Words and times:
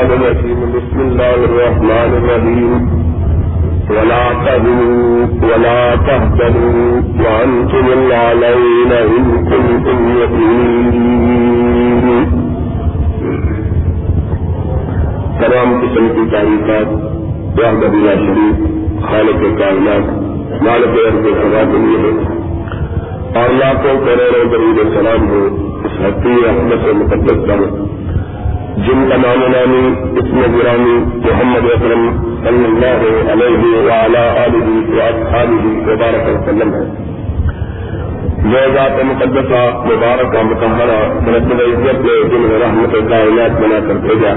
الرحمن 0.00 0.26
الرحيم. 0.26 0.72
بسم 0.74 1.00
الله 1.00 1.34
الرحمن 1.34 2.10
الرحيم. 2.20 3.00
ولا 3.90 4.32
تهنوا 4.44 5.26
ولا 5.42 5.94
تهتدوا 5.94 7.00
وأنتم 7.24 7.84
العلين 7.92 8.92
إن 8.92 9.44
كنتم 9.50 9.98
يقين 10.20 10.80
تمام 15.40 15.80
قسم 15.80 16.08
کی 16.14 16.30
تعریفات 16.30 16.88
وحدہ 17.58 17.86
بلا 17.86 18.14
شریف، 18.14 18.56
خالق 19.02 19.58
کائنات، 19.58 20.10
مالک 20.62 20.98
ارد 21.06 21.24
خدا 21.24 21.62
کے 21.72 21.78
لیے 21.78 21.98
ہے 21.98 22.40
اور 23.40 23.48
لاکھوں 23.50 24.06
کروڑوں 24.06 24.44
درود 24.44 24.94
سلام 24.94 25.30
ہو 25.30 25.70
اس 25.84 26.00
حقی 26.00 26.48
احمد 26.48 26.84
سے 26.84 26.92
مقدس 26.92 27.48
پر 27.48 27.90
جن 28.86 29.08
کا 29.10 29.16
نام 29.16 29.40
نامی 29.52 29.80
اس 30.18 30.32
میں 30.32 30.48
گرامی 30.48 30.96
محمد 31.24 31.70
اکرم 31.70 32.04
صلی 32.44 32.64
اللہ 32.64 33.32
علیہ 33.32 33.58
وعلا 33.74 34.22
علیہ 34.44 34.74
وآلہ 34.98 35.88
وبارک 35.88 36.28
وسلم 36.28 36.74
ہے۔ 36.74 36.84
جو 38.44 38.60
ذات 38.74 39.04
مقدسہ 39.04 39.62
مبارک 39.86 40.34
و 40.34 40.44
متحرہ 40.44 40.98
مرتب 41.20 41.60
عزت 41.60 42.00
نے 42.04 42.16
جن 42.30 42.46
رحمت 42.62 42.96
کائنات 43.10 43.60
بنا 43.60 43.78
کر 43.88 44.00
بھیجا 44.06 44.32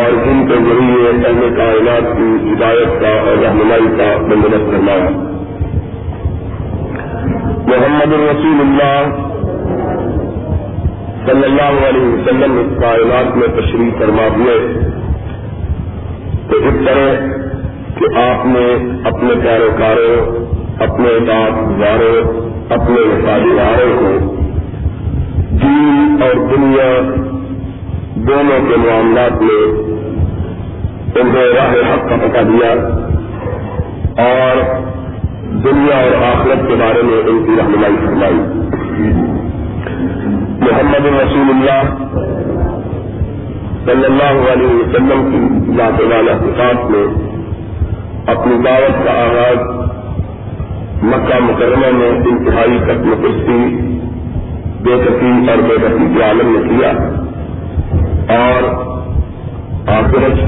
اور 0.00 0.16
جن 0.24 0.46
کے 0.48 0.58
ذریعے 0.66 1.08
اہل 1.08 1.54
کائنات 1.56 2.16
کی 2.16 2.28
ہدایت 2.46 3.00
کا 3.00 3.12
اور 3.20 3.44
رہنمائی 3.44 3.94
کا 3.98 4.10
بندوبست 4.28 4.70
کرنا 4.72 4.96
محمد 7.70 8.12
الرسول 8.12 8.60
اللہ 8.60 9.25
صلی 11.26 11.44
اللہ 11.44 11.86
علیہ 11.88 12.00
وسلم 12.00 12.58
اس 12.58 12.80
کائنات 12.80 13.36
میں 13.36 13.46
تشریف 13.46 13.98
فرما 13.98 14.26
ہوئے 14.36 14.58
تو 16.48 16.56
اس 16.56 16.74
طرح 16.86 17.14
کہ 17.98 18.18
آپ 18.18 18.46
نے 18.46 18.94
اپنے 19.04 19.34
پیروکاروں، 19.44 20.46
اپنے 20.78 21.08
گزاروں 21.68 22.46
اپنے 22.70 23.00
وفاداروں 23.00 23.96
کو 23.98 24.34
دین 25.50 26.22
اور 26.22 26.34
دنیا 26.34 27.00
دونوں 28.14 28.68
کے 28.68 28.76
معاملات 28.76 29.42
میں 29.42 29.64
انہیں 31.20 31.54
راہ 31.54 31.94
حق 31.94 32.08
کا 32.08 32.16
پتہ 32.16 32.38
دیا 32.38 32.70
اور 34.24 34.56
دنیا 35.52 35.96
اور 35.96 36.24
آخرت 36.24 36.68
کے 36.68 36.74
بارے 36.74 37.02
میں 37.02 37.18
ان 37.18 37.44
کی 37.44 37.52
رہنمائی 37.58 37.96
فرمائی۔ 38.06 38.40
محمد 40.66 41.06
رسول 41.14 41.50
اللہ 41.50 41.90
صلی 43.86 44.04
اللہ 44.04 44.38
علیہ 44.52 44.76
وسلم 44.76 45.20
کی 45.32 45.74
ذات 45.76 46.00
والا 46.12 46.32
صفات 46.38 46.90
میں 46.90 47.02
اپنی 48.32 48.56
دعوت 48.64 48.96
کا 49.04 49.12
آغاز 49.18 49.60
مکہ 51.02 51.38
مکرمہ 51.42 51.90
میں 51.98 52.08
انتہائی 52.30 52.78
قتم 52.86 53.22
کشتی 53.22 53.58
بے 54.82 54.96
کسی 55.04 55.32
اور 55.50 55.62
بے 55.68 55.76
کسی 55.84 56.08
کے 56.14 56.22
عالم 56.24 56.50
نے 56.56 56.62
کیا 56.68 56.90
اور 58.36 58.68
آخرت 59.94 60.40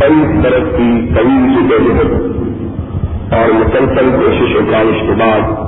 کئی 0.00 0.24
طرح 0.42 0.68
کی 0.76 0.90
کئی 1.14 1.38
جدید 1.54 2.12
اور 3.34 3.54
مسلسل 3.54 4.10
کوشش 4.16 4.56
و 4.56 4.66
کاوش 4.70 5.00
کے 5.06 5.14
بعد 5.18 5.65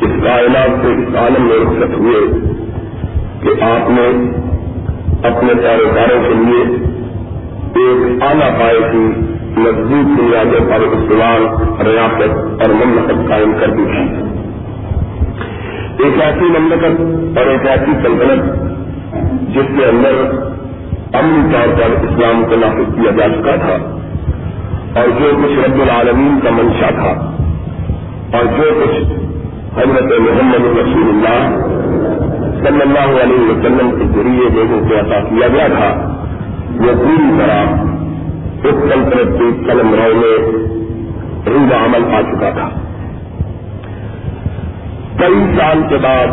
اس 0.00 0.10
کائنات 0.24 0.86
سے 0.86 0.92
اس 0.92 1.14
عالم 1.16 1.46
میں 1.46 1.56
رخصت 1.56 1.98
ہوئے 1.98 2.20
کہ 3.42 3.62
آپ 3.62 3.90
نے 3.90 4.08
اپنے 5.28 5.54
پیروکاروں 5.54 6.22
کے 6.28 6.34
لیے 6.34 6.62
ایک 7.74 8.22
اعلیٰ 8.22 8.60
پائے 8.60 8.80
کی 8.92 9.10
مضبوط 9.60 10.20
بنیادوں 10.20 10.60
پر 10.68 10.80
استعمال 10.80 11.42
ریاست 11.86 12.62
اور 12.62 12.74
مملکت 12.74 13.28
قائم 13.28 13.52
کر 13.60 13.70
دی 13.70 13.84
تھی۔ 13.84 14.28
ایک 16.04 16.20
ایسی 16.20 16.44
مملکت 16.44 17.00
اور 17.38 17.46
ایک 17.46 17.66
ایسی 17.66 17.90
سلطنت 18.02 18.68
جس 19.54 19.78
کے 19.78 19.84
اندر 19.84 20.48
امن 21.12 21.50
طور 21.52 21.80
پر 21.80 22.06
اسلام 22.06 22.44
کو 22.48 22.56
نافذ 22.56 22.94
کیا 22.94 23.10
جا 23.10 23.28
چکا 23.28 23.56
تھا 23.56 23.76
اور 25.00 25.08
جو 25.20 25.30
کچھ 25.42 25.70
رب 25.70 25.80
العالمین 25.80 26.40
کا 26.44 26.50
منشا 26.50 26.90
تھا 26.90 27.32
اور 28.38 28.44
جو 28.44 28.70
کچھ 28.82 29.27
حضرت 29.76 30.12
محمد 30.20 30.64
رسول 30.78 31.08
اللہ 31.08 31.40
صلی 32.62 32.80
اللہ 32.80 33.10
علیہ 33.22 33.50
وسلم 33.50 33.90
کے 33.98 34.04
ذریعے 34.14 34.48
لوگوں 34.54 34.88
کو 34.88 34.94
عطا 35.00 35.20
کیا 35.20 35.48
گیا 35.48 35.66
تھا، 35.66 35.88
وہ 36.78 36.92
پوری 36.98 37.30
طرح 37.38 37.84
اس 38.68 38.78
سلطنت 38.82 39.38
کی 39.38 39.50
قلم 39.66 39.94
رو 39.94 40.08
میں 40.14 40.36
روز 41.46 41.72
عمل 41.72 42.14
آ 42.14 42.20
چکا 42.20 42.50
تھا۔ 42.50 42.68
کئی 45.18 45.44
سال 45.58 45.82
کے 45.88 45.96
بعد 45.96 46.26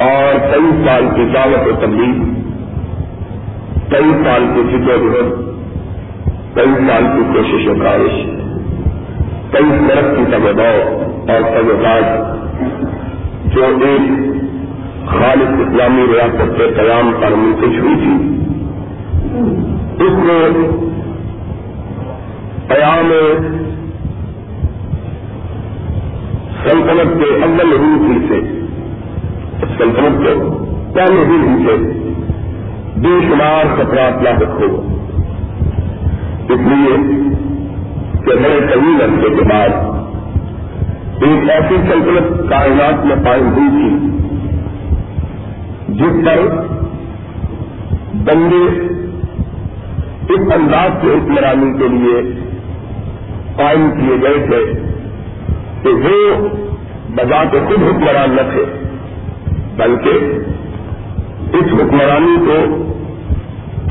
اور 0.00 0.38
کئی 0.50 0.70
سال 0.86 1.06
کی 1.16 1.28
دعوت 1.34 1.68
و 1.68 1.76
تبلیغ 1.80 2.24
کئی 3.90 4.10
سال 4.24 4.46
کی 4.54 4.60
و 4.60 4.78
جہد 4.86 5.32
کئی 6.54 6.74
سال 6.88 7.06
کی 7.14 7.22
کوشش 7.34 7.68
و 7.68 7.74
کاوش 7.82 8.37
کئی 9.52 9.88
طرف 9.88 10.18
کی 10.18 10.24
تبداؤ 10.24 11.02
اور 11.28 11.40
تجربات 11.40 12.38
جو 13.54 13.64
ایک 13.64 14.10
خالد 15.06 15.60
اسلامی 15.60 16.02
ریاست 16.02 16.58
کے 16.58 16.66
قیام 16.76 17.12
پر 17.20 17.34
منتج 17.34 17.78
ہوئی 17.78 17.94
تھی۔ 17.94 18.38
اس 20.04 20.12
میں 20.12 20.68
قیام 22.68 23.12
سلطنت 26.64 27.18
کے 27.18 27.44
اول 27.44 27.80
ہی 27.80 28.28
سے۔ 28.28 28.40
سلطنت 29.78 30.26
کے 30.26 30.34
پہلے 30.94 31.24
ہی 31.24 31.66
سے۔ 31.66 31.76
بے 32.96 33.20
شمار 33.28 33.64
خطرات 33.76 34.22
لاحق 34.22 34.60
ہو۔ 34.60 34.98
اس 36.48 36.60
لیے 36.60 36.96
کہ 38.24 38.34
بڑے 38.42 38.58
طویل 38.70 39.02
عرصے 39.02 39.34
کے 39.36 39.44
بعد 39.50 39.72
ایک 41.26 41.50
ایسی 41.50 41.76
سلطنت 41.88 42.26
کائنات 42.50 43.04
میں 43.06 43.16
قائم 43.24 43.48
ہوئی 43.54 43.70
تھی، 43.70 43.90
جس 46.00 46.18
پر 46.26 46.40
بندے 48.26 48.64
اس 50.34 50.52
انداز 50.54 50.90
سے 51.02 51.08
حکمرانی 51.08 51.72
کے 51.78 51.88
لیے 51.88 52.20
قائم 53.56 53.88
کیے 53.98 54.20
گئے 54.22 54.46
تھے 54.46 54.62
کہ 55.82 55.90
وہ 56.04 56.18
بذات 57.16 57.52
خود 57.68 57.82
حکمران 57.82 58.36
نہ 58.36 58.44
تھے، 58.52 58.64
بلکہ 59.76 61.56
اس 61.58 61.72
حکمرانی 61.72 62.36
کو 62.46 62.58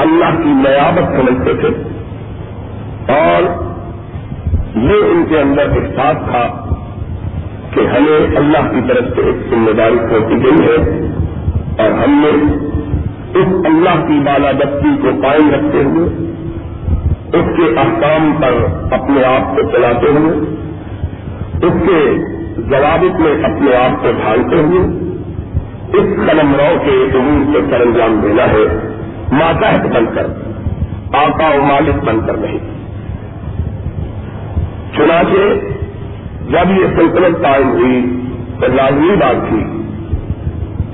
اللہ 0.03 0.35
کی 0.43 0.51
نیابت 0.57 1.15
سمجھتے 1.17 1.53
تھے 1.61 1.69
اور 3.13 3.41
یہ 4.83 5.03
ان 5.11 5.23
کے 5.29 5.39
اندر 5.39 5.69
احساس 5.71 6.17
تھا 6.29 6.47
کہ 7.71 7.79
ہمیں 7.79 8.37
اللہ 8.37 8.71
کی 8.71 8.81
طرف 8.87 9.15
سے 9.15 9.21
ایک 9.21 9.35
ذمہ 9.51 9.71
داری 9.71 9.97
سونپی 9.97 10.35
گئی 10.43 10.67
ہے 10.67 11.07
اور 11.77 11.91
ہم 11.91 12.25
نے 12.25 12.31
اس 13.39 13.47
اللہ 13.65 14.05
کی 14.07 14.19
بالادستی 14.25 14.95
کو 15.01 15.07
قائم 15.21 15.49
رکھتے 15.49 15.83
ہوئے، 15.83 16.09
اس 17.33 17.57
کے 17.57 17.79
احکام 17.79 18.31
پر 18.41 18.53
اپنے 18.93 19.23
آپ 19.23 19.55
کو 19.55 19.61
چلاتے 19.71 20.07
ہوئے، 20.07 20.37
اس 21.61 21.73
کے 21.87 21.99
ضوابط 22.69 23.19
میں 23.19 23.43
اپنے 23.43 23.75
آپ 23.75 24.03
کو 24.03 24.11
ڈھالتے 24.11 24.55
ہوئے، 24.55 24.79
اس 25.93 26.15
قلم 26.15 26.55
رو 26.55 26.71
کے 26.85 27.17
عمور 27.17 27.53
سے 27.53 27.59
سر 27.69 27.81
انجام 27.81 28.19
دینا 28.21 28.43
ہے، 28.43 28.65
ماتحت 29.31 29.85
بن 29.85 30.05
کر، 30.15 30.25
آقا 31.13 31.49
و 31.49 31.61
مالک 31.61 32.03
بن 32.03 32.19
کر 32.27 32.37
نہیں۔ 32.37 32.76
چنانچہ 34.97 35.67
جب 36.51 36.71
یہ 36.71 36.85
سلطنت 36.95 37.43
قائم 37.43 37.69
ہوئی 37.69 38.19
تو 38.59 38.67
لازمی 38.73 39.15
بات 39.15 39.49
تھی 39.49 39.63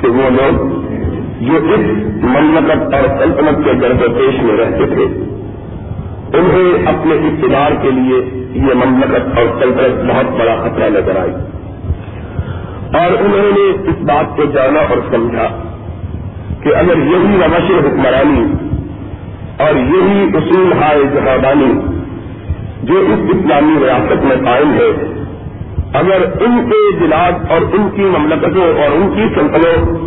کہ 0.02 0.08
وہ 0.08 0.30
لوگ 0.30 0.84
جو 1.42 1.58
اس 1.58 1.80
مملکت 2.24 2.94
اور 2.94 3.20
سلطنت 3.20 3.66
کے 3.66 3.72
گرد 3.82 4.00
پیش 4.00 4.44
میں 4.44 4.58
رہتے 4.58 4.86
تھے، 4.86 5.04
انہیں 6.38 6.88
اپنے 6.88 7.14
اقتدار 7.14 7.72
کے 7.82 7.92
لیے 7.92 8.46
یہ 8.54 8.74
مملکت 8.74 9.38
اور 9.38 9.62
سلطنت 9.62 10.12
بہت 10.12 10.26
بڑا 10.40 10.56
خطرہ 10.56 10.90
نظر 10.90 11.20
آئی۔ 11.20 11.32
اور 12.94 13.12
انہوں 13.12 13.52
نے 13.52 13.90
اس 13.90 13.96
بات 14.02 14.38
کو 14.38 14.44
جانا 14.46 14.80
اور 14.80 14.98
سمجھا 15.12 15.48
کہ 16.64 16.76
اگر 16.76 16.98
یہی 16.98 17.38
روش 17.38 17.72
حکمرانی 17.72 18.54
اور 19.58 19.76
یہی 19.76 20.30
اصول 20.34 20.74
ہائے 20.74 21.04
جہادانی 21.14 21.74
جو 22.84 23.00
اس 23.00 23.20
اسلامی 23.30 23.86
ریاست 23.86 24.24
میں 24.24 24.36
قائم 24.46 24.74
ہے، 24.74 24.90
اگر 25.94 26.42
ان 26.42 26.70
کے 26.70 27.00
بلاج 27.00 27.34
اور 27.50 27.62
ان 27.62 27.90
کی 27.96 28.02
مملکتوں 28.02 28.64
اور 28.64 28.92
ان 28.92 29.10
کی 29.16 29.36
سلطنوں 29.36 29.98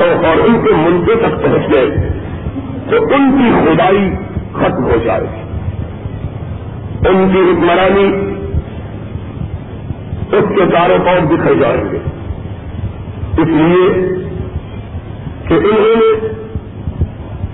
اور 0.00 0.48
ان 0.48 0.60
کے 0.64 0.72
ملکے 0.72 1.14
تک 1.14 1.42
پہنچ 1.42 1.74
گئے، 1.74 1.90
تو 2.90 2.96
ان 3.14 3.38
کی 3.38 3.50
خدائی 3.64 4.10
ختم 4.52 4.84
ہو 4.84 4.96
جائے 5.04 5.20
گی۔ 5.20 5.42
ان 7.08 7.30
کی 7.32 7.38
حکمرانی 7.38 8.32
اس 10.36 10.44
کے 10.48 10.66
کاروبار 10.72 11.26
دکھے 11.26 11.54
جائیں 11.54 11.84
گے۔ 11.92 11.98
اس 13.38 13.48
لیے 13.48 14.16
کہ 15.48 15.54
انہوں 15.54 15.96
نے 15.96 16.28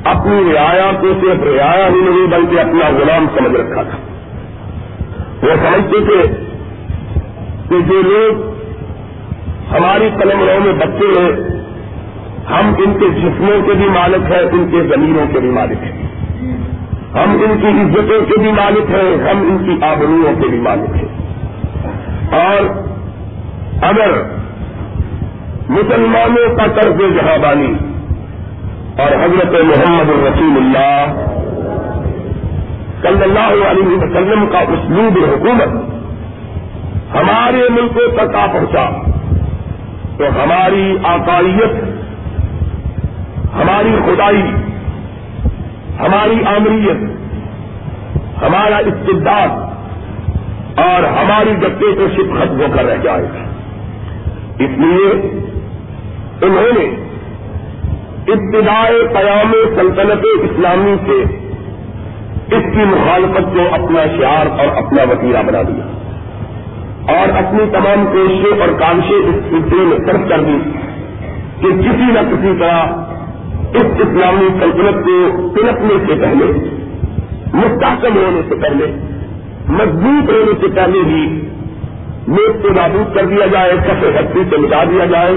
اپنی 0.04 0.52
رعایا 0.54 0.90
کو 1.00 1.06
صرف 1.20 1.42
رعایا 1.42 1.88
ہی 1.88 2.00
نہیں، 2.00 2.26
بلکہ 2.26 2.60
اپنا 2.60 2.88
غلام 2.88 3.26
سمجھ 3.38 3.60
رکھا 3.60 3.82
تھا۔ 3.82 4.13
وہ 5.44 5.50
سمجھتے 5.50 6.04
تھے 6.04 6.44
کہ 7.68 7.80
جو 7.88 8.02
لوگ 8.02 8.54
ہماری 9.74 10.10
قلم 10.20 10.40
رو 10.40 10.60
میں 10.64 10.72
بچے 10.72 11.20
ہیں، 11.20 11.32
ہم 12.50 12.74
ان 12.78 12.98
کے 13.00 13.08
جسموں 13.08 13.66
کے 13.66 13.74
بھی 13.74 13.88
مالک 13.88 14.32
ہیں، 14.32 14.42
ان 14.52 14.68
کے 14.70 14.82
زمینوں 14.82 15.26
کے 15.32 15.40
بھی 15.40 15.50
مالک 15.50 15.84
ہیں۔ 15.84 16.04
ہم 17.14 17.30
ان 17.30 17.60
کی 17.60 17.66
عزتوں 17.66 18.26
کے 18.26 18.38
بھی 18.38 18.52
مالک 18.52 18.90
ہیں، 18.90 19.30
ہم 19.30 19.38
ان 19.38 19.64
کی 19.64 19.86
آبروؤں 19.86 20.42
کے 20.42 20.48
بھی 20.48 20.60
مالک 20.60 20.96
ہیں۔ 20.96 21.24
اور 22.30 22.84
اگر 23.82 24.22
مسلمانوں 25.68 26.56
کا 26.56 26.66
طرز 26.66 26.98
جہاں 26.98 27.38
بانی 27.38 27.74
اور 28.98 29.12
حضرت 29.12 29.52
محمد 29.52 30.10
رسول 30.10 30.56
اللہ 30.56 31.12
صلی 33.04 33.22
اللہ 33.22 33.66
علیہ 33.70 33.96
وسلم 33.96 34.46
کا 34.46 34.58
اسلوب 34.58 35.18
حکومت 35.32 35.74
ہمارے 37.14 37.68
ملکوں 37.70 38.16
تک 38.16 38.34
آ 38.34 38.46
پہنچا 38.46 38.90
تو 40.16 40.24
ہماری 40.28 40.96
آکائیت 41.02 42.04
ہماری 43.54 43.90
خدائی، 44.06 44.42
ہماری 46.00 46.38
آمریت، 46.46 47.02
ہمارا 48.42 48.76
استداد 48.76 49.48
اور 50.78 51.02
ہماری 51.02 51.50
گٹے 51.50 51.92
کو 51.94 52.08
شپ 52.14 52.32
ختم 52.38 52.60
ہو 52.60 52.66
کر 52.74 52.84
رہ 52.84 52.96
جائے 53.02 53.22
گا۔ 53.22 53.44
اس 54.58 54.70
لیے 54.78 55.12
انہوں 56.42 56.72
نے 56.78 56.86
ابتدائے 58.32 59.06
قیام 59.12 59.52
سلطنت 59.76 60.26
اسلامی 60.42 60.94
سے 61.06 61.43
اس 62.50 62.62
کی 62.72 62.84
مخالفت 62.84 63.54
کو 63.54 63.74
اپنا 63.74 64.02
شعار 64.16 64.46
اور 64.46 64.76
اپنا 64.76 65.02
وطیرہ 65.02 65.42
بنا 65.42 65.62
دیا۔ 65.62 65.84
اور 67.08 67.28
اپنی 67.28 67.62
تمام 67.72 68.06
کوششیں 68.12 68.60
اور 68.60 68.68
کانشیں 68.78 69.16
اس 69.16 69.34
سلسلے 69.50 69.84
میں 69.84 69.98
صرف 69.98 70.28
کر 70.28 70.40
دی 70.40 70.58
کہ 71.60 71.68
کسی 71.68 72.12
نہ 72.12 72.20
کسی 72.30 72.52
طرح 72.60 72.86
اس 73.74 73.86
اسلامی 73.98 74.48
سلطنت 74.60 75.04
کو 75.04 75.48
پلکنے 75.48 75.94
سے 76.06 76.14
پہلے، 76.20 76.44
مستحکم 77.54 78.16
ہونے 78.16 78.40
سے 78.48 78.54
پہلے، 78.54 78.86
مضبوط 79.68 80.30
ہونے 80.30 80.52
سے 80.60 80.66
پہلے 80.74 80.98
ہی 81.06 81.40
ملک 82.28 82.62
کو 82.62 82.68
نابود 82.68 83.14
کر 83.14 83.24
دیا 83.24 83.46
جائے 83.46 83.72
کفے 83.72 84.08
ہستی 84.08 84.40
سے 84.50 84.56
مٹا 84.56 84.84
دیا 84.84 85.04
جائے، 85.04 85.32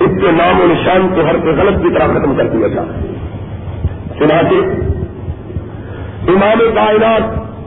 اس 0.00 0.20
کے 0.20 0.30
نام 0.30 0.60
و 0.60 0.66
نشان 0.66 1.08
کو 1.14 1.20
ہر 1.20 1.36
کے 1.36 1.50
غلط 1.50 1.82
کی 1.82 1.88
طرح 1.94 2.06
ختم 2.06 2.34
کر 2.36 2.46
دیا 2.46 2.68
جائے۔ 2.68 2.88
چنانچہ 4.18 4.89
امام 6.30 6.58
کائنات، 6.74 7.22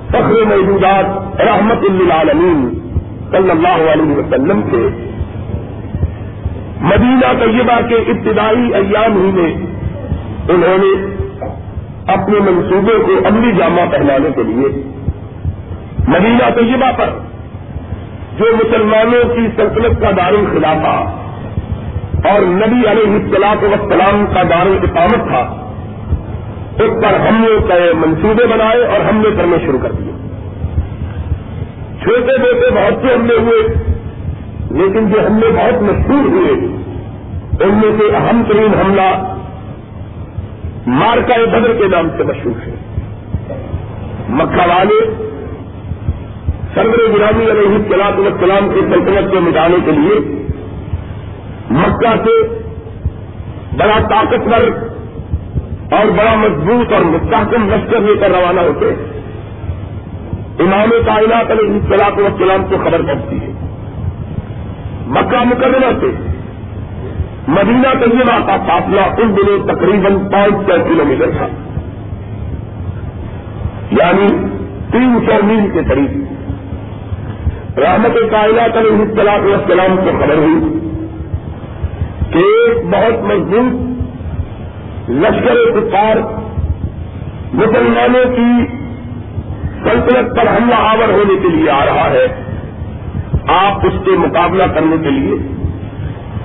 فخر 0.09 0.45
موجودات، 0.45 1.41
رحمت 1.41 1.83
للعالمین 1.83 2.69
صلی 3.31 3.51
اللہ 3.51 3.91
علیہ 3.93 4.15
وسلم 4.17 4.61
کے۔ 4.61 4.87
مدینہ 6.81 7.31
طیبہ 7.39 7.87
کے 7.87 7.95
ابتدائی 7.95 8.73
ایام 8.73 9.25
ہی 9.25 9.31
میں 9.31 9.53
انہوں 10.49 10.77
نے 10.77 10.93
اپنے 12.13 12.39
منصوبے 12.39 13.03
کو 13.05 13.27
عملی 13.27 13.51
جامہ 13.51 13.81
پہنانے 13.91 14.29
کے 14.35 14.43
لیے 14.43 14.67
مدینہ 16.07 16.49
طیبہ 16.55 16.91
پر 16.97 17.09
جو 18.39 18.45
مسلمانوں 18.55 19.35
کی 19.35 19.47
سلطنت 19.55 20.01
کا 20.01 20.11
دار 20.11 20.33
الخلافہ 20.33 20.95
اور 22.27 22.41
نبی 22.41 22.81
علیہ 22.91 23.13
السلاط 23.13 23.63
وسلام 23.63 24.25
کا 24.33 24.43
دار 24.43 24.65
اقامت 24.65 25.27
تھا 25.27 25.43
اس 26.79 27.03
پر 27.03 27.19
ہم 27.19 27.45
نے 27.47 27.93
منصوبے 27.93 28.45
بنائے 28.45 28.85
اور 28.85 28.99
ہم 28.99 29.17
نے 29.17 29.35
کرنے 29.37 29.57
شروع 29.65 29.79
کر 29.79 29.91
دیے۔ 29.91 30.11
چھوٹے 32.03 32.37
بیٹے 32.37 32.69
بہت 32.71 32.93
سے 33.01 33.13
حملے 33.13 33.35
ہوئے، 33.37 33.67
لیکن 34.71 35.09
جو 35.09 35.21
حملے 35.21 35.47
بہت 35.49 35.81
مشہور 35.81 36.25
ہوئے، 36.25 36.51
ان 37.63 37.73
میں 37.73 37.91
سے 37.99 38.15
اہم 38.15 38.43
ترین 38.47 38.73
حملہ 38.73 39.35
مارکا 40.87 41.45
بدر 41.45 41.73
کے 41.73 41.87
نام 41.87 42.09
سے 42.17 42.23
مشہور 42.23 42.67
ہے۔ 42.67 42.73
مکہ 44.29 44.67
والے 44.67 45.05
سرور 46.73 47.13
غلامی 47.13 47.51
علیہ 47.51 47.75
السلاط 47.75 48.19
والسلام 48.19 48.69
کی 48.73 48.79
سلطنت 48.79 49.33
کو 49.33 49.41
مٹانے 49.41 49.77
کے 49.85 49.91
لیے 49.91 50.35
مکہ 51.69 52.15
سے 52.25 52.47
بڑا 53.77 53.99
طاقتور 54.09 54.92
اور 55.95 56.05
بڑا 56.05 56.35
مضبوط 56.35 56.93
اور 56.93 57.01
مستحکم 57.01 57.69
لشکر 57.69 57.99
لے 57.99 58.15
کر 58.19 58.29
روانہ 58.29 58.61
ہوتے 58.61 58.85
امام 60.59 60.89
کائنات 61.05 61.51
علیہ 61.51 61.73
السلاط 61.73 62.19
والسلام 62.19 62.65
کو 62.69 62.77
خبر 62.77 63.01
پڑتی 63.01 63.35
ہے۔ 63.41 63.51
مکہ 65.07 65.43
مقدمہ 65.45 65.99
سے 65.99 66.33
مدینہ 67.47 67.99
طیبہ 67.99 68.47
کا 68.47 68.57
فاصلہ 68.67 69.01
ان 69.01 69.37
دنوں 69.37 69.67
تقریباً 69.67 70.31
پانچ 70.31 70.53
سو 70.53 70.83
کلو 70.87 71.05
میٹر 71.05 71.29
تھا۔ 71.37 71.47
یعنی 73.91 74.47
تین 74.91 75.19
سو 75.25 75.45
میل 75.45 75.69
کے 75.73 75.79
قریب۔ 75.89 76.23
رحمت 77.79 78.31
کائنات 78.31 78.77
علیہ 78.77 79.01
السلام 79.01 79.45
والسلام 79.45 79.97
کو 79.97 80.23
خبر 80.23 80.35
ہوئی 80.35 80.79
کہ 82.31 82.37
ایک 82.37 82.85
بہت 82.85 83.23
مضبوط 83.23 83.92
لشکر 85.13 85.79
کفار، 85.79 86.17
مسلمانوں 87.53 88.25
کی 88.35 88.65
سلطنت 89.83 90.35
پر 90.35 90.47
حملہ 90.47 90.75
آور 90.75 91.09
ہونے 91.09 91.33
کے 91.41 91.47
لیے 91.47 91.69
آ 91.69 91.85
رہا 91.85 92.09
ہے۔ 92.09 92.27
آپ 93.47 93.85
اس 93.85 93.93
کے 94.05 94.11
مقابلہ 94.11 94.63
کرنے 94.63 94.95
کے 95.03 95.09
لیے 95.09 95.35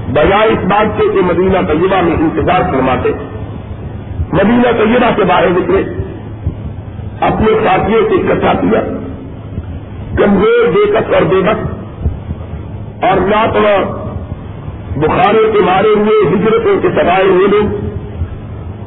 بجائے 0.08 0.48
اس 0.48 0.64
بات 0.64 1.00
سے 1.00 1.02
کہ 1.14 1.20
مدینہ 1.20 1.58
طیبہ 1.68 2.02
میں 2.02 2.12
انتظار 2.12 2.60
فرماتے، 2.72 3.08
مدینہ 4.32 4.72
طیبہ 4.78 5.16
کے 5.16 5.24
باہر 5.24 5.48
نکلے، 5.48 5.82
اپنے 7.20 7.46
ساتھیوں 7.64 8.02
سے 8.08 8.14
اکٹھا 8.14 8.52
کیا، 8.52 8.80
کمزور 10.16 10.68
بےکس 10.68 11.14
اور 11.14 11.22
بے 11.22 11.40
بس، 11.40 11.66
اور 13.04 13.20
نہ 13.20 13.46
بخارے 14.96 15.52
کے 15.52 15.58
مارے 15.64 15.88
ہوئے 15.88 16.28
ہجرتوں 16.28 16.80
کے 16.82 16.88
سوائے 16.88 17.24
ہوئے 17.24 17.46
لوگ 17.48 17.87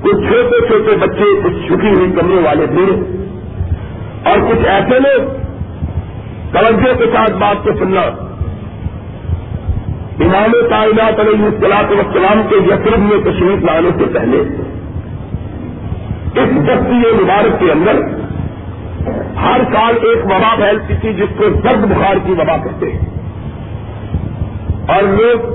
کچھ 0.02 0.18
چھوٹے 0.18 0.68
چھوٹے 0.68 0.98
بچے، 0.98 1.42
کچھ 1.44 1.68
چھٹی 1.68 1.94
ہوئی 1.94 2.12
کمروں 2.12 2.44
والے 2.44 2.68
تھے 2.68 2.86
اور 4.30 4.38
کچھ 4.50 4.68
ایسے 4.68 5.00
لوگ 5.00 5.22
توجہ 6.52 6.94
کے 6.98 7.06
ساتھ 7.06 7.32
بات 7.32 7.64
کو 7.64 7.70
سننا۔ 7.80 8.02
امام 10.20 10.52
کائنات 10.70 11.20
علیہ 11.20 11.46
السلاط 11.46 11.92
وسلام 11.92 12.42
کے 12.50 12.56
یسرب 12.56 13.00
میں 13.00 13.22
تشریف 13.22 13.64
لانے 13.64 13.90
سے 13.98 14.06
پہلے، 14.14 14.38
اس 16.42 16.50
بستی 16.52 17.24
مبارک 17.24 17.60
کے 17.60 17.72
اندر 17.72 18.22
ہر 19.42 19.62
سال 19.74 19.96
ایک 20.02 20.26
وبا 20.26 20.56
پھیلتی 20.56 20.94
تھی 21.02 21.14
جس 21.14 21.38
کو 21.38 21.44
زرد 21.50 21.84
بخار 21.84 22.16
کی 22.26 22.32
وبا 22.32 22.58
کہتے 22.58 22.92
ہیں۔ 22.92 23.00
اور 24.88 25.04
لوگ 25.04 25.54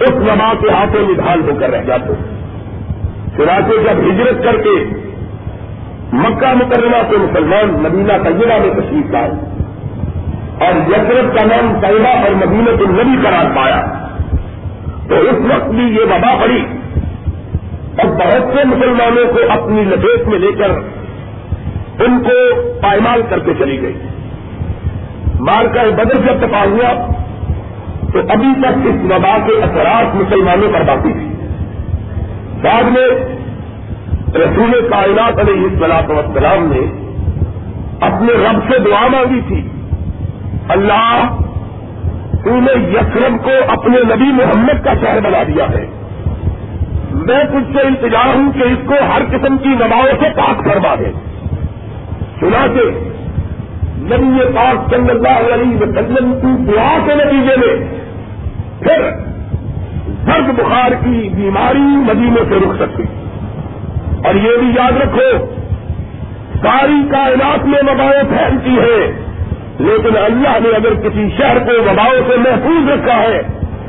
اس 0.00 0.10
وبا 0.10 0.52
کے 0.60 0.70
ہاتھوں 0.70 1.06
میں 1.06 1.52
ہو 1.52 1.58
کر 1.60 1.70
رہ 1.70 1.82
جاتے 1.82 2.12
ہیں۔ 2.12 2.39
چنانچہ 3.40 3.68
جب 3.68 4.10
ہجرت 4.10 4.44
کر 4.44 4.56
کے 4.56 4.84
مکہ 6.12 6.54
مکرمہ 6.54 6.96
سے 7.10 7.16
مسلمان 7.16 7.70
مدینہ 7.70 8.12
طیبہ 8.24 8.58
میں 8.60 8.70
تشریف 8.70 9.10
لائے 9.10 9.30
اور 10.58 10.90
یسرت 10.90 11.38
کا 11.38 11.44
نام 11.44 11.80
طیبہ 11.80 12.08
اور 12.08 12.46
مدینت 12.46 12.82
النبی 12.88 13.26
قرار 13.26 13.56
پایا 13.56 13.80
تو 15.08 15.14
اس 15.14 15.34
وقت 15.34 15.68
بھی 15.68 15.84
یہ 15.84 16.04
وبا 16.04 16.34
پڑی 16.40 16.64
اور 17.98 18.06
بہت 18.06 18.56
سے 18.56 18.64
مسلمانوں 18.64 19.32
کو 19.32 19.62
اپنی 19.62 19.84
لپیٹ 19.84 20.28
میں 20.28 20.38
لے 20.38 20.52
کر 20.58 20.70
ان 22.02 22.22
کو 22.22 22.62
پائمال 22.82 23.22
کرتے 23.28 23.52
چلی 23.58 23.82
گئی۔ 23.82 23.94
مار 25.40 25.64
کا 25.74 25.82
بدر 25.96 26.14
جب 26.14 26.46
تپا 26.46 26.64
ہوا 26.64 27.06
تو 28.12 28.18
ابھی 28.28 28.48
تک 28.60 28.86
اس 28.86 29.12
وبا 29.12 29.38
کے 29.46 29.52
اثرات 29.52 30.14
مسلمانوں 30.14 30.72
پر 30.72 30.80
باقی 30.80 31.12
تھی 31.12 31.29
بعد 32.62 32.82
میں 32.82 33.08
رسول 34.34 34.88
کائنات 34.90 35.38
علیہ 35.38 35.64
السلاط 35.64 36.10
وسلام 36.10 36.72
نے 36.72 36.80
اپنے 38.00 38.32
رب 38.32 38.72
سے 38.72 38.78
دعا 38.78 39.06
مانگی 39.06 39.40
تھی، 39.48 39.68
اللہ 40.68 41.36
تو 42.44 42.50
نے 42.50 42.90
یسرم 42.92 43.38
کو 43.38 43.50
اپنے 43.68 43.98
نبی 44.14 44.32
محمد 44.32 44.84
کا 44.84 44.94
شہر 44.94 45.20
بنا 45.20 45.42
دیا 45.48 45.64
ہے۔ 45.70 45.86
میں 47.12 47.44
کچھ 47.44 47.76
سے 47.76 47.86
انتظار 47.86 48.36
ہوں 48.36 48.52
کہ 48.52 48.58
اس 48.58 48.78
کو 48.86 48.94
ہر 49.14 49.22
قسم 49.30 49.58
کی 49.58 49.68
نماؤں 49.68 50.06
سے 50.20 50.26
پاک 50.36 50.64
فرما 50.64 50.94
دے۔ 50.94 51.04
چنا 52.40 52.66
کے 52.66 53.14
نبی 53.98 54.56
پاک 54.56 54.90
صلی 54.90 55.10
اللہ 55.10 55.54
علیہ 55.54 55.76
وسلم 55.76 56.32
کی 56.42 56.72
دعا 56.72 56.98
کے 57.06 57.14
نتیجے 57.14 57.56
میں 57.56 58.00
پھر 58.80 59.29
درد 60.26 60.58
بخار 60.58 60.90
کی 60.90 61.28
بیماری 61.34 61.78
مدینے 61.78 62.40
سے 62.48 62.54
رک 62.54 62.82
سکتی۔ 62.82 63.02
اور 64.24 64.34
یہ 64.34 64.56
بھی 64.60 64.68
یاد 64.76 64.92
رکھو، 64.92 65.46
ساری 66.62 67.08
کائنات 67.10 67.66
میں 67.66 67.78
وبائیں 67.82 68.22
پھیلتی 68.28 68.78
ہے، 68.78 69.12
لیکن 69.78 70.16
اللہ 70.16 70.58
نے 70.62 70.68
اگر 70.68 71.08
کسی 71.08 71.28
شہر 71.38 71.58
کو 71.58 71.82
وباؤں 71.82 72.30
سے 72.30 72.36
محفوظ 72.36 72.90
رکھا 72.90 73.20
ہے، 73.20 73.42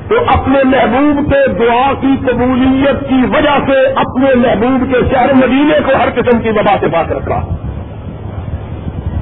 تو 0.10 0.16
اپنے 0.28 0.60
محبوب 0.64 1.34
کے 1.34 1.48
دعا 1.48 1.94
کی 2.02 2.16
قبولیت 2.22 3.10
کی 3.10 3.22
وجہ 3.34 3.72
سے 3.72 3.86
اپنے 3.96 4.36
محبوب 4.36 4.94
کے 4.94 5.16
شہر 5.16 5.34
مدینے 5.34 5.80
کو 5.86 5.92
ہر 6.00 6.10
قسم 6.16 6.40
کی 6.40 6.50
وبا 6.50 6.76
سے 6.80 6.88
پاک 6.88 7.12
رکھا۔ 7.12 7.42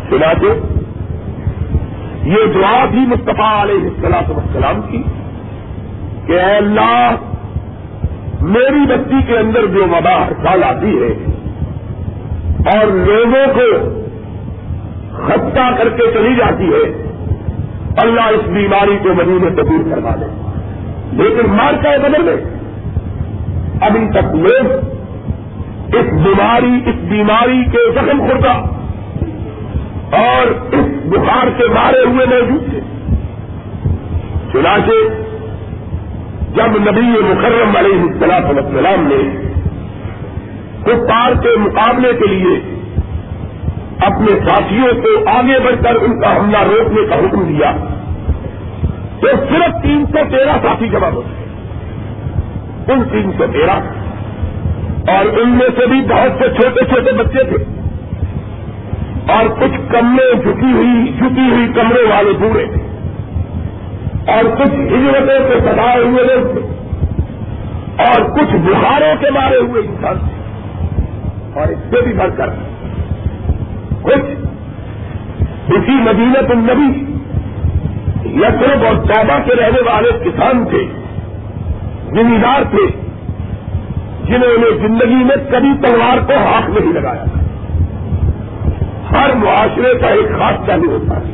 سنا 0.09 0.33
یہ 2.23 2.45
دعا 2.55 2.85
بھی 2.85 2.99
مصطفیٰ 2.99 3.61
علیہ 3.61 3.89
السلام 3.89 4.23
السلام 4.27 4.81
کی 4.81 5.03
کہ 6.29 6.33
اے 6.33 6.55
اللہ، 6.55 7.15
میری 8.41 8.85
بستی 8.85 9.21
کے 9.27 9.37
اندر 9.37 9.65
جو 9.65 9.83
وبا 9.83 10.27
ہر 10.27 10.33
سال 10.43 10.63
آتی 10.63 11.01
ہے، 11.01 11.11
اور 12.65 12.87
لوگوں 12.87 13.53
کو 13.53 13.67
خطہ 15.25 15.77
کر 15.77 15.89
کے 15.89 16.03
چلی 16.13 16.35
جاتی 16.35 16.67
ہے، 16.73 16.83
اللہ 17.97 18.21
اس 18.21 18.47
بیماری 18.47 18.97
کو 19.03 19.13
مدینے 19.13 19.49
سے 19.55 19.63
دور 19.63 19.89
کروا 19.91 20.15
دے۔ 20.15 20.25
لیکن 21.11 21.49
مارتا 21.49 21.91
ہے 21.91 21.99
بدل 21.99 22.23
میں 22.23 22.35
ابھی 23.81 24.01
تک 24.09 24.35
لوگ 24.35 24.71
اس 25.95 26.11
بیماری 26.25 26.89
اس 26.89 26.95
بیماری 27.09 27.63
کے 27.71 27.91
زخم 27.91 28.21
خوردہ 28.27 28.53
اور 30.17 30.75
اس 30.75 30.85
بخار 31.05 31.47
سے 31.57 31.67
مارے 31.73 32.03
ہوئے 32.05 32.25
موجود 32.25 32.69
تھے۔ 32.69 32.79
چنانچہ 34.53 34.97
جب 36.55 36.91
نبی 36.91 37.01
مکرم 37.01 37.77
علیہ 37.77 38.01
السلام 38.01 38.57
السلام 38.57 39.07
نے 39.07 39.49
کپار 40.83 41.41
کے 41.43 41.57
مقابلے 41.57 42.11
کے 42.13 42.27
لیے 42.27 42.79
اپنے 44.05 44.39
ساتھیوں 44.39 44.87
کو 45.01 45.29
آگے 45.29 45.59
بڑھ 45.59 45.83
کر 45.83 45.95
ان 46.01 46.19
کا 46.21 46.37
حملہ 46.37 46.57
روکنے 46.57 47.07
کا 47.09 47.15
حکم 47.15 47.43
دیا، 47.43 47.71
تو 49.19 49.27
صرف 49.27 49.83
تین 49.83 50.05
سو 50.05 50.17
تیرہ 50.29 50.53
ساتھی 50.63 50.87
جمع 50.87 51.07
ہوتے 51.07 51.43
ان 52.93 53.03
تین 53.11 53.31
سو 53.37 53.45
تیرہ 53.53 53.79
اور 55.11 55.39
ان 55.39 55.49
میں 55.49 55.67
سے 55.79 55.85
بھی 55.85 56.01
بہت 56.01 56.31
سے 56.39 56.49
چھوٹے 56.49 56.85
چھوٹے 56.85 57.11
بچے 57.11 57.43
تھے۔ 57.43 57.63
اور 59.33 59.45
کچھ 59.45 59.91
کمرے 59.91 60.33
جھکی 60.33 60.71
ہوئی 60.71 61.13
جھکی 61.17 61.49
ہوئی 61.51 61.67
کمرے 61.75 62.03
والے 62.03 62.31
بوڑھے۔ 62.39 62.65
تھے 62.65 62.78
اور 64.29 64.43
کچھ 64.57 64.73
ہجرتوں 64.73 65.37
سے 65.47 65.59
سدائے 65.59 66.03
ہوئے 66.03 66.23
لوگ 66.23 66.53
تھے 66.53 66.61
اور 68.05 68.29
کچھ 68.37 68.55
بخاروں 68.55 69.15
کے 69.21 69.29
مارے 69.29 69.57
ہوئے 69.57 69.81
انسان 69.81 70.17
تھے 70.17 71.59
اور 71.59 71.67
اس 71.67 71.79
سے 71.89 72.01
بھی 72.01 72.13
بڑھ 72.13 72.37
کر 72.37 72.49
کچھ 74.03 74.29
اسی 75.73 75.95
مدینت 76.01 76.51
النبی 76.51 77.05
یسرب 78.39 78.85
اور 78.85 78.95
توبہ 78.95 79.37
کے 79.45 79.55
رہنے 79.55 79.81
والے 79.85 80.09
کسان 80.23 80.63
تھے، 80.65 80.85
زمیندار 82.09 82.63
تھے، 82.69 82.85
جنہوں 84.25 84.57
نے 84.57 84.87
زندگی 84.87 85.23
میں 85.23 85.35
کبھی 85.51 85.71
تلوار 85.81 86.17
کو 86.27 86.33
ہاتھ 86.33 86.69
نہیں 86.69 86.93
لگایا 86.93 87.25
ہر 89.11 89.33
معاشرے 89.35 89.93
کا 90.01 90.07
ایک 90.07 90.39
خاص 90.39 90.67
چالو 90.67 90.91
ہوتا 90.91 91.17
ہے، 91.17 91.33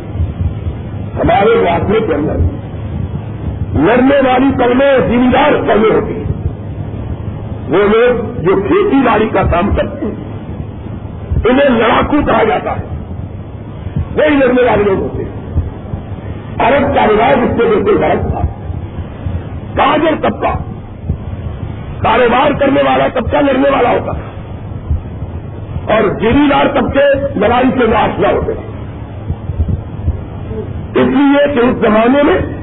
ہمارے 1.16 1.56
معاشرے 1.64 2.00
کے 2.08 2.14
اندر۔ 2.14 2.65
لڑنے 3.76 4.30
والی 4.30 4.64
قلمیں 4.64 4.98
زمیندار 5.08 5.52
قلمیں 5.52 5.96
ہوتی 5.96 6.18
ہیں۔ 6.18 6.26
وہ 7.70 7.78
لوگ 7.78 8.42
جو 8.42 8.62
کھیتی 8.68 8.98
باڑی 9.06 9.30
کا 9.34 9.44
کام 9.44 9.76
کرتے 9.76 10.06
ہیں، 10.06 10.16
انہیں 11.46 11.70
لڑاکو 11.70 12.18
کہا 12.26 12.44
جاتا 12.44 12.72
ہے۔ 12.72 12.86
وہی 14.16 14.36
لڑنے 14.36 14.62
والے 14.62 14.84
لوگ 14.84 15.00
ہوتے 15.00 15.24
ہیں۔ 15.24 15.36
عرب 16.60 16.96
کا 16.96 17.08
رواج 17.08 17.38
اس 17.44 17.50
سے 17.50 17.66
بالکل 17.66 18.04
غلط 18.04 18.32
تھا۔ 18.32 18.42
تاجر 19.76 20.30
طبقہ، 20.30 20.58
کاروبار 22.02 22.52
کرنے 22.52 22.82
والا 22.82 23.08
طبقہ 23.08 23.38
لڑنے 23.38 23.70
والا 23.70 23.90
ہوتا 23.90 24.12
تھا۔ 24.12 24.36
اور 25.96 26.04
گری 26.04 26.48
دار 26.52 26.66
طبقے 26.68 27.40
لڑائی 27.40 27.72
سے 27.72 27.88
ناشلہ 27.88 28.28
ہوتے۔ 28.28 28.54
تھے 28.54 28.76
اس 31.02 31.08
لیے 31.08 31.54
کہ 31.54 31.60
اس 31.60 31.76
زمانے 31.76 32.24
میں 32.24 32.55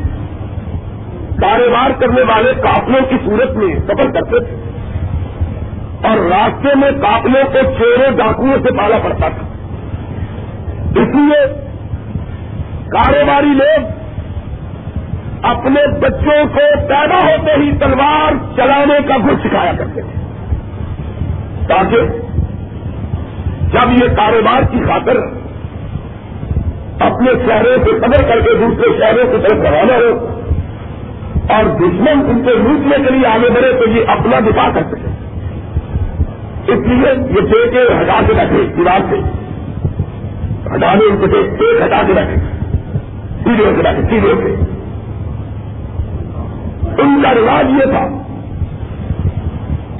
کاروبار 1.42 1.90
کرنے 2.00 2.22
والے 2.22 2.52
قافلوں 2.62 3.00
کی 3.10 3.16
صورت 3.24 3.50
میں 3.50 3.76
سفر 3.76 4.10
کرتے 4.10 4.44
تھے۔ 4.44 4.56
اور 6.08 6.18
راستے 6.18 6.74
میں 6.74 6.90
قافلوں 6.90 7.44
کو 7.44 7.58
چوروں 7.78 8.10
ڈاکوؤں 8.16 8.56
سے 8.62 8.78
پالا 8.78 8.98
پڑتا 9.02 9.28
تھا۔ 9.28 9.46
اس 11.00 11.08
لیے 11.14 11.46
کاروباری 12.88 13.46
لوگ 13.46 13.84
اپنے 15.42 15.98
بچوں 16.00 16.44
کو 16.52 16.86
پیدا 16.88 17.18
ہوتے 17.22 17.52
ہی 17.52 17.78
تلوار 17.78 18.32
چلانے 18.56 18.98
کا 19.08 19.16
گھر 19.16 19.34
سکھایا 19.44 19.72
کرتے 19.78 20.00
تھے۔ 20.00 20.22
تاکہ 21.66 22.00
جب 23.72 23.92
یہ 23.92 24.14
کاروبار 24.16 24.62
کی 24.70 24.78
خاطر 24.88 25.16
اپنے 27.00 27.30
شہروں 27.46 27.84
سے 27.84 27.90
قدر 27.90 28.22
کر 28.22 28.40
کے 28.40 28.54
دوسرے 28.54 28.98
شہروں 28.98 29.24
کی 29.24 29.42
طرف 29.42 29.58
روانہ 29.58 29.92
ہو 29.92 30.41
اور 31.48 31.64
دشمن 31.64 32.30
ان 32.30 32.42
کو 32.44 32.50
لوٹنے 32.50 32.96
کے 33.06 33.12
لیے 33.12 33.26
آگے 33.26 33.50
بڑھے 33.50 33.72
تو 33.72 33.90
یہ 33.90 34.04
اپنا 34.06 34.38
دفاع 34.38 34.70
کر 34.74 34.82
سکے۔ 34.90 35.08
اس 36.72 36.78
لیے 36.86 37.14
یہ 37.30 37.52
ٹیکے 37.52 37.82
ہٹا 38.02 38.20
کے 38.26 38.32
رکھے 38.32 38.66
دیوار 38.76 39.00
سے۔ 39.10 39.16
ہٹانے 40.74 41.04
ان 41.10 41.16
کو 41.16 41.36
ایک 41.36 41.82
ہٹا 41.86 42.02
کے 42.06 42.12
رکھے۔ 42.12 42.36
سیڑھیوں 43.44 43.76
سے 43.76 43.82
رکھے، 43.82 44.02
سیڑھیوں 44.02 44.34
سے 44.34 44.72
ان 47.02 47.22
کا 47.22 47.34
رواج 47.34 47.66
یہ 47.70 47.84
تھا۔ 47.84 48.18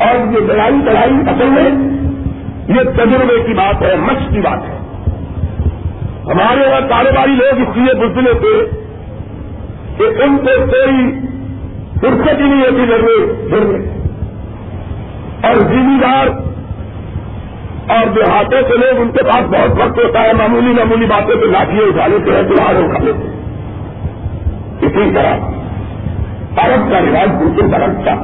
اور 0.05 0.33
یہ 0.33 0.47
لڑائی 0.47 0.75
لڑائی 0.85 1.15
اصل 1.27 1.47
میں 1.47 1.71
یہ 2.69 2.83
تجربے 2.83 3.43
کی 3.47 3.53
بات 3.55 3.83
ہے 3.83 3.97
مچ 3.97 4.35
کی 4.35 4.41
بات 4.41 4.59
ہے۔ 4.63 4.77
ہمارے 6.25 6.61
یہاں 6.61 6.89
کاروباری 6.89 7.33
لوگ 7.33 7.69
اس 7.69 7.77
لیے 7.77 8.07
بزلے 8.07 8.33
تھے 8.35 8.71
کہ 9.99 10.23
ان 10.23 10.37
کو 10.37 10.67
کوئی 10.67 11.13
فرصت 12.03 12.41
ہی 12.41 12.47
نہیں 12.49 12.61
ہوتی 12.61 12.87
لڑنے 12.87 13.49
پھرنے 13.51 13.79
اور 15.49 15.57
ذمہ 15.57 16.01
دار 16.03 16.29
اور 17.93 18.07
دیہاتوں 18.17 18.63
کے 18.69 18.77
لوگ 18.77 19.01
ان 19.01 19.11
کے 19.11 19.23
پاس 19.23 19.47
بہت 19.51 19.79
وقت 19.79 19.99
ہوتا 19.99 20.23
ہے، 20.23 20.33
معمولی 20.33 20.73
معمولی 20.73 21.07
باتوں 21.07 21.41
پہ 21.41 21.47
لاٹھیاں 21.47 21.87
اٹھا 21.89 22.07
لیتے 22.07 22.31
ہیں 22.31 22.43
تہوار 22.43 22.83
اٹھا 22.83 23.05
لیتے 23.05 23.29
ہیں 23.29 23.41
اسی 24.83 25.11
طرح 25.15 25.35
عرب 26.65 26.91
کا 26.91 27.01
رواج 27.01 27.29
بالکل 27.29 27.75
الگ 27.75 28.03
تھا 28.05 28.15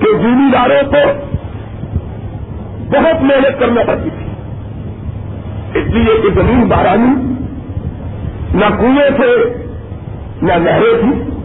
کہ 0.00 0.12
ذمہ 0.22 0.50
داروں 0.52 0.82
کو 0.90 1.02
بہت 2.92 3.22
محنت 3.22 3.60
کرنا 3.60 3.82
پڑتی 3.86 4.10
تھی۔ 4.10 4.26
اس 5.80 5.86
لیے 5.86 6.16
کہ 6.22 6.40
زمین 6.40 6.68
بارانی 6.68 7.12
نہ 8.54 8.64
کنویں 8.80 9.10
تھے، 9.16 9.32
نہ 10.42 10.52
نہریں 10.52 11.02
تھی 11.02 11.39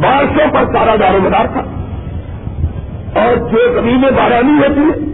بارشوں 0.00 0.50
پر 0.52 0.64
سارا 0.64 0.94
دار 1.00 1.14
و 1.14 1.18
مدار 1.22 1.46
تھا۔ 1.52 1.60
اور 3.20 3.36
جو 3.36 3.74
زمینیں 3.74 4.10
بارانی 4.10 4.58
ہوتی 4.58 4.80
ہیں، 4.80 5.12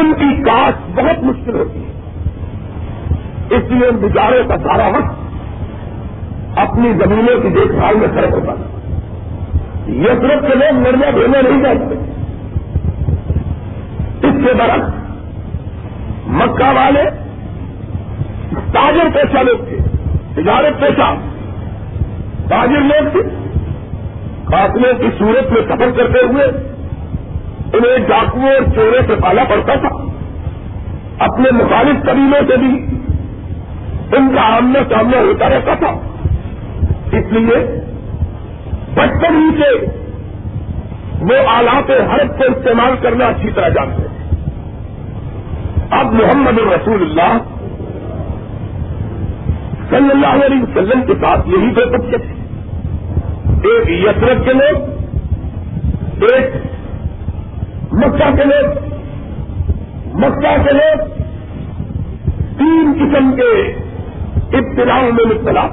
ان 0.00 0.12
کی 0.14 0.42
کاٹ 0.42 0.72
بہت 0.94 1.24
مشکل 1.24 1.54
ہوتی 1.54 1.78
ہے۔ 1.78 1.92
اس 3.50 3.64
لیے 3.70 3.88
ان 3.88 4.48
کا 4.48 4.58
سارا 4.58 4.86
وقت 4.88 5.22
اپنی 6.58 6.92
زمینوں 6.92 7.40
کی 7.40 7.48
دیکھ 7.48 7.72
بھال 7.72 7.94
میں 7.94 8.08
فرق 8.14 8.32
ہوتا 8.32 8.52
ہے 8.52 8.72
یہ 9.86 10.06
صرف 10.06 10.42
کے 10.48 10.54
لوگ 10.54 10.78
نرمیا 10.78 11.10
بھیجنے 11.10 11.50
نہیں 11.50 11.62
جاتے۔ 11.62 11.94
اس 14.26 14.34
کے 14.46 14.54
برعکس، 14.54 14.94
مکہ 16.26 16.64
والے 16.64 17.02
تاجر 18.72 19.08
پیشہ 19.14 19.38
لوگ 19.38 19.64
تھے، 19.68 19.76
تجارت 20.34 20.80
پیشہ، 20.80 21.14
تاجر 22.48 22.80
لوگ 22.80 23.08
تھے۔ 23.12 23.41
قافلوں 24.52 24.98
کی 24.98 25.08
صورت 25.18 25.52
میں 25.52 25.62
سفر 25.62 25.90
کرتے 25.96 26.26
ہوئے 26.26 26.44
انہیں 27.72 28.08
ڈاکوؤں 28.08 28.48
اور 28.48 28.74
چوروں 28.74 29.06
سے 29.06 29.14
پالا 29.22 29.44
پڑتا 29.44 29.74
تھا۔ 29.74 30.12
اپنے 31.18 31.50
مخالف 31.52 32.02
قبیلوں 32.02 32.40
سے 32.48 32.56
بھی 32.56 32.86
ان 34.16 34.34
کا 34.34 34.56
آمنا 34.56 34.78
سامنا 34.94 35.18
ہوتا 35.18 35.48
رہتا 35.48 35.74
تھا۔ 35.74 35.90
اس 37.12 37.32
لیے 37.32 37.80
بچپن 38.94 39.36
ہی 39.36 39.62
سے 39.62 39.86
وہ 41.20 41.48
آلات 41.48 41.90
حرف 41.90 42.38
کو 42.38 42.44
استعمال 42.44 42.92
کرنا 43.02 43.24
اچھی 43.24 43.50
طرح 43.50 43.68
جانتے 43.68 44.02
ہیں۔ 44.02 44.30
اب 45.90 46.06
محمد 46.12 46.58
الرسول 46.58 47.02
اللہ 47.02 47.38
صلی 49.90 50.10
اللہ 50.10 50.44
علیہ 50.44 50.62
وسلم 50.62 51.06
کے 51.06 51.14
ساتھ 51.14 51.48
یہی 51.48 51.70
دو 51.70 51.90
بچے 51.90 52.18
تھے۔ 52.18 52.41
ایک 53.72 53.90
یسرت 53.90 54.44
کے 54.44 54.52
لوگ، 54.52 54.82
ایک 56.22 56.50
مکہ 57.92 58.36
کے 58.36 58.44
لوگ، 58.44 58.78
مکہ 60.14 60.56
کے 60.62 60.74
لوگ 60.74 61.08
تین 62.58 62.92
قسم 62.96 63.32
کے 63.36 63.72
ابتداؤں 64.52 65.12
میں 65.12 65.24
مبتلا۔ 65.24 65.66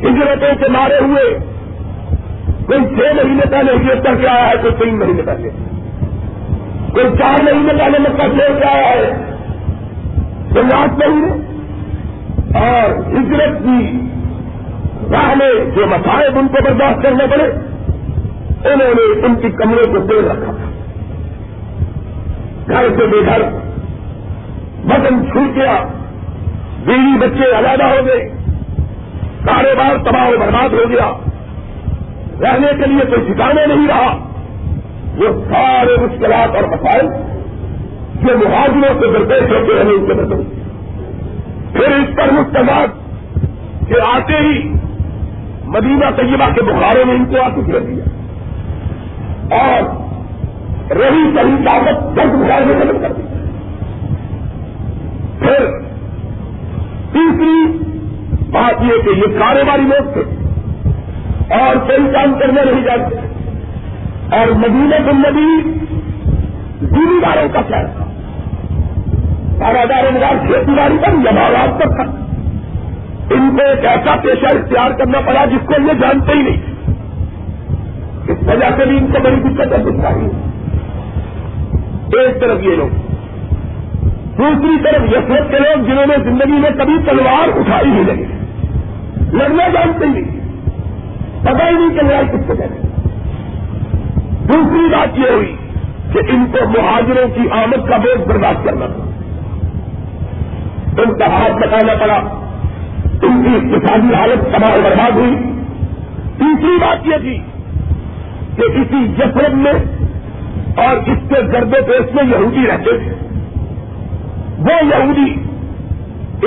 ہجرتوں 0.00 0.64
سے 0.64 0.68
مارے 0.68 0.98
ہوئے، 0.98 1.38
کوئی 2.66 2.84
چھ 2.84 3.14
مہینے 3.14 3.50
پہلے 3.50 3.72
ہجرت 3.72 4.04
کر 4.04 4.14
کے 4.14 4.28
آیا 4.28 4.48
ہے، 4.48 4.54
کوئی 4.62 4.74
تین 4.74 4.98
مہینے 4.98 5.22
پہلے۔ 5.22 5.50
کوئی 6.92 7.04
چار 7.18 7.42
مہینے 7.42 7.72
پہلے 7.78 7.98
مکہ 7.98 8.22
چھوڑ 8.22 8.58
کے 8.58 8.64
آیا 8.64 8.88
ہے۔ 8.88 9.10
کوئی 10.52 10.64
آٹھ 10.72 10.92
مہینے 10.92 11.50
اور 12.58 12.90
ہجرت 12.90 13.62
کی 13.62 14.09
راہ 15.12 15.34
میں 15.34 15.76
جو 15.76 15.86
مسائل 15.86 16.38
ان 16.38 16.48
کو 16.48 16.56
برداشت 16.64 17.02
کرنے 17.02 17.26
پڑے، 17.30 17.44
انہوں 18.72 18.94
نے 18.94 19.26
ان 19.26 19.34
کی 19.34 19.50
کمروں 19.50 19.92
کو 19.92 19.98
دیر 19.98 20.24
رکھا 20.24 20.52
تھا۔ 20.52 20.70
گھر 22.68 22.88
سے 22.96 23.06
بے 23.06 23.26
گھر 23.26 23.42
بدن 24.84 25.26
چھوٹ 25.32 25.56
گیا، 25.56 25.84
بیوی 26.86 27.18
بچے 27.18 27.58
علیحدہ 27.58 27.84
ہو 27.84 28.06
گئے، 28.06 28.28
کاروبار 29.44 29.96
تباہ 30.04 30.28
و 30.28 30.38
برباد 30.40 30.68
ہو 30.72 30.90
گیا۔ 30.90 31.12
رہنے 32.40 32.66
کے 32.66 32.86
لیے 32.86 33.04
کوئی 33.04 33.32
ٹھکانے 33.32 33.66
نہیں 33.66 33.88
رہا۔ 33.88 34.18
وہ 35.16 35.44
سارے 35.50 35.96
مشکلات 36.00 36.56
اور 36.56 36.64
مسائل 36.64 37.06
جو 38.22 38.38
مہاجروں 38.38 39.00
سے 39.00 39.18
درپیش 39.18 39.42
ہوتے 39.42 39.74
رہے 39.74 39.90
ان 39.90 40.06
کے 40.06 40.14
بدل 40.14 40.42
پھر 41.72 41.96
اس 41.96 42.16
پر 42.16 42.32
مستقبات 42.32 42.88
کہ 43.88 43.94
آتے 44.16 44.32
ہی 44.32 44.79
مدینہ 45.70 46.04
طیبہ 46.16 46.54
کے 46.54 46.62
بخاروں 46.62 47.04
میں 47.06 47.14
ان 47.14 47.24
کو 47.24 47.42
آتی 47.42 47.72
کر 47.72 47.78
دیا۔ 47.78 48.04
اور 49.56 49.82
رہی 50.92 51.36
صحیح 51.36 51.66
طاقت 51.66 52.16
درد 52.16 52.30
بخار 52.30 52.62
میں 52.62 52.76
مدد 52.76 53.02
کر 53.02 53.12
دی۔ 53.12 53.22
پھر 55.38 55.66
تیسری 57.12 57.78
بات 58.50 58.82
یہ 58.82 59.02
کہ 59.02 59.10
یہ 59.10 59.38
کاروباری 59.38 59.82
لوگ 59.82 60.12
تھے 60.12 60.20
اور 61.54 61.76
کوئی 61.76 62.12
کام 62.12 62.38
کرنے 62.38 62.72
نہیں 62.72 62.84
جاتے۔ 62.84 63.16
اور 64.36 64.52
مدینہ 64.52 64.94
کو 65.04 65.10
ندی 65.10 65.78
زمینداروں 66.86 67.48
کا 67.52 67.60
کیا 67.62 67.86
تھا۔ 67.86 68.04
کاراگار 69.58 70.12
مدار 70.12 70.46
کھیتی 70.46 70.72
باڑی 70.76 70.98
پر 70.98 71.10
جماعت 71.10 71.80
پر 71.80 71.88
تھا۔ 71.88 72.29
ان 73.30 73.56
کو 73.56 73.68
ایک 73.68 73.84
ایسا 73.84 74.16
پیشہ 74.22 74.46
اختیار 74.46 74.90
کرنا 74.90 75.20
پڑا 75.20 75.44
جس 75.44 75.66
کو 75.66 75.74
یہ 75.82 75.92
جانتے 76.00 76.32
ہی 76.32 76.42
نہیں۔ 76.42 76.62
اس 78.28 78.38
وجہ 78.46 78.76
سے 78.76 78.84
بھی 78.84 78.98
ان 78.98 79.06
کو 79.06 79.20
بڑی 79.22 79.36
دقت 79.36 79.72
ہے 79.72 80.26
ایک 82.20 82.40
طرف 82.40 82.62
یہ 82.62 82.76
لوگ۔ 82.76 82.88
دوسری 84.38 84.82
طرف 84.84 85.02
یسرت 85.02 85.50
کے 85.50 85.58
لوگ 85.58 85.84
جنہوں 85.84 86.06
نے 86.06 86.14
زندگی 86.24 86.52
میں 86.52 86.70
کبھی 86.70 86.94
تلوار 87.06 87.48
اٹھائی 87.58 87.90
ہی 87.90 88.02
نہیں۔ 88.02 88.24
لڑنا 89.32 89.68
جانتے 89.68 90.06
ہی 90.06 90.12
نہیں۔ 90.12 90.40
پتا 91.42 91.68
ہی 91.70 91.74
نہیں 91.74 92.00
چل 92.00 92.06
رہا 92.06 92.22
کس 92.22 92.46
کو 92.46 92.54
کہتے 92.54 92.88
دوسری 94.48 94.88
بات 94.88 95.18
یہ 95.18 95.30
ہوئی 95.30 95.56
کہ 96.12 96.18
ان 96.18 96.44
کو 96.52 96.68
مہاجروں 96.68 97.28
کی 97.28 97.50
آمد 97.50 97.88
کا 97.88 97.96
بوجھ 97.96 98.28
برداشت 98.28 98.64
کرنا 98.64 98.86
تھا 98.86 99.04
ان 101.02 101.18
کا 101.18 101.26
ہاتھ 101.26 101.52
بتانا 101.52 101.92
پڑا۔ 102.00 102.39
ان 103.22 103.42
کی 103.42 103.56
اقتصادی 103.56 104.14
حالت 104.14 104.56
تباہ 104.56 104.76
برباد 104.84 105.10
ہوئی۔ 105.10 105.36
تیسری 106.38 106.78
بات 106.80 107.06
یہ 107.06 107.16
تھی 107.20 107.38
کہ 108.56 108.62
کسی 108.62 109.08
جسرت 109.08 109.54
میں 109.54 109.72
اور 110.76 110.96
اس 110.96 111.18
کے 111.28 111.40
گردے 111.52 111.82
پیش 111.82 112.14
میں 112.14 112.24
یہودی 112.24 112.66
رہتے 112.66 112.98
تھے۔ 112.98 113.12
وہ 114.58 114.86
یہودی 114.96 115.34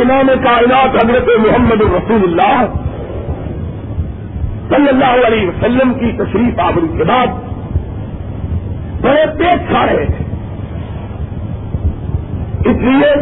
امام 0.02 0.28
کائنات 0.44 1.06
حضرت 1.06 1.28
محمد 1.48 1.82
رسول 1.82 2.22
اللہ 2.24 2.66
صلی 4.70 4.90
اللہ 4.90 5.28
علیہ 5.28 5.48
وسلم 5.48 5.94
کی 5.94 6.12
تشریف 6.18 6.60
آبری 6.60 6.98
کے 6.98 7.04
بعد 7.04 7.28
بڑے 9.02 9.26
پیٹ 9.38 9.70
کھا 9.70 9.86
رہے 9.86 10.06
تھے۔ 10.06 10.24
اس 12.70 12.78
لیے 12.78 13.14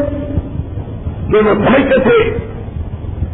کہ 1.32 1.48
وہ 1.48 1.54
سمجھتے 1.54 2.00
تھے 2.00 2.51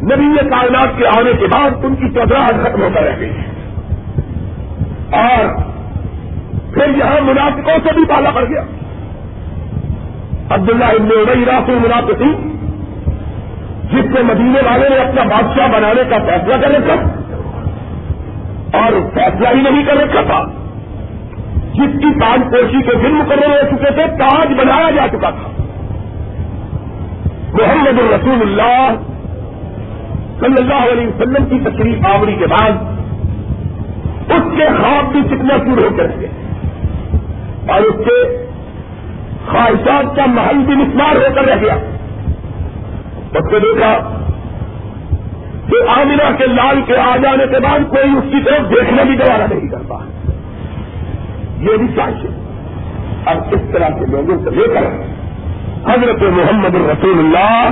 نبی 0.02 0.48
کائنات 0.50 0.98
کے 0.98 1.06
آنے 1.06 1.32
کے 1.40 1.46
بعد 1.46 1.70
ان 1.84 1.94
کی 1.94 2.10
چودراہٹ 2.14 2.54
ختم 2.62 2.82
ہوتا 2.82 3.00
رہ 3.00 3.20
گئی 3.20 3.30
اور 5.10 5.56
پھر 6.74 6.98
یہاں 6.98 7.20
منافقوں 7.20 7.78
سے 7.84 7.92
بھی 7.94 8.04
پالا 8.04 8.30
پڑ 8.30 8.44
گیا۔ 8.44 8.62
عبداللہ 10.50 10.84
ابن 10.84 11.08
ابئی 11.10 11.44
راس 11.44 11.68
منافقی 11.68 12.48
جس 13.92 14.16
کو 14.16 14.24
مدینے 14.24 14.60
والے 14.70 14.88
نے 14.88 14.96
اپنا 14.96 15.22
بادشاہ 15.22 15.68
بنانے 15.68 16.02
کا 16.08 16.16
فیصلہ 16.18 16.62
کر 16.62 16.70
رکھا 16.70 16.94
اور 18.78 18.92
فیصلہ 19.14 19.48
ہی 19.48 19.70
نہیں 19.70 19.84
کر 19.84 19.96
رکھا 19.96 20.20
تھا۔ 20.26 20.44
جس 21.72 22.00
کی 22.00 22.20
تاج 22.20 22.40
پوشی 22.50 22.82
کے 22.82 22.96
دن 22.96 23.14
مقرر 23.14 23.50
ہو 23.50 23.76
چکے 23.76 23.90
تھے، 23.90 24.06
تاج 24.06 24.46
بنایا 24.58 24.90
جا 24.90 25.06
چکا 25.08 25.30
تھا۔ 25.30 25.62
محمد 27.52 27.98
الرسول 27.98 28.40
اللہ 28.42 28.92
صلی 30.40 30.54
اللہ 30.58 30.92
علیہ 30.92 31.06
وسلم 31.06 31.44
کی 31.44 31.58
تشریف 31.64 32.06
آوری 32.06 32.34
کے 32.38 32.46
بعد 32.46 32.70
اس 34.32 34.42
کے 34.56 34.66
خواب 34.80 35.12
بھی 35.12 35.20
کتنا 35.22 35.56
شروع 35.56 35.88
ہو 35.88 35.96
کر 35.96 36.06
کے 36.20 36.26
اور 37.72 37.80
اس 37.80 38.04
کے 38.04 38.46
خواہشات 39.48 40.16
کا 40.16 40.26
محل 40.26 40.58
بھی 40.66 40.74
مسمار 40.74 41.16
ہو 41.16 41.34
کر 41.34 41.44
رہ 41.44 41.62
گیا۔ 41.62 41.74
اس 43.34 43.50
کو 43.50 43.58
دیکھا 43.58 43.92
کہ 45.68 46.00
آمنا 46.00 46.30
کے 46.38 46.46
لال 46.46 46.80
کے 46.86 46.96
آ 46.96 47.16
جانے 47.16 47.46
کے 47.46 47.60
بعد 47.60 47.78
کوئی 47.88 48.10
اس 48.16 48.32
کی 48.32 48.42
طرف 48.44 48.70
دیکھنے 48.70 49.04
بھی 49.04 49.16
دوبارہ 49.16 49.42
نہیں 49.50 49.68
کرتا 49.68 49.98
یہ 51.58 51.76
بھی 51.76 51.86
چاہیے 51.96 52.28
اب 53.26 53.36
اس 53.50 53.60
طرح 53.72 53.88
کے 53.88 54.06
لوگوں 54.10 54.38
سے 54.44 54.50
لے 54.50 54.74
کر 54.74 54.86
حضرت 55.92 56.22
محمد 56.22 56.74
رسول 56.74 57.18
اللہ 57.18 57.70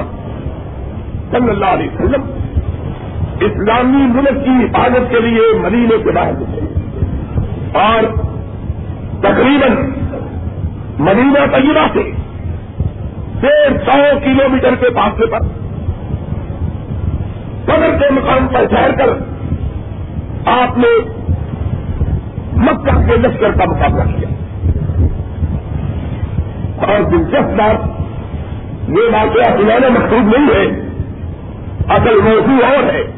صلی 1.31 1.51
اللہ 1.51 1.67
علیہ 1.67 1.89
وسلم 1.91 2.36
اسلامی 3.41 4.07
ملک 4.07 4.45
کی 4.45 4.65
حفاظت 4.65 5.11
کے 5.11 5.21
لیے 5.21 5.59
مدینے 5.59 6.03
کے 6.03 6.11
باہر 6.11 6.33
اور 7.75 8.03
تقریباً 9.21 9.93
مدینہ 10.99 11.57
طیبہ 11.57 11.87
سے 11.93 12.11
ڈیڑھ 13.41 13.79
سو 13.85 14.19
کلو 14.25 14.49
میٹر 14.49 14.75
کے 14.75 14.87
فاصلے 14.95 15.27
پر 15.27 15.41
بدر 17.65 17.99
کے 17.99 18.11
مقام 18.11 18.49
پر 18.49 18.65
ٹھہر 18.65 18.91
کر 18.99 19.09
آپ 20.47 20.79
نے 20.79 21.01
مکہ 22.53 23.11
کے 23.11 23.17
لشکر 23.17 23.51
کا 23.51 23.65
مقابلہ 23.65 24.17
کیا۔ 24.17 24.29
اور 26.87 27.11
دلچسپ 27.11 27.59
بات 27.59 28.01
یہ 28.89 29.13
واقعہ 29.13 29.57
پرانا 29.57 29.89
مقصود 29.89 30.37
نہیں 30.37 30.47
ہے، 30.55 30.87
اصل 31.89 32.21
موضوع 32.25 32.67
اور 32.67 32.95
ہے۔ 32.95 33.16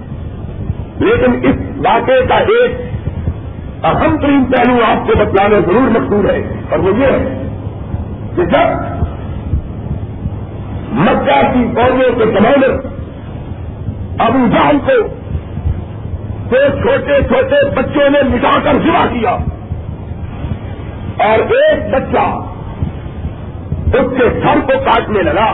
لیکن 1.01 1.35
اس 1.43 1.59
واقعے 1.87 2.21
کا 2.29 2.39
ایک 2.53 2.87
اہم 3.85 4.17
ترین 4.17 4.45
پہلو 4.45 4.79
آپ 4.85 5.07
کو 5.07 5.19
بتلانا 5.19 5.59
ضرور 5.67 5.91
مقصود 5.91 6.31
ہے 6.31 6.39
اور 6.71 6.79
وہ 6.79 6.95
یہ 6.99 7.13
ہے 7.17 7.37
کہ 8.37 8.47
جب 8.47 8.97
مکہ 10.99 11.39
کی 11.53 11.65
فوجوں 11.75 12.11
کے 12.19 12.31
کمانڈر 12.33 12.75
ابو 14.19 14.47
جان 14.49 14.79
کو 14.79 14.99
دو 16.51 16.65
چھوٹے 16.83 17.21
چھوٹے 17.29 17.63
بچوں 17.71 18.09
نے 18.11 18.23
مٹا 18.29 18.53
کر 18.65 18.79
جمع 18.85 19.05
کیا 19.07 19.37
اور 21.25 21.39
ایک 21.53 21.89
بچہ 21.95 22.27
اس 23.95 24.11
کے 24.17 24.29
سر 24.43 24.61
کو 24.61 24.79
کاٹنے 24.85 25.23
لگا 25.23 25.51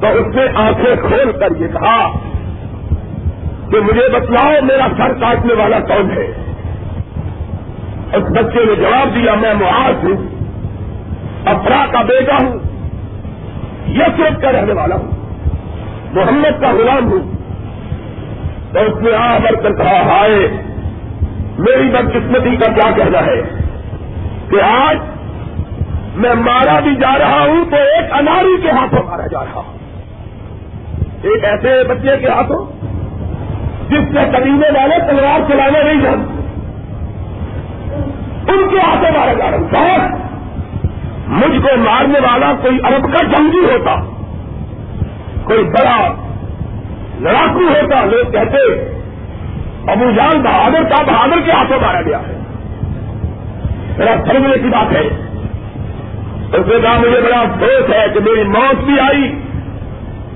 تو 0.00 0.12
اس 0.18 0.34
نے 0.34 0.46
آنکھیں 0.56 0.94
کھول 1.00 1.32
کر 1.32 1.60
یہ 1.60 1.72
کہا 1.72 1.96
کہ 3.70 3.80
مجھے 3.80 4.08
بتلاؤ 4.12 4.52
میرا 4.62 4.86
سر 4.96 5.12
کاٹنے 5.20 5.54
والا 5.54 5.80
کون 5.80 6.10
ہے؟ 6.10 6.26
اس 8.12 8.22
بچے 8.30 8.64
نے 8.64 8.74
جواب 8.74 9.14
دیا، 9.14 9.34
میں 9.34 9.54
معاذ 9.54 10.04
ہوں، 10.04 10.16
افرا 11.46 11.86
کا 11.92 12.02
بیٹا 12.02 12.34
ہوں 12.34 12.58
یسرت 13.88 14.42
کا 14.42 14.52
رہنے 14.52 14.72
والا 14.72 14.94
ہوں، 14.94 15.10
محمد 16.12 16.60
کا 16.60 16.70
غلام 16.70 17.12
ہوں. 17.12 17.34
تو 18.72 18.80
اس 18.80 19.02
نے 19.02 19.10
آ 19.16 19.38
بڑھ 19.38 19.62
کر 19.62 19.72
کہا، 19.72 20.02
ہائے، 20.02 20.48
میری 21.58 21.88
بدقسمتی 21.88 22.56
کا 22.56 22.72
کیا 22.72 22.90
کہنا 22.96 23.18
ہے 23.18 23.42
کہ 24.50 24.62
آج 24.62 24.96
میں 26.14 26.34
مارا 26.34 26.80
بھی 26.80 26.96
جا 26.96 27.18
رہا 27.18 27.40
ہوں 27.40 27.64
تو 27.70 27.76
ایک 27.76 28.12
اناری 28.12 28.62
کے 28.62 28.70
ہاتھوں 28.70 29.02
مارا 29.02 29.26
جا 29.26 29.44
رہا 29.44 29.60
ہوں۔ 29.60 29.78
ایک 31.22 31.44
ایسے 31.44 31.84
بچے 31.88 32.16
کے 32.16 32.28
ہاتھوں 32.28 32.79
جس 33.90 33.98
سے 33.98 34.36
قدیمے 34.36 34.78
والے 34.78 34.94
تلوار 34.98 35.40
چلانے 35.48 35.82
نہیں 35.82 36.02
جانتے 36.02 36.40
ان 38.52 38.68
کے 38.70 38.78
ہاتھوں 38.78 39.18
مارا 39.18 39.32
جا 39.32 39.50
رہا 39.50 39.56
ہوں 39.56 40.30
مجھ 41.26 41.62
کو 41.62 41.76
مارنے 41.76 42.18
والا 42.18 42.52
کوئی 42.62 42.78
عرب 42.84 43.02
کا 43.02 43.22
جنگی 43.22 43.64
ہوتا۔ 43.64 43.94
کوئی 45.44 45.64
بڑا 45.64 46.14
لڑاکو 47.20 47.60
ہوتا۔ 47.60 48.04
لوگ 48.04 48.30
کہتے، 48.30 48.56
ابو 49.92 50.10
جان 50.16 50.42
بہادر 50.42 50.82
کا 50.82 51.02
بہادر 51.02 51.40
کے 51.44 51.52
ہاتھوں 51.52 51.80
مارا 51.80 52.02
گیا 52.02 52.18
ہے۔ 52.18 52.38
میرا 53.98 54.14
سمجھنے 54.26 54.58
کی 54.62 54.68
بات 54.68 54.92
ہے۔ 54.92 55.06
اس 56.52 56.66
نے 56.66 56.80
کہا، 56.82 56.98
مجھے 56.98 57.20
بڑا 57.24 57.40
افسوس 57.40 57.90
ہے 57.90 58.06
کہ 58.14 58.20
میری 58.20 58.44
موت 58.44 58.84
بھی 58.84 59.00
آئی۔ 59.00 59.49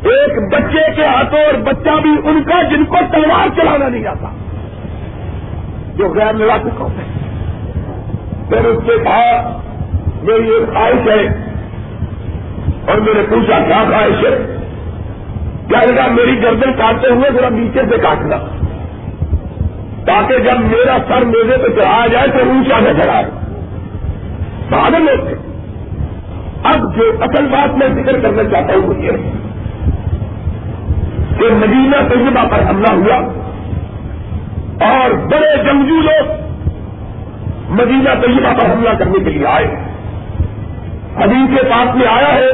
ایک 0.05 0.39
بچے 0.53 0.85
کے 0.97 1.05
ہاتھوں 1.05 1.41
اور 1.41 1.59
بچہ 1.67 1.93
بھی 2.03 2.11
ان 2.25 2.43
کا 2.45 2.61
جن 2.71 2.85
کو 2.85 2.99
تلوار 3.13 3.49
چلانا 3.57 3.89
نہیں 3.89 4.07
آتا، 4.07 4.31
جو 5.97 6.09
غیر 6.15 6.33
لڑاکو 6.35 6.71
ہوتے 6.79 7.03
پھر 8.49 8.69
اس 8.71 8.83
کے 8.87 8.97
بعد 9.05 10.25
میری 10.25 10.51
ایک 10.53 10.73
خواہش 10.73 11.09
ہے، 11.09 11.23
اور 12.87 12.99
میں 12.99 13.15
نے 13.15 13.23
پوچھا، 13.31 13.59
کیا 13.69 13.83
خواہش 13.91 14.25
ہے؟ 14.25 14.35
کیا 15.69 15.81
لگا 15.85 16.07
میری 16.15 16.43
گردن 16.43 16.73
کاٹتے 16.79 17.13
ہوئے 17.13 17.31
ذرا 17.35 17.49
نیچے 17.55 17.83
سے 17.91 17.99
کاٹنا؟ 18.03 18.37
تاکہ 20.07 20.39
جب 20.45 20.61
میرا 20.65 20.97
سر 21.09 21.25
میرے 21.27 21.57
پہ 21.59 21.69
چڑھایا 21.77 22.07
جائے 22.13 22.29
تو 22.29 22.49
اونچا 22.49 22.81
نہ 22.81 22.93
چڑھائے 22.99 23.31
بہادر 24.71 25.01
لوگ 25.01 25.27
تھے۔ 25.29 25.35
اب 26.65 26.85
جو 26.97 27.11
اصل 27.23 27.47
بات 27.53 27.79
میں 27.79 27.89
ذکر 27.95 28.21
کرنا 28.21 28.45
چاہتا 28.51 28.75
ہوں 28.75 28.87
وہ 28.87 28.95
یہ 29.05 29.13
کہ 31.45 31.55
مدینہ 31.55 31.97
طیبہ 32.09 32.49
پر 32.51 32.71
حملہ 32.71 32.93
ہوا 32.93 33.17
اور 34.91 35.11
بڑے 35.11 35.57
جنگجو 35.57 36.01
لوگ 36.01 36.31
مدینہ 37.71 38.11
طیبہ 38.23 38.61
پر 38.61 38.73
حملہ 38.73 38.91
کرنے 38.99 39.25
کے 39.25 39.31
لیے 39.31 39.47
آئے۔ 39.47 39.67
حدیث 41.17 41.59
کے 41.59 41.67
پاس 41.71 41.95
میں 41.97 42.07
آیا 42.07 42.35
ہے، 42.35 42.49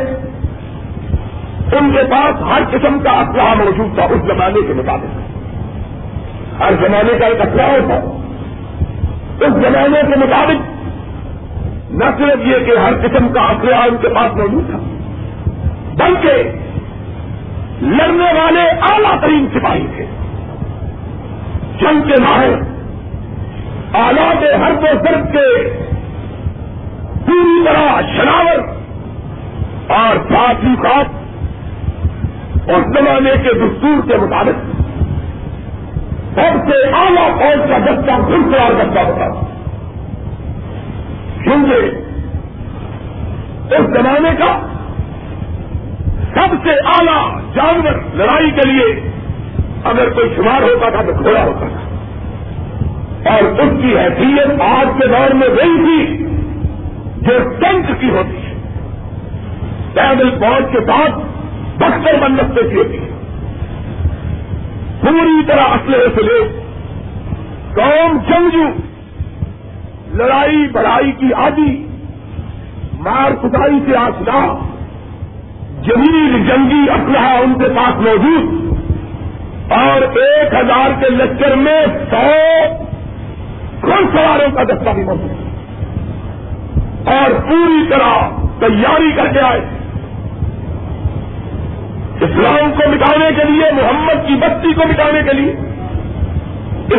ان 1.79 1.92
کے 1.92 2.03
پاس 2.11 2.42
ہر 2.42 2.62
قسم 2.70 2.98
کا 2.98 3.11
اسلحہ 3.11 3.55
موجود 3.55 3.94
تھا 3.94 4.05
اس 4.05 4.20
زمانے 4.26 4.66
کے 4.66 4.74
مطابق۔ 4.74 5.18
ہر 6.61 6.72
زمانے 6.81 7.18
کا 7.18 7.26
ایک 7.26 7.40
اسلحہ 7.40 7.70
ہوتا 7.70 7.94
اس 9.40 9.53
زمانے 9.53 10.00
کے 10.09 10.18
مطابق 10.20 10.81
نہ 11.90 12.05
صرف 12.18 12.46
یہ 12.46 12.66
کہ 12.66 12.79
ہر 12.79 12.92
قسم 13.03 13.29
کا 13.29 13.40
اسلحہ 13.40 13.88
ان 13.88 13.96
کے 14.00 14.09
پاس 14.09 14.37
موجود 14.37 14.70
تھا، 14.70 14.79
بلکہ 15.96 16.60
لڑنے 17.83 18.33
والے 18.33 18.71
اعلیٰ 18.71 19.21
ترین 19.21 19.47
سپاہی 19.55 19.87
تھے۔ 19.97 20.07
جنگ 21.81 22.03
کے 22.03 22.14
ماہر 22.21 22.81
آلات 23.95 24.45
ہر 24.61 24.73
دو 24.75 24.87
ضرب 24.93 25.33
کے 25.33 25.71
پوری 27.27 27.64
طرح 27.64 28.01
شناور 28.01 28.59
اور 29.90 30.16
ساتھ 30.16 30.64
ہی 30.64 30.75
ساتھ 30.77 31.09
اور 32.71 32.81
زمانے 32.81 33.31
کے 33.43 33.53
دستور 33.53 34.11
کے 34.11 34.16
مطابق 34.16 34.81
سب 36.35 36.71
سے 36.71 36.88
اعلیٰ 36.88 37.31
فوج 37.35 37.71
کا 37.71 37.79
دستہ 37.79 38.27
پھر 38.27 38.53
تیار 38.53 38.71
کرتا 38.79 39.03
ہوتا 39.03 39.33
تھا۔ 39.33 39.51
اس 43.71 43.87
زمانے 43.87 44.31
کا 44.38 44.69
سب 46.40 46.55
سے 46.64 46.70
اعلی 46.70 47.40
جانور 47.55 48.14
لڑائی 48.14 48.50
کے 48.50 48.68
لیے 48.68 49.11
اگر 49.85 50.11
کوئی 50.11 50.35
شمار 50.37 50.62
ہوتا 50.62 50.90
تھا 50.90 51.03
تو 51.03 51.22
گھوڑا 51.22 51.44
ہوتا 51.44 51.66
تھا۔ 51.66 51.90
اور 53.31 53.42
اس 53.42 53.83
کی 53.83 53.98
حیثیت 53.98 54.61
آج 54.61 54.87
کے 55.00 55.07
دور 55.07 55.35
میں 55.35 55.48
وہی 55.48 55.85
تھی 55.85 56.16
جو 57.22 57.38
ٹینک 57.61 58.00
کی 58.00 58.11
ہوتی 58.11 58.37
ہے۔ 58.37 58.55
پیدل 59.94 60.31
فوج 60.31 60.72
کے 60.72 60.79
ساتھ 60.87 61.18
بختر 61.79 62.14
بندستے 62.20 62.68
کی 62.68 62.76
ہوتی 62.76 62.98
ہے۔ 62.98 63.11
پوری 65.00 65.44
طرح 65.46 65.68
اسلحے 65.68 66.07
سے 66.14 66.22
لے، 66.22 66.61
قوم 67.74 68.18
جنگجو، 68.29 68.68
لڑائی 70.16 70.68
بڑائی 70.72 71.12
کی 71.12 71.33
آدھی، 71.33 71.87
مار 73.00 73.31
کٹائی 73.31 73.79
سے 73.90 73.96
آسنا 73.96 74.69
جمیل 75.83 76.47
جنگی 76.49 76.90
اسلحہ 76.90 77.43
ان 77.43 77.55
کے 77.59 77.69
پاس 77.69 78.01
موجود 78.01 78.73
اور 79.73 80.19
ایک 80.19 80.55
ہزار 80.55 81.03
کے 81.03 81.09
لشکر 81.11 81.55
میں 81.55 81.87
سو 82.11 82.31
خود 83.81 84.16
سواروں 84.16 84.57
کا 84.57 84.62
دستہ 84.62 84.90
بھی 84.90 85.05
موجود 85.05 85.31
اور 87.09 87.31
پوری 87.49 87.90
طرح 87.90 88.29
تیاری 88.59 89.12
کر 89.16 89.27
کے 89.33 89.40
آئے۔ 89.40 89.61
اسلام 92.21 92.71
کو 92.71 92.90
مٹانے 92.90 93.31
کے 93.37 93.53
لیے، 93.53 93.73
محمد 93.73 94.29
کی 94.29 94.35
بستی 94.35 94.73
کو 94.75 94.83
مٹانے 94.88 95.23
کے 95.23 95.33
لیے، 95.33 95.53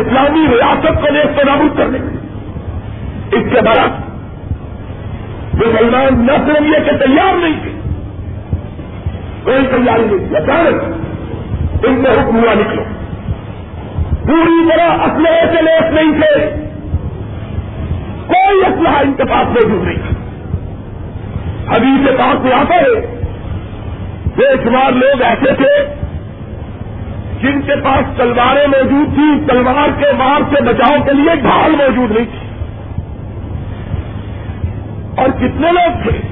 اسلامی 0.00 0.46
ریاست 0.48 1.00
کو 1.00 1.06
دیش 1.14 1.36
کو 1.36 1.42
نابود 1.46 1.78
کرنے 1.78 1.98
کے 1.98 2.04
لیے۔ 2.04 2.22
اس 3.38 3.52
کے 3.52 3.60
بعد 3.60 3.88
مسلمان 5.54 6.26
نہ 6.26 6.32
صرف 6.46 6.60
یہ 6.60 6.90
کہ 6.90 6.96
تیار 6.96 7.36
نہیں 7.36 7.60
تھے 7.62 7.71
کوئی 9.44 9.66
تیاری 9.66 10.04
نہیں 10.04 10.28
تھی 10.28 10.36
اچانک 10.36 10.82
ان 11.86 11.94
میں 11.94 12.10
حکم 12.10 12.44
ہوا 12.44 12.54
نکلو۔ 12.54 12.82
پوری 14.26 14.68
طرح 14.70 14.92
اسلحے 14.92 15.56
سے 15.56 15.62
لیس 15.62 15.92
نہیں 15.92 16.20
تھے۔ 16.20 16.50
کوئی 18.26 18.66
اسلحہ 18.66 19.00
ان 19.00 19.12
کے 19.12 19.24
پاس 19.24 19.46
موجود 19.48 19.84
نہیں۔ 19.84 19.96
تھا 19.96 20.22
ابھی 21.74 22.06
کے 22.06 22.16
پاس 22.18 22.44
میں 22.44 22.52
آتا 22.52 22.74
ہے۔ 22.74 23.22
بے 24.36 24.64
شمار 24.64 24.92
لوگ 24.92 25.22
ایسے 25.22 25.54
تھے 25.54 25.94
جن 27.42 27.60
کے 27.60 27.72
پاس 27.84 28.16
تلواریں 28.16 28.66
موجود 28.66 29.14
تھی 29.14 29.46
تلوار 29.48 30.00
کے 30.00 30.12
مار 30.18 30.54
سے 30.54 30.62
بچاؤ 30.64 31.02
کے 31.04 31.12
لیے 31.12 31.36
ڈھال 31.36 31.70
موجود 31.70 32.10
نہیں 32.10 32.24
تھی۔ 32.24 32.48
اور 35.16 35.28
کتنے 35.28 35.72
لوگ 35.72 36.02
تھے؟ 36.02 36.31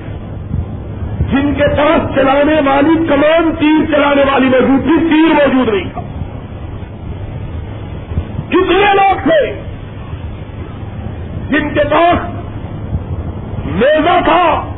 جن 1.31 1.55
کے 1.55 1.69
پاس 1.69 2.15
چلانے 2.15 2.55
والی 2.67 3.07
کمان 3.07 3.51
تیر 3.59 3.95
چلانے 3.95 4.23
والی 4.33 4.49
موجود 4.49 4.83
تھی 4.83 5.09
تیر 5.09 5.35
موجود 5.35 5.75
نہیں 5.75 5.91
تھا۔ 5.93 6.01
کتنے 8.49 8.95
لوگ 8.95 9.29
تھے 9.29 9.63
جن 11.51 11.75
کے 11.75 11.81
پاس 11.91 12.31
میزا 13.65 14.21
تھا 14.25 14.73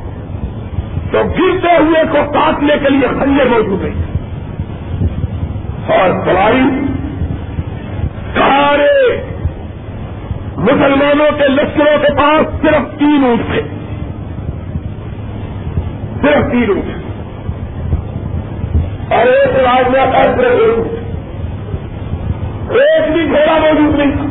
تو 1.11 1.19
گرتے 1.19 1.77
ہوئے 1.79 2.05
کو 2.11 2.33
کاٹنے 2.33 2.75
کے 2.83 2.91
لیے 2.91 3.09
خلے 3.09 3.45
موجود 3.45 3.83
نہیں 3.83 3.95
تھے۔ 3.95 4.12
اور 5.95 6.11
سواری 6.25 6.87
سارے 8.35 9.23
مسلمانوں 10.57 11.38
کے 11.38 11.49
لشکروں 11.49 11.99
کے 11.99 12.15
پاس 12.15 12.62
صرف 12.62 12.99
تین 12.99 13.25
اونٹ 13.25 13.41
تھے۔ 13.53 13.82
صرف 16.23 16.51
تین 16.51 16.65
روپ 16.65 16.85
اور 19.13 19.27
ایک 19.27 19.57
راج 19.57 19.91
میں 19.91 20.01
آتا 20.01 20.19
ہے 20.19 20.35
صرف 20.37 20.43
ایک 20.43 21.03
ایک 22.71 23.13
بھی 23.13 23.27
گھوڑا 23.27 23.59
موجود 23.59 23.99
نہیں۔ 23.99 24.17
تھا 24.17 24.27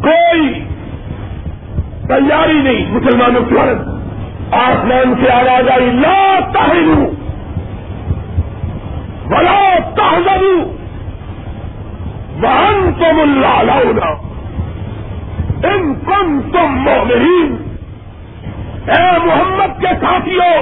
کوئی 0.00 0.64
تیاری 2.08 2.58
نہیں 2.62 2.92
مسلمانوں 2.92 3.40
کی 3.40 3.58
عورت 3.58 3.88
آسمان 4.54 5.14
سے 5.24 5.32
آواز 5.32 5.68
آئی، 5.68 5.90
لا 5.90 6.38
تہلو۔ 6.52 7.10
بلا 9.28 9.74
تہذبو 9.96 10.72
وہن 12.42 12.92
تم 12.98 13.20
اللہ 13.20 13.62
لاؤنا 13.62 14.06
ان 15.68 15.94
کم 15.94 16.40
تم 16.52 16.72
مومنین 16.72 17.56
اے 18.86 19.18
محمد 19.24 19.53
ساتھیوں 20.04 20.56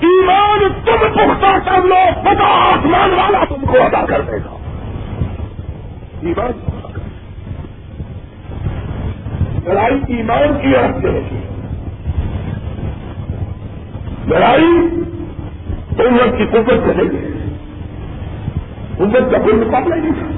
ایمان 0.00 0.58
تم 0.84 1.02
پختہ 1.14 1.52
کر 1.64 1.84
لو 1.84 2.00
پتا 2.22 2.44
آسمان 2.44 3.10
والا 3.10 3.44
تم 3.48 3.66
کو 3.66 3.76
ادا 3.82 4.04
کر 4.06 4.20
دے 4.20 4.32
گا۔ 4.32 4.56
ایمان 6.22 6.52
لڑائی 9.64 10.16
ایمان 10.16 10.58
کی 10.62 10.76
عرب 10.76 11.00
سے 11.02 11.08
ہوتی 11.08 11.36
لڑائی 14.26 14.70
امت 16.06 16.38
کی 16.38 16.44
قوت 16.50 16.86
سے 16.86 16.92
نہیں 16.96 17.22
ہے۔ 17.22 17.26
امت 19.00 19.32
کا 19.32 19.38
کوئی 19.38 19.56
مقابلہ 19.56 19.94
نہیں 19.94 20.12
تھا 20.18 20.28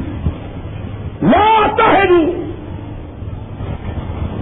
لاتا 1.23 1.93
ہے 1.93 2.07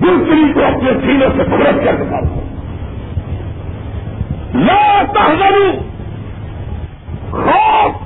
دوسری 0.02 0.52
کو 0.52 0.60
اپنے 0.64 0.92
سینے 1.06 1.26
سے 1.36 1.42
پکڑ 1.42 1.84
کر 1.84 1.96
دکھاؤ 2.04 2.47
لاتا 4.66 5.26
ہے 5.40 5.70
خوف 7.30 7.96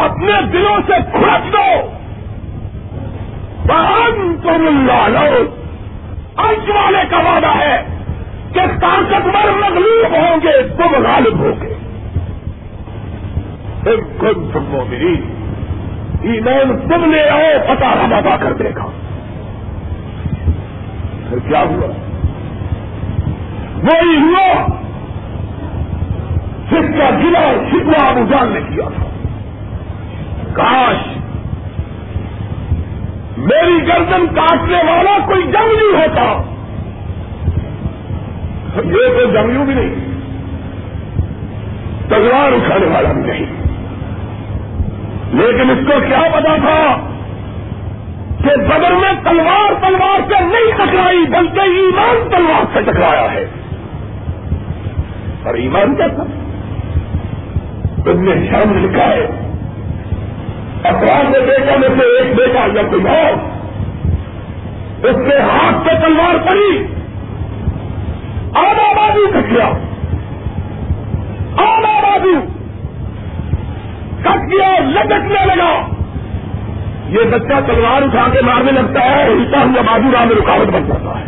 اپنے 0.00 0.32
دلوں 0.52 0.80
سے 0.86 0.94
کھڑک 1.12 1.52
دو. 1.52 1.90
تم 4.42 4.86
لالو 4.86 5.44
انچ 6.36 6.68
والے 6.70 7.02
کا 7.10 7.16
وعدہ 7.16 7.52
ہے 7.58 7.84
کہ 8.52 8.60
طاقتور 8.80 9.50
مغلوب 9.60 10.14
ہوں 10.14 10.36
گے، 10.42 10.62
تم 10.62 10.94
غالب 11.04 11.38
ہوں 11.38 11.60
گے. 11.60 11.74
خود 14.18 14.52
تم 14.52 14.84
میری 14.90 15.14
ایمان 16.22 16.76
تم 16.88 17.10
لے 17.12 17.28
آؤ 17.28 17.50
پتا 17.68 17.94
ربا 17.94 18.36
کر 18.36 18.52
دے 18.52 18.70
گا. 18.76 18.86
پھر 21.28 21.38
کیا 21.48 21.60
ہوا؟ 21.60 22.07
وہی 23.82 24.16
ہوا 24.16 24.66
جس 26.70 26.98
کا 26.98 27.10
گلا 27.10 27.52
شکوا 27.70 28.10
ابو 28.10 28.20
جان 28.30 28.48
نے 28.48 28.60
کیا 28.60 28.88
تھا۔ 28.94 29.04
کاش 30.52 31.18
میری 33.38 33.86
گردن 33.86 34.26
کاٹنے 34.34 34.76
والا 34.76 35.18
کوئی 35.26 35.42
جنگ 35.42 35.72
نہیں 35.76 36.02
ہوتا۔ 36.02 36.42
یہ 38.84 39.08
تو 39.08 39.32
جنگیوں 39.32 39.66
بھی 39.66 39.74
نہیں، 39.74 39.94
تلوار 42.08 42.52
اٹھانے 42.52 42.86
والا 42.86 43.12
بھی 43.12 43.22
نہیں۔ 43.22 43.44
لیکن 45.32 45.70
اس 45.70 45.78
کو 45.86 45.92
کیا 46.08 46.22
پتا 46.32 46.56
تھا 46.56 47.08
کہ 48.38 48.56
بدر 48.56 48.92
میں 48.92 49.12
تلوار 49.24 49.88
تلوار 49.88 50.20
سے 50.28 50.44
نہیں 50.44 50.72
ٹکرائی، 50.76 51.18
بلکہ 51.30 51.60
ایمان 51.60 52.28
تلوار 52.30 52.64
سے 52.72 52.82
ٹکرایا 52.82 53.32
ہے۔ 53.32 53.57
اور 55.48 55.56
ایمان 55.56 55.94
کیا 55.94 56.06
تھا 56.06 56.24
تم 58.04 58.22
نے 58.22 58.46
شرم 58.50 58.84
لکھا 58.84 59.04
ہے۔ 59.04 59.26
افراد 60.84 61.30
بیٹا 61.30 61.76
میں 61.76 61.88
سے 61.88 62.18
ایک 62.18 62.36
بیٹا 62.36 62.66
یا 62.74 62.82
کوئی 62.82 63.02
اور، 63.08 63.32
اس 65.06 65.16
کے 65.30 65.38
ہاتھ 65.38 65.88
سے 65.88 65.94
تلوار 66.00 66.50
پڑی 66.50 66.86
آب 68.54 68.80
آبادی 68.80 69.30
کٹ 69.30 69.50
گیا 69.50 69.66
آب 71.56 71.86
آبادی۔ 71.86 72.34
کٹ 74.22 74.52
گیا 74.52 74.78
لٹکنے 74.78 75.46
لگا۔ 75.46 75.88
یہ 77.08 77.30
بچہ 77.30 77.54
تلوار 77.66 78.02
اٹھا 78.02 78.28
کے 78.32 78.40
مارنے 78.42 78.72
لگتا 78.72 79.04
ہے 79.04 79.24
ہلتا 79.24 79.60
ہوا 79.60 79.82
بازو 79.82 80.12
راہ 80.12 80.24
میں 80.24 80.36
رکاوٹ 80.36 80.66
بن 80.66 80.84
جاتا 80.86 81.20
ہے۔ 81.20 81.24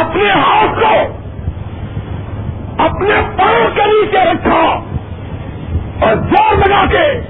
اپنے 0.00 0.30
ہاتھ 0.30 0.80
کو 0.80 1.25
اپنے 2.86 3.14
پاؤں 3.36 3.74
کے 3.74 3.82
نیچے 3.86 4.18
رکھا 4.18 4.80
اور 6.00 6.14
زور 6.14 6.56
لگا 6.56 6.84
کے 6.90 7.20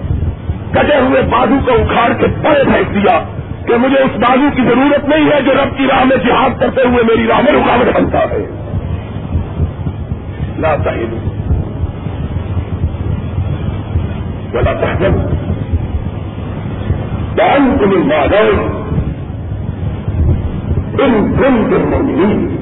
کٹے 0.70 0.98
ہوئے 1.00 1.22
بازو 1.22 1.54
کو 1.66 1.72
اکھاڑ 1.72 2.12
کے 2.12 2.26
پڑے 2.42 2.64
پھینک 2.64 2.94
دیا 2.94 3.18
کہ 3.66 3.76
مجھے 3.76 3.98
اس 3.98 4.16
بازو 4.16 4.48
کی 4.56 4.62
ضرورت 4.62 5.08
نہیں 5.08 5.30
ہے 5.30 5.42
جو 5.42 5.52
رب 5.52 5.78
کی 5.78 5.86
راہ 5.86 6.04
میں 6.04 6.16
جہاد 6.16 6.60
کرتے 6.60 6.80
ہوئے 6.88 7.04
میری 7.04 7.26
راہ 7.26 7.40
میں 7.40 7.52
رکاوٹ 7.52 7.96
بنتا 7.96 8.18
ہے۔ 8.18 8.46
لا 10.58 10.76
تحید 10.76 11.12
ولا 14.54 14.72
تحزن 14.72 15.14
وأنتم 17.38 17.90
المعدون 17.90 18.82
إن 21.00 21.36
كنتم 21.38 21.90
مؤمنين۔ 21.90 22.55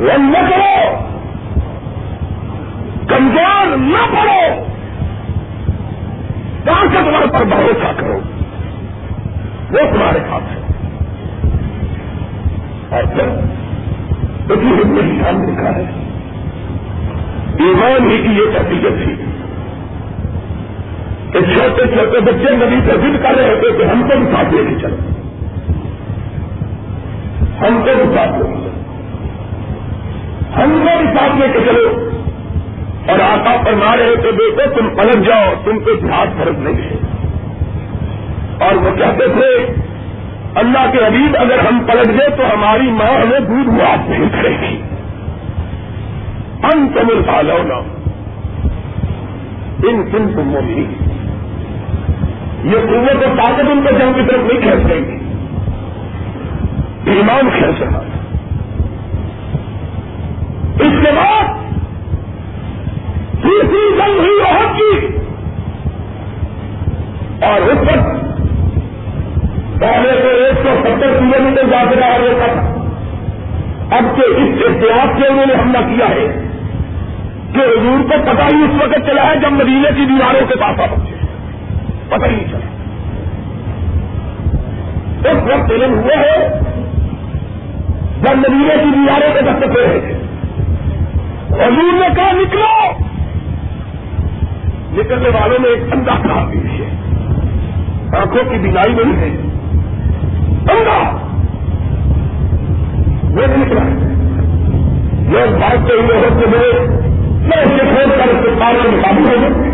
نہ 0.00 0.50
کرو۔ 0.50 0.98
کمزور 3.08 3.76
نہ 3.76 3.98
پڑو۔ 4.10 4.64
طاقتور 6.64 7.38
پر 7.38 7.44
بھروسہ 7.44 8.00
کرو۔ 8.00 8.20
وہ 9.70 9.94
تمہارے 9.94 10.18
ہاتھ 10.30 10.44
ہے۔ 10.44 10.60
اور 12.90 13.02
پھر 13.02 13.28
اسی 14.52 14.66
ہندو 14.66 15.00
شان 15.00 15.50
لکھا 15.50 15.76
ہے۔ 15.76 15.84
ایمان 17.58 18.10
ہی 18.10 18.16
کی 18.18 18.32
یہ 18.32 18.58
تحقیقت 18.58 19.04
تھی 19.04 19.14
کہ 21.32 21.40
چھوٹے 21.40 21.86
چھوٹے 21.86 22.20
بچے 22.20 22.56
نبی 22.56 22.90
سے 22.90 22.96
ضد 22.96 23.22
کر 23.22 23.34
رہے 23.36 23.54
تھے 23.60 23.78
کہ 23.78 23.82
ہم 23.82 24.02
کو 24.02 24.18
بھی 24.18 24.26
ساتھ 24.26 24.54
لے 24.54 24.62
کے 24.68 24.80
چلو۔ 24.80 24.96
ہم 27.60 27.78
کو 27.78 27.90
بھی 27.96 28.16
ساتھ 28.16 28.38
لے 28.38 28.48
کے 28.48 28.54
چلو۔ 28.54 28.69
ہم 30.56 30.84
کو 30.84 30.98
بھی 30.98 31.06
ساتھ 31.06 31.40
لے 31.40 31.46
کے 31.52 31.58
چلو۔ 31.66 32.10
اور 33.08 33.18
آقا 33.18 33.62
فرما 33.64 33.96
رہے 33.96 34.16
تھے 34.20 34.32
دیکھو 34.32 34.80
تم 34.80 34.88
پلٹ 34.96 35.26
جاؤ، 35.26 35.52
تم 35.64 35.78
کو 35.78 35.90
ہاتھ 35.90 36.30
فرق 36.38 36.58
نہیں 36.58 36.82
ہے 36.82 36.96
اور 38.64 38.74
وہ 38.74 38.96
کہتے 38.96 39.28
تھے، 39.28 39.74
اللہ 40.54 40.90
کے 40.92 40.98
حبیب، 40.98 41.36
اگر 41.38 41.58
ہم 41.58 41.84
پلٹ 41.86 42.08
گئے 42.08 42.28
تو 42.36 42.42
ہماری 42.54 42.90
ماں 42.90 43.14
ہمیں 43.14 43.40
دودھ 43.40 43.68
معاف 43.68 44.08
نہیں 44.08 44.28
کرے 44.28 44.48
گی۔ 44.48 44.82
ہم 46.64 46.88
تم 46.94 47.06
نا۔ 47.66 48.00
ان 49.84 50.02
تم 50.12 50.28
تم 50.34 50.48
مولی 50.48 50.86
یہ 52.64 52.78
قوت 52.80 53.16
و 53.16 53.34
طاقت 53.36 53.60
ان 53.60 53.82
کو 53.82 53.98
جنگ 53.98 54.12
کی 54.12 54.20
طرف 54.28 54.38
نہیں 54.38 54.60
کھینچ 54.60 54.86
رہی۔ 54.86 55.16
ایمان 57.14 57.50
کھینچ 57.58 57.82
رہا 57.82 58.02
اس 60.80 61.06
کے 61.06 61.12
بعد 61.16 61.44
تیسری 63.42 63.98
جنگ 63.98 64.18
ہوئی 64.18 64.40
بہت 64.40 64.76
کی۔ 64.76 65.06
اور 67.44 67.60
اس 67.60 67.78
وقت 67.78 68.20
پہلے 69.80 70.20
تو 70.22 70.28
ایک 70.28 70.58
سو 70.62 70.68
ستر 70.82 71.18
کلو 71.18 71.42
میٹر 71.42 71.62
جا 71.70 71.84
کے 71.90 71.96
رہا 72.00 72.16
ہوتا 72.18 72.46
تھا 72.46 72.70
اب 73.96 74.16
کے 74.16 74.22
اس 74.22 74.62
احتیاط 74.68 75.20
سے 75.20 75.26
انہوں 75.26 75.46
نے 75.46 75.54
حملہ 75.54 75.78
کیا 75.78 76.08
ہے 76.08 76.46
کہ 77.52 77.58
حضور 77.58 78.02
کو 78.02 78.32
پتا 78.32 78.44
ہی 78.44 78.62
اس 78.62 78.82
وقت 78.82 79.06
چلا 79.06 79.30
ہے 79.30 79.36
جب 79.36 79.52
مدینے 79.52 79.88
کی 79.96 80.04
دیواروں 80.04 80.46
کے 80.48 80.54
پاس 80.56 80.80
آ 80.80 80.86
پہنچے۔ 80.86 81.14
پتہ 82.08 82.26
ہی 82.26 82.30
نہیں 82.30 82.48
چلا۔ 82.50 82.66
اس 85.30 85.42
وقت 85.42 85.72
علم 85.72 85.98
ہوئے 85.98 86.16
ہے 86.16 86.60
جب 88.22 88.36
مدینے 88.36 88.74
کی 88.82 88.90
دیواروں 88.94 89.34
کے 89.34 89.40
دست 89.40 89.74
پہ 89.74 89.86
رہے 89.86 90.00
تھے 90.00 90.19
حضور 91.52 91.92
نے 91.92 92.08
کہا، 92.16 92.32
نکلو! 92.32 92.90
نکلنے 95.00 95.28
والوں 95.28 95.58
میں 95.60 95.70
ایک 95.70 95.82
اندھا 95.92 96.12
کھا 96.14 96.44
بھی 96.50 96.58
ہے۔ 96.58 96.88
آنکھوں 98.20 98.50
کی 98.50 98.58
بینائی 98.58 98.92
نہیں 98.92 99.16
ہے۔ 99.16 99.28
اندھا 100.72 101.26
وہ 103.30 103.56
نکلا۔ 103.56 104.10
لوگ 105.32 105.58
بھاگتے 105.58 105.92
ہوئے 105.92 106.16
ہوتے 106.16 106.44
ہوئے 106.46 106.86
میں 107.46 107.62
اس 107.62 107.70
کے 107.70 107.86
کھول 107.94 108.10
کر 108.10 108.28
اس 108.28 108.44
کے 108.44 108.60
پاس 108.60 108.86
میں 108.88 109.02
قابو 109.02 109.22
ہو 109.22 109.64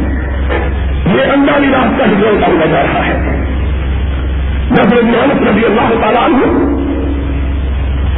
یہ 1.17 1.23
اندھا 1.33 1.59
بھی 1.59 1.69
راستہ 1.69 2.09
ہی 2.09 2.15
جوڑ 2.21 2.33
کر 2.41 2.67
جا 2.67 2.83
رہا 2.83 3.07
ہے 3.07 3.43
نظر 4.71 5.03
محمد 5.03 5.49
رضی 5.49 5.65
اللہ 5.65 6.03
تعالیٰ 6.03 6.23
عنہ 6.25 6.86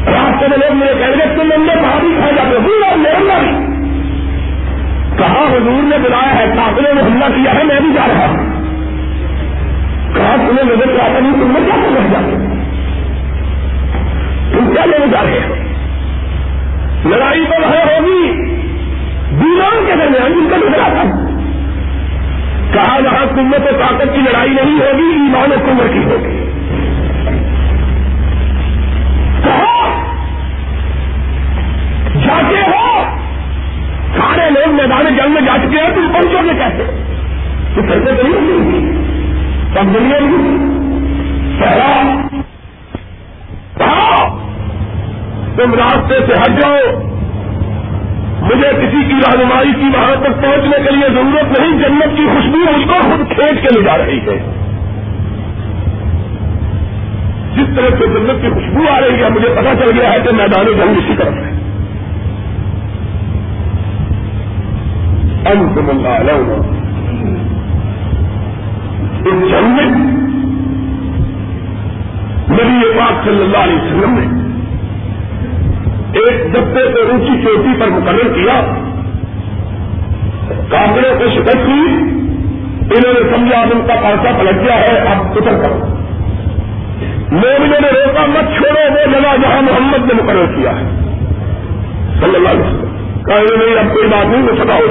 راستے 0.06 0.48
میں 0.48 0.58
لوگ 0.58 0.76
میرے 0.76 0.94
کہہ 0.98 1.06
رہے 1.06 1.34
تم 1.34 1.52
اندر 1.56 1.76
باہر 1.82 2.02
ہی 2.02 2.14
کھا 2.18 2.30
جاتے 2.30 2.56
ہو 2.56 2.90
اور 2.90 2.98
میرے 2.98 3.14
اندر 3.14 3.68
کہا، 5.18 5.46
حضور 5.52 5.82
نے 5.82 5.98
بلایا 5.98 6.38
ہے 6.38 6.52
کافلوں 6.56 6.94
نے 6.94 7.00
حملہ 7.00 7.24
کیا 7.24 7.54
ہے، 7.54 7.64
میں 7.64 7.80
بھی 7.80 7.88
جا 7.94 8.06
رہا 8.08 8.28
ہوں۔ 8.28 8.36
کہا، 10.14 10.36
تمہیں 10.36 10.64
نظر 10.64 10.96
چاہتا 10.96 11.18
نہیں، 11.18 11.32
تم 11.32 11.50
نے 11.50 11.60
کیا 11.66 11.74
سمجھ 11.74 12.12
جاتے 12.12 12.48
تم 14.52 14.74
کیا 14.74 14.84
لینے 14.84 15.06
جا 15.06 15.22
رہے 15.22 15.40
ہو؟ 15.48 15.54
لڑائی 17.08 17.44
تو 17.44 17.62
وہ 17.62 17.68
ہوگی۔ 17.68 18.44
دیوان 19.30 19.84
کے 19.86 19.92
درمیان 19.92 20.32
جن 20.32 20.48
کا 20.50 20.56
نظر 20.56 20.78
آتا 20.80 21.02
کہا، 22.72 22.98
وہاں 23.04 23.26
قوت 23.26 23.74
و 23.74 23.78
طاقت 23.80 24.14
کی 24.14 24.20
لڑائی 24.20 24.50
نہیں 24.50 24.80
ہوگی، 24.80 25.12
ایمان 25.12 25.52
و 25.52 25.54
کمر 25.66 25.86
کی 25.92 26.04
ہوگی۔ 26.04 26.57
جاتے 32.28 32.70
ہو؟ 32.70 33.02
سارے 34.16 34.50
لوگ 34.50 34.74
میدان 34.74 35.16
جنگ 35.16 35.32
میں 35.32 35.42
جا 35.42 35.56
چکے 35.58 35.80
ہیں، 35.80 35.94
تم 35.94 36.12
پہنچو 36.12 36.38
گے 36.44 36.58
کیسے؟ 36.58 36.84
تو 37.74 37.82
کیسے 37.82 38.22
نہیں 38.22 39.08
سب 39.74 39.94
دنیا 39.94 40.18
پہلا 41.58 42.02
تم 45.56 45.74
راستے 45.74 46.14
سے 46.26 46.32
ہٹ 46.32 46.60
جاؤ۔ 46.60 47.02
مجھے 48.42 48.68
کسی 48.68 49.04
کی 49.04 49.14
رہنمائی 49.14 49.72
کی 49.72 49.86
وہاں 49.94 50.16
تک 50.16 50.42
پہنچنے 50.42 50.76
کے 50.84 50.90
لیے 50.90 51.08
ضرورت 51.08 51.60
نہیں، 51.60 51.78
جنت 51.78 52.16
کی 52.16 52.26
خوشبو 52.26 52.76
اس 52.76 52.86
کو 52.86 52.94
خود 52.94 53.32
کھینچ 53.34 53.60
کے 53.62 53.74
لے 53.74 53.82
جا 53.82 53.98
رہی 53.98 54.18
ہے۔ 54.18 54.52
جس 57.56 57.76
طرح 57.76 57.96
سے 57.98 58.06
جنت 58.06 58.42
کی 58.42 58.48
خوشبو 58.48 58.82
آ 58.90 59.00
رہی 59.00 59.22
ہے، 59.22 59.28
مجھے 59.28 59.48
پتا 59.48 59.74
چل 59.74 60.00
گیا 60.00 60.12
ہے 60.12 60.16
کہ 60.18 60.36
میدان 60.36 60.66
جنگ 60.66 60.98
اسی 60.98 61.14
طرف 61.18 61.34
ہے۔ 61.34 61.57
انتم 65.52 65.90
اللہ 65.90 66.30
اس 69.24 69.50
جنگ 69.50 69.76
میں 69.76 69.86
نبی 72.50 72.98
پاک 72.98 73.24
صلی 73.24 73.42
اللہ 73.42 73.56
علیہ 73.56 73.76
وسلم 73.76 74.18
نے 74.18 74.26
ایک 76.12 76.54
دبے 76.54 76.82
کو 76.82 77.10
اونچی 77.10 77.42
چوٹی 77.44 77.80
پر 77.80 77.88
مقرر 77.88 78.34
کیا، 78.34 78.60
کافروں 80.68 81.18
کو 81.18 81.24
شکست 81.34 81.66
کی 81.66 81.80
انہوں 82.96 83.12
نے 83.12 83.36
سمجھا 83.36 83.60
ان 83.60 83.80
کا 83.86 83.94
پارسا 84.02 84.38
پلٹ 84.38 84.64
گیا 84.64 84.74
ہے، 84.74 84.98
اب 84.98 85.26
اتر 85.36 85.62
کرو 85.62 85.94
مومنوں 87.32 87.80
نے 87.80 87.88
روکا، 87.88 88.26
مت 88.26 88.56
چھوڑو، 88.56 88.92
وہ 88.92 89.12
جگہ 89.12 89.36
جہاں 89.42 89.62
محمد 89.62 90.12
نے 90.12 90.22
مقرر 90.22 90.46
کیا 90.56 90.70
ہے۔ 90.70 90.84
صلی 92.20 92.36
اللہ 92.36 92.48
علیہ 92.48 92.60
وسلم۔ 92.60 93.22
کہا، 93.26 93.36
نہیں 93.36 93.78
اب 93.78 93.94
کوئی 93.94 94.08
بات 94.08 94.26
نہیں، 94.26 94.42
وہ 94.42 94.64
سدا 94.64 94.74
ہو 94.74 94.86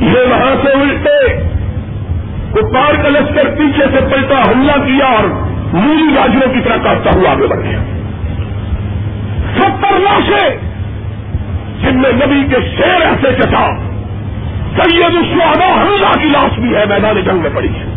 یہ 0.00 0.30
وہاں 0.30 0.54
سے 0.64 0.72
الٹے، 0.72 1.42
کپار 2.52 3.02
کا 3.02 3.08
لشکر 3.08 3.48
پیچھے 3.58 3.84
سے 3.84 4.04
پلٹا، 4.10 4.50
حملہ 4.50 4.72
کیا 4.72 5.04
اور 5.04 5.24
مولی 5.72 6.14
راجوں 6.16 6.54
کی 6.54 6.60
طرح 6.60 6.76
کاٹتا 6.84 7.10
ہوا 7.14 7.30
آگے 7.30 7.46
بڑھ 7.46 7.60
گیا۔ 7.60 7.78
ستر 9.56 9.98
لاشیں 9.98 10.56
جن 11.82 11.96
میں 11.96 12.12
نبی 12.12 12.44
کے 12.50 12.56
شیر 12.76 13.06
ایسے 13.06 13.42
چٹا 13.42 13.66
سید 14.76 15.02
الشہدا 15.02 15.82
حملہ 15.82 16.22
کی 16.22 16.28
لاش 16.28 16.58
بھی 16.58 16.76
ہے، 16.76 16.84
میدان 16.88 17.20
جنگ 17.24 17.42
میں 17.42 17.50
پڑی 17.54 17.68
ہے۔ 17.68 17.96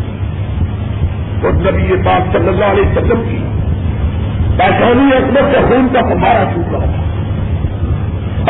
اور 1.43 1.51
نبی 1.51 1.81
یہ 1.81 2.03
بات 2.03 2.33
صلی 2.33 2.47
اللہ 2.47 2.65
علیہ 2.65 2.83
وسلم 2.83 3.21
کی 3.29 3.37
پیشانی 4.57 5.15
اکبر 5.15 5.41
سے 5.51 5.59
خون 5.69 5.87
کا 5.93 6.01
پمارا 6.01 6.43
چھوٹ 6.53 6.71
رہا 6.71 6.85
تھا۔ 6.85 7.03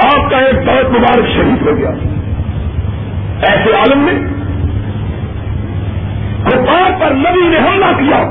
آپ 0.06 0.30
کا 0.30 0.38
ایک 0.38 0.56
بہت 0.56 0.92
مبارک 0.92 1.28
شہید 1.28 1.68
ہو 1.68 1.78
گیا۔ 1.78 1.92
ایسے 3.48 3.72
عالم 3.76 4.00
میں 4.06 4.14
کپار 6.46 6.92
پر 7.00 7.14
نبی 7.16 7.48
نے 7.50 7.58
حملہ 7.58 7.92
کیا 8.00 8.22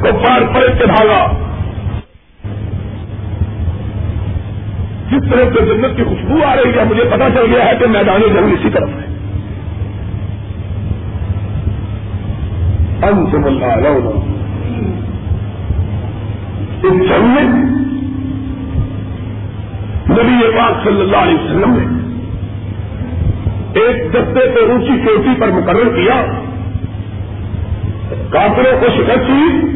کپار 0.00 0.42
پر 0.54 0.66
کے 0.78 0.86
بھاگا 0.86 1.20
جس 5.10 5.30
طرح 5.30 5.48
سے 5.54 5.64
جنت 5.66 5.96
کی 5.96 6.04
خوشبو 6.04 6.36
آ 6.46 6.54
رہی 6.56 6.78
ہے، 6.78 6.84
مجھے 6.90 7.04
پتا 7.10 7.28
چل 7.34 7.46
گیا 7.52 7.64
ہے 7.66 7.76
کہ 7.78 7.86
میدان 7.86 8.20
جنگ 8.34 8.52
اسی 8.52 8.70
طرف 8.74 8.88
ہے۔ 8.88 9.06
انتم 13.08 13.44
اللہ 13.44 13.96
اس 16.82 17.00
جنگ 17.08 17.26
میں 17.34 17.44
نبی 20.10 20.50
پاک 20.56 20.84
صلی 20.84 21.00
اللہ 21.00 21.16
علیہ 21.16 21.40
وسلم 21.40 21.78
نے 21.78 21.99
ایک 23.74 24.12
دستے 24.12 24.48
کو 24.48 24.72
اونچی 24.72 25.02
چوٹی 25.06 25.40
پر 25.40 25.48
مقرر 25.48 25.88
کیا۔ 25.96 26.24
کافروں 28.30 28.80
کو 28.80 28.86
شکست 28.96 29.26
کی 29.26 29.66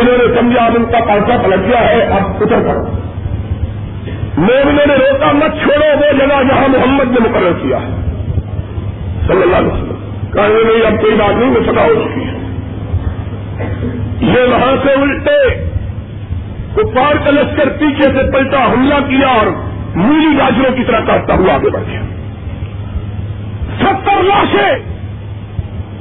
انہوں 0.00 0.18
نے 0.18 0.40
سمجھا 0.40 0.64
ان 0.64 0.84
کا 0.84 0.98
پرچہ 1.04 1.32
پلٹ 1.42 1.68
گیا 1.68 1.80
ہے، 1.80 2.02
اب 2.02 2.30
اتر 2.40 2.62
کرو 2.62 2.98
مومنوں 4.36 4.86
نے 4.86 4.94
روکا، 4.94 5.32
مت 5.32 5.62
چھوڑو، 5.62 5.98
وہ 5.98 6.18
جگہ 6.18 6.42
جہاں 6.42 6.68
محمد 6.68 7.04
نے 7.04 7.28
مقرر 7.28 7.52
کیا 7.62 7.76
ہے۔ 7.76 7.88
صلی 9.26 9.42
اللہ 9.42 9.56
علیہ 9.56 9.72
وسلم۔ 9.72 9.94
کہنے 10.32 10.72
نہیں 10.72 10.86
اب 10.86 11.00
کوئی 11.00 11.14
بات 11.14 11.36
نہیں، 11.36 11.50
وہ 11.50 11.72
سدا 11.72 11.82
ہو 11.82 11.94
چکی 11.94 12.20
ہے۔ 12.20 12.34
یہ 14.20 14.54
وہاں 14.54 14.86
سے 14.86 14.92
الٹے۔ 14.92 15.64
کپار 16.74 17.24
کا 17.24 17.30
لشکر 17.30 17.68
پیچھے 17.68 18.02
سے 18.02 18.30
پلٹا، 18.32 18.72
حملہ 18.72 18.94
کیا 18.94 19.28
اور 19.28 19.46
مولی 19.94 20.38
گاجروں 20.38 20.76
کی 20.76 20.84
طرح 20.84 21.00
کاٹتا 21.00 21.34
ہوا 21.34 21.54
آگے 21.54 21.70
بڑھ 21.70 21.82
گیا۔ 21.90 22.00
ستر 23.80 24.22
لاشیں 24.22 24.78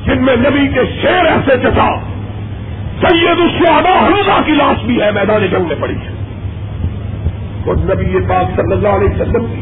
جن 0.05 0.25
میں 0.25 0.35
نبی 0.35 0.67
کے 0.67 0.81
شیر 1.01 1.25
ایسے 1.25 1.57
چٹا 1.61 1.87
سید 3.01 3.41
الشہدا 3.41 4.05
حملہ 4.05 4.41
کی 4.45 4.51
لاش 4.51 4.83
بھی 4.83 5.01
ہے، 5.01 5.11
میدان 5.11 5.47
جنگ 5.51 5.67
میں 5.67 5.75
پڑی 5.79 5.95
ہے۔ 5.95 6.21
اور 7.67 7.75
نبی 7.75 8.05
یہ 8.05 8.19
بات 8.19 8.45
صلی 8.55 8.73
اللہ 8.73 8.87
علیہ 8.87 9.09
وسلم 9.09 9.45
کی 9.45 9.61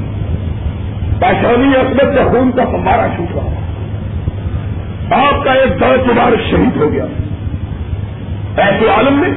پیشانی 1.20 1.76
اکبر 1.76 2.16
سے 2.16 2.24
خون 2.32 2.52
کا 2.52 2.64
ہمارا 2.64 3.08
چھوٹ 3.16 3.36
رہا 3.36 3.56
آپ 5.28 5.44
کا 5.44 5.52
ایک 5.52 5.82
درد 5.82 6.12
مبارک 6.12 6.40
شہید 6.50 6.78
ہو 6.78 6.92
گیا۔ 6.92 7.06
ایسے 8.58 8.90
عالم 8.90 9.14
میں 9.14 9.30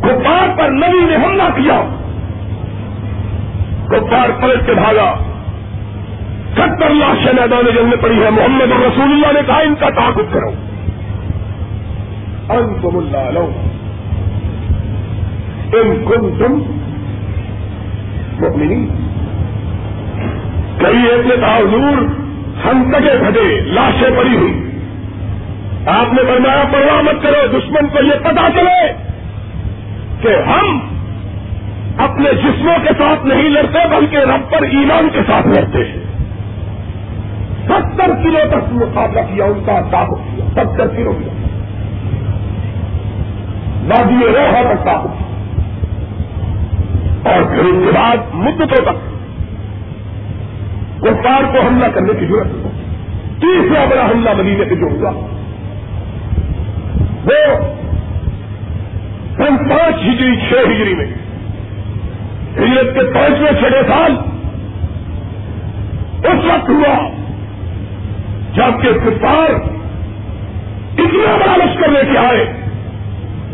کپار 0.00 0.58
پر 0.58 0.68
نبی 0.70 1.04
نے 1.04 1.16
حملہ 1.16 1.42
کیا۔ 1.42 1.82
کپار 3.86 4.42
پلٹ 4.42 4.66
کے 4.66 4.74
بھاگا۔ 4.74 5.14
ستر 6.52 6.90
لاش 6.90 7.24
میدان 7.24 7.64
جنگ 7.76 7.88
میں 7.88 7.96
پڑی 7.96 8.22
ہے 8.24 8.30
محمد 8.30 8.72
رسول 8.72 9.12
اللہ 9.12 9.32
نے 9.32 9.40
کہا، 9.46 9.58
ان 9.58 9.74
کا 9.80 9.90
تعاقب 9.90 10.32
کرو۔ 10.32 10.50
انتم 12.48 12.96
اللہ 12.96 13.16
علیہ 13.16 13.70
ان 15.72 16.04
کن 16.08 16.38
تم 16.38 16.62
مؤمنی 18.40 18.86
کئی 20.78 21.06
ایک 21.08 21.26
نے 21.26 21.34
کہا 21.40 21.56
حضور 21.56 22.02
ہم 22.66 22.92
تگے 22.92 23.18
بھٹے 23.18 23.60
لاشیں 23.60 24.16
پڑی 24.16 24.36
ہوئی۔ 24.36 24.70
آپ 25.86 26.12
نے 26.12 26.22
فرمایا، 26.22 26.64
پرواہ 26.72 27.02
مت 27.02 27.22
کرو، 27.22 27.58
دشمن 27.58 27.88
کو 27.88 28.04
یہ 28.04 28.18
پتا 28.22 28.48
چلے 28.54 28.92
کہ 30.22 30.50
ہم 30.50 30.80
اپنے 31.98 32.30
جسموں 32.32 32.78
کے 32.82 32.90
ساتھ 32.98 33.26
نہیں 33.26 33.48
لڑتے، 33.48 33.78
بلکہ 33.88 34.16
رب 34.16 34.50
پر 34.50 34.62
ایمان 34.62 35.08
کے 35.12 35.20
ساتھ 35.26 35.46
لڑتے 35.46 35.78
ہیں۔ 35.78 36.09
ستر 37.70 38.22
کلو 38.22 38.38
تک 38.50 38.72
مقابلہ 38.72 39.20
کیا، 39.20 39.44
ان 39.44 39.62
کا 39.66 39.80
تعاقب 39.90 40.16
کیا 40.16 40.64
ستر 40.64 40.86
کلو 40.88 41.12
کیا 41.12 41.32
وادی 43.88 44.26
روحا 44.26 44.74
تک 44.74 44.84
تعاقب 44.84 45.10
کیا 45.18 45.26
اور 47.32 47.42
پھر 47.42 47.58
اس 47.58 47.84
کے 47.84 47.92
بعد 47.94 48.16
مدتوں 48.32 48.84
تک 48.84 49.10
کفار 51.02 51.42
کو 51.52 51.60
حملہ 51.66 51.86
کرنے 51.86 52.12
کی 52.20 52.26
ضرورت 52.26 52.46
تیسرا 53.40 53.84
بڑا 53.84 54.04
حملہ 54.04 54.30
مدینے 54.38 54.64
پہ 54.64 54.74
جو 54.74 54.86
ہوا، 54.86 55.10
وہ 57.24 57.56
سن 59.36 59.68
پانچ 59.68 59.94
ہجری، 59.94 60.36
چھ 60.36 60.52
ہجری 60.52 60.94
میں۔ 60.94 61.06
ہجرت 62.58 62.94
کے 62.94 63.00
پانچویں 63.14 63.52
چھٹے 63.52 63.82
سال 63.88 64.16
اس 66.24 66.44
وقت 66.44 66.70
ہوا۔ 66.70 67.10
جبکہ 68.54 68.92
کفار 68.92 69.50
اتنا 70.98 71.36
بڑا 71.36 71.56
لشکر 71.56 71.88
لے 71.88 72.00
کے 72.12 72.18
آئے 72.18 72.52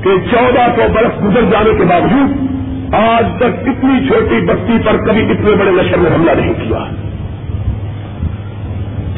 کہ 0.02 0.10
چودہ 0.30 0.66
سو 0.76 0.92
برس 0.92 1.24
گزر 1.24 1.42
جانے 1.50 1.78
کے 1.78 1.84
باوجود 1.84 2.46
آج 2.94 3.26
تک 3.36 3.68
اتنی 3.68 4.08
چھوٹی 4.08 4.40
بستی 4.40 4.76
پر 4.84 4.96
کبھی 4.96 5.22
اتنے 5.22 5.56
بڑے 5.56 5.70
لشکر 5.70 5.96
نے 5.96 6.14
حملہ 6.14 6.30
نہیں 6.30 6.54
کیا۔ 6.54 6.78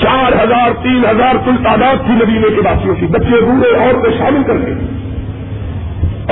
چار 0.02 0.32
ہزار، 0.44 0.70
تین 0.82 1.02
ہزار 1.10 1.34
کل 1.44 1.64
تعداد 1.64 2.06
تھی 2.06 2.14
مدینے 2.14 2.54
کے 2.56 2.62
باسیوں 2.62 2.94
کی۔ 2.94 3.06
بچے 3.06 3.40
بوڑھے 3.40 3.76
اور 3.76 3.94
کو 3.94 4.10
شامل 4.18 4.42
کر 4.46 4.58
کے۔ 4.58 4.72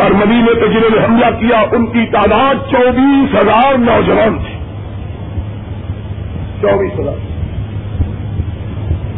اور 0.00 0.10
مدینے 0.10 0.54
پہ 0.54 0.66
جنہوں 0.66 0.96
نے 0.96 1.04
حملہ 1.04 1.26
کیا، 1.26 1.60
ان 1.60 1.86
کی 1.86 2.06
تعداد 2.12 2.70
چوبیس 2.70 3.34
ہزار 3.34 3.78
نوجوان 3.78 4.38
تھی۔ 4.38 4.58
چوبیس 6.60 7.00
ہزار۔ 7.00 7.25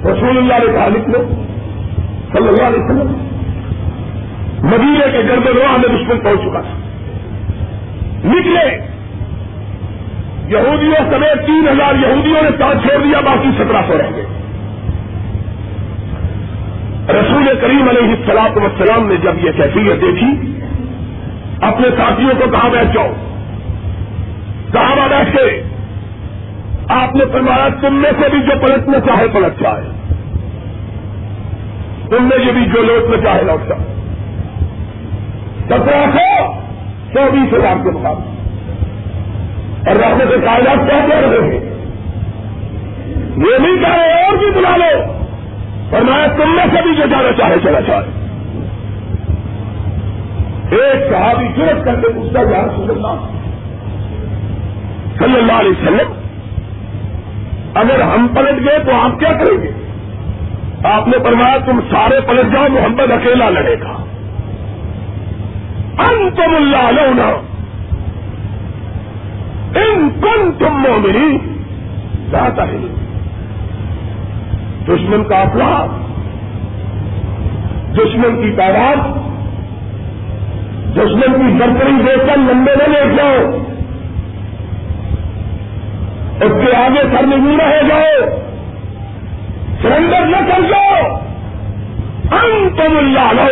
رسول 0.04 0.38
اللہ 0.38 0.52
نے 0.52 0.72
کہا 0.72 0.88
لکھ 0.88 1.08
لو 1.08 1.24
صلی 2.32 2.48
اللہ 2.48 2.62
علیہ 2.62 2.84
وسلم، 2.84 3.28
مدینے 4.62 5.12
کے 5.12 5.18
گرد 5.18 5.46
روح 5.46 5.76
میں 5.76 5.88
دشمن 5.88 6.20
پہنچ 6.20 6.38
چکا 6.40 6.60
تھا۔ 6.60 6.78
نکلے۔ 8.24 8.78
یہودیوں 10.48 11.12
سمیت 11.12 11.46
تین 11.46 11.68
ہزار 11.68 11.94
یہودیوں 11.94 12.42
نے 12.42 12.50
ساتھ 12.58 12.86
چھوڑ 12.86 13.04
دیا، 13.04 13.20
باقی 13.20 13.48
سترہ 13.54 13.82
سو 13.86 13.98
رہ 13.98 14.16
گئے۔ 14.16 14.26
رسول 17.08 17.48
کریم 17.60 17.88
علیہ 17.88 18.10
السلام 18.10 18.64
وسلام 18.64 19.06
نے 19.06 19.16
جب 19.16 19.44
یہ 19.44 19.50
کیفیت 19.50 20.02
دیکھی، 20.02 20.58
اپنے 21.60 21.88
ساتھیوں 21.96 22.30
کو 22.40 22.50
کہاں 22.50 22.70
بیٹھ 22.70 22.94
جاؤ۔ 22.94 23.12
کہاں 24.72 25.08
بیٹھ 25.08 25.36
کے۔ 25.36 25.67
آپ 26.88 27.14
نے 27.14 27.24
فرمایا 27.32 27.68
تم 27.80 27.94
میں 27.94 28.10
سے 28.20 28.28
بھی 28.28 28.38
جو 28.40 28.66
پلٹنا 28.66 29.00
چاہے 29.00 29.28
پلٹ 29.28 29.60
جائے۔ 29.60 29.82
تم 32.10 32.24
میں 32.24 32.46
سے 32.46 32.52
بھی 32.52 32.64
جو 32.64 32.82
لوٹنا 32.82 33.24
چاہے 33.24 33.42
لوٹ 33.42 33.68
جائے۔ 33.68 33.94
سترہ 35.66 36.04
سو 36.14 36.52
چوبیس 37.12 37.52
ہزار 37.52 37.84
کے 37.84 37.90
مقابلے۔ 37.90 38.38
اور 39.90 39.96
رحمت 39.96 40.44
کائنات 40.44 40.90
کیا 40.90 41.06
کہہ 41.08 41.28
رہے 41.28 41.46
ہیں؟ 41.46 41.64
یہ 43.36 43.58
نہیں 43.58 43.80
کہہ 43.80 43.96
رہے 43.96 44.22
اور 44.22 44.36
بھی 44.36 44.50
بلا 44.50 44.76
لو۔ 44.76 45.12
اور 45.90 46.00
میں 46.00 46.26
تم 46.26 46.56
میں 46.56 46.66
سے 46.74 46.82
بھی 46.82 46.96
جو 46.96 47.06
جانا 47.10 47.32
چاہے 47.38 47.54
چلا 47.62 47.80
چاہے 47.80 48.18
ایک 50.70 51.10
صحابی 51.10 51.48
جرت 51.56 51.84
کر 51.84 51.94
کے 51.94 52.08
پوچھتا 52.08 52.42
جا 52.42 52.66
صلی 52.76 52.88
اللہ 52.88 53.26
صلی 55.18 55.38
اللہ 55.38 55.52
علیہ 55.52 55.70
وسلم 55.70 56.27
اگر 57.78 58.00
ہم 58.00 58.26
پلٹ 58.34 58.68
گئے 58.68 58.78
تو 58.78 58.90
آپ 58.94 59.20
کیا 59.20 59.32
کریں 59.32 59.62
گے؟ 59.62 59.70
آپ 60.84 61.08
نے 61.08 61.18
فرمایا 61.24 61.56
تم 61.58 61.80
سارے 61.90 62.20
پلٹ 62.20 62.52
جاؤ، 62.52 62.68
محمد 62.68 63.10
اکیلا 63.10 63.50
لڑے 63.50 63.76
گا۔ 63.80 64.04
ان 65.98 66.30
تم 66.30 66.56
اللہ 66.56 66.90
لونا 66.90 67.28
ان 69.78 70.08
کن 70.20 70.50
تم 70.58 70.72
مومنی 70.72 71.38
جاتا 72.30 72.64
ہی 72.64 72.86
دشمن 74.88 75.24
کا 75.24 75.36
افراد 75.36 75.88
دشمن 77.94 78.42
کی 78.42 78.52
تعداد، 78.56 78.96
دشمن 80.94 81.32
کی 81.32 81.58
برتری 81.58 82.02
دیکھ 82.06 82.26
کر 82.26 82.36
لمبے 82.36 82.72
نہ 82.76 82.88
لے 82.88 83.16
جاؤ۔ 83.16 83.58
اس 86.40 86.52
کے 86.64 86.76
آگے 86.76 87.16
سر 87.16 87.26
نہیں 87.26 87.58
رہ 87.58 87.88
جاؤ 87.88 88.28
سرنڈر 89.82 90.26
نہ 90.26 90.36
کر 90.36 90.60
جاؤ۔ 90.70 91.16
ان 92.32 92.68
تم 92.76 92.98
اللہ 92.98 93.42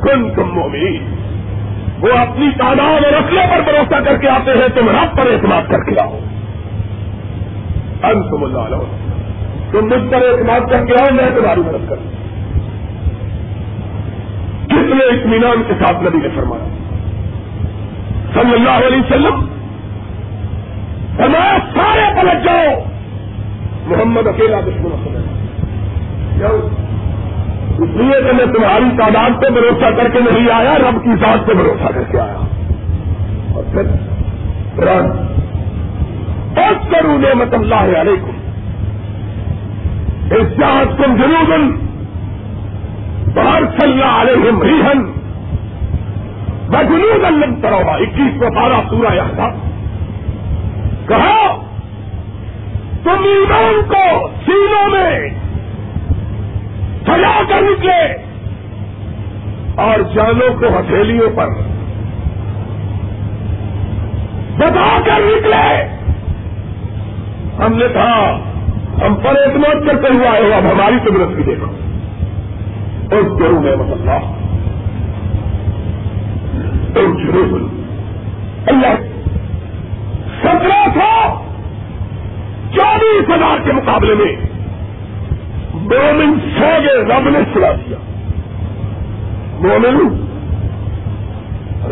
کن 0.00 0.30
تم 0.34 0.54
مومی 0.54 0.98
وہ 2.00 2.18
اپنی 2.18 2.50
تعداد 2.58 3.04
اور 3.04 3.12
اصلے 3.12 3.40
پر 3.50 3.60
بھروسہ 3.60 4.04
کر 4.04 4.16
کے 4.16 4.28
آتے 4.28 4.50
ہیں، 4.50 4.68
تم 4.74 4.88
رب 4.88 5.16
پر 5.16 5.26
اعتماد 5.26 5.70
کر 5.70 5.78
کے 5.78 6.00
آؤ۔ 6.00 6.18
ان 8.02 8.22
تم 8.22 8.44
اللہ 8.44 8.78
تم 9.70 9.86
مجھ 9.86 10.12
پر 10.12 10.22
اعتماد 10.22 10.60
کر 10.70 10.84
کے 10.86 10.94
آؤ، 10.94 11.14
میں 11.14 11.30
تمہاری 11.36 11.60
مدد 11.60 11.88
کروں۔ 11.88 12.24
کتنے 14.66 15.04
اطمینان 15.04 15.62
کے 15.66 15.74
ساتھ 15.84 16.02
نبی 16.02 16.18
نے 16.18 16.28
فرمایا۔ 16.34 16.68
صلی 18.34 18.54
اللہ 18.54 18.86
علیہ 18.86 18.98
وسلم 18.98 19.53
ہمارا 21.24 21.58
سارے 21.74 22.20
پلٹ 22.20 22.44
جاؤ۔ 22.44 22.80
محمد 23.86 24.26
اکیلا 24.26 24.60
دشمن 24.60 24.90
سمجھ 25.04 25.34
اس 27.82 27.88
لیے 27.96 28.22
کہ 28.22 28.32
میں 28.32 28.54
تمہاری 28.54 28.96
تعداد 28.98 29.42
پہ 29.42 29.48
بھروسہ 29.50 29.90
کر 29.96 30.08
کے 30.08 30.20
نہیں 30.20 30.50
آیا، 30.54 30.74
رب 30.78 31.04
کی 31.04 31.10
ذات 31.20 31.46
پہ 31.46 31.52
بھروسہ 31.52 31.92
کر 31.92 32.02
کے 32.10 32.20
آیا۔ 32.20 32.38
اور 33.54 33.62
پھر 33.72 33.82
قرآن 34.76 35.06
بہت 36.54 36.90
کروں 36.90 37.18
نعمت 37.18 37.54
اللہ 37.54 37.98
علیکم۔ 38.00 38.30
اس 40.30 40.56
جہاز 40.58 40.86
تم 40.96 41.16
جنوبن 41.16 41.70
باہر 43.34 43.62
چلنا 43.78 44.20
علیہم 44.20 44.62
ریحن 44.62 45.12
بجنود 46.68 47.24
اللہ 47.24 47.46
تروہ 47.62 47.90
اکیس 47.90 48.40
کو 48.40 48.54
بارہ 48.54 48.80
سورہ 48.90 49.14
یا 49.14 49.22
کہا، 51.08 51.56
تم 53.04 53.24
ایمان 53.24 53.88
کو 53.88 54.28
سینوں 54.46 54.88
میں 54.90 55.30
سجا 57.06 57.40
کر 57.48 57.62
نکلے 57.62 58.16
اور 59.76 60.14
جانوں 60.14 60.60
کو 60.60 60.78
ہتھیلیوں 60.78 61.30
پر 61.36 61.48
بتا 64.58 65.00
کر 65.04 65.20
نکلے 65.20 65.84
ہم 67.58 67.72
نے 67.72 67.84
کہا، 67.92 68.38
ہم 69.06 69.14
پر 69.14 69.30
اعتماد 69.30 69.86
کرتے 69.86 70.18
ہوا 70.18 70.32
ہے 70.32 70.54
اب 70.54 70.62
ہماری 70.72 70.98
قدرت 71.02 71.28
بھی 71.28 71.44
دیکھو۔ 71.44 71.66
اس 73.10 73.26
ضرور 73.38 73.60
میں 73.60 73.76
مسلح 73.76 74.18
ضرور 76.94 77.60
اللہ۔ 78.66 79.13
سترہ 80.44 80.86
سو 80.94 81.44
چوبیس 82.74 83.30
ہزار 83.30 83.58
کے 83.64 83.72
مقابلے 83.72 84.14
میں 84.14 84.36
مومن 85.74 86.38
سو 86.58 86.64
گئے 86.64 87.04
رب 87.04 87.28
نے 87.28 87.38
سلا 87.54 87.72
دیا۔ 87.72 87.96
مومن 89.60 90.24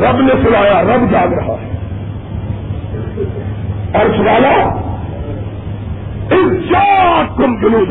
رب 0.02 0.20
نے 0.20 0.32
سلایا، 0.42 0.82
رب 0.82 1.10
جاگ 1.10 1.28
رہا 1.28 1.54
ہے۔ 1.62 1.68
اور 3.92 4.06
سوالا 4.16 4.82
اس 6.30 6.72
کم 7.36 7.60
جنوب 7.60 7.88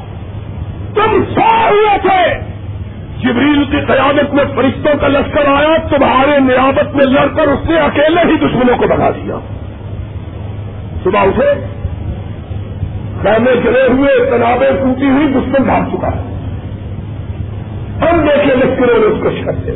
تم 0.94 1.24
سو 1.36 1.68
ہوئے 1.70 1.98
تھے۔ 2.02 2.53
جبریل 3.24 3.66
کی 3.66 3.86
قیادت 3.86 4.34
میں 4.34 4.44
فرشتوں 4.56 4.98
کا 5.02 5.08
لشکر 5.08 5.48
آیا، 5.48 5.78
تمہارے 5.78 6.40
نیابت 6.40 6.96
میں 6.96 7.06
لڑ 7.06 7.28
کر 7.28 7.48
اس 7.48 7.70
نے 7.70 7.80
اکیلے 7.80 8.32
ہی 8.32 8.38
دشمنوں 8.38 8.78
کو 8.78 8.88
بتا 8.88 9.10
دیا۔ 9.10 9.36
صبح 11.04 11.20
اسے 11.20 11.54
خیمے 13.22 13.52
چلے 13.64 13.88
ہوئے 13.90 14.26
تنابیں 14.26 14.72
ٹوٹی 14.72 15.10
ہوئی، 15.10 15.28
دشمن 15.28 15.64
بھاگ 15.64 15.82
چکا 15.92 16.08
ہے۔ 16.08 16.22
ہم 18.02 18.26
دیکھے 18.26 18.56
لشکروں 18.56 19.00
نے 19.00 19.06
اس 19.06 19.24
کو 19.24 19.30
شکست 19.30 19.68
دے 19.68 19.72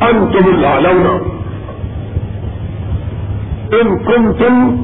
ان 0.00 0.26
تم 0.32 0.60
لالونا 0.60 1.16
ان 3.76 3.98
کم 3.98 4.32
تم 4.32 4.82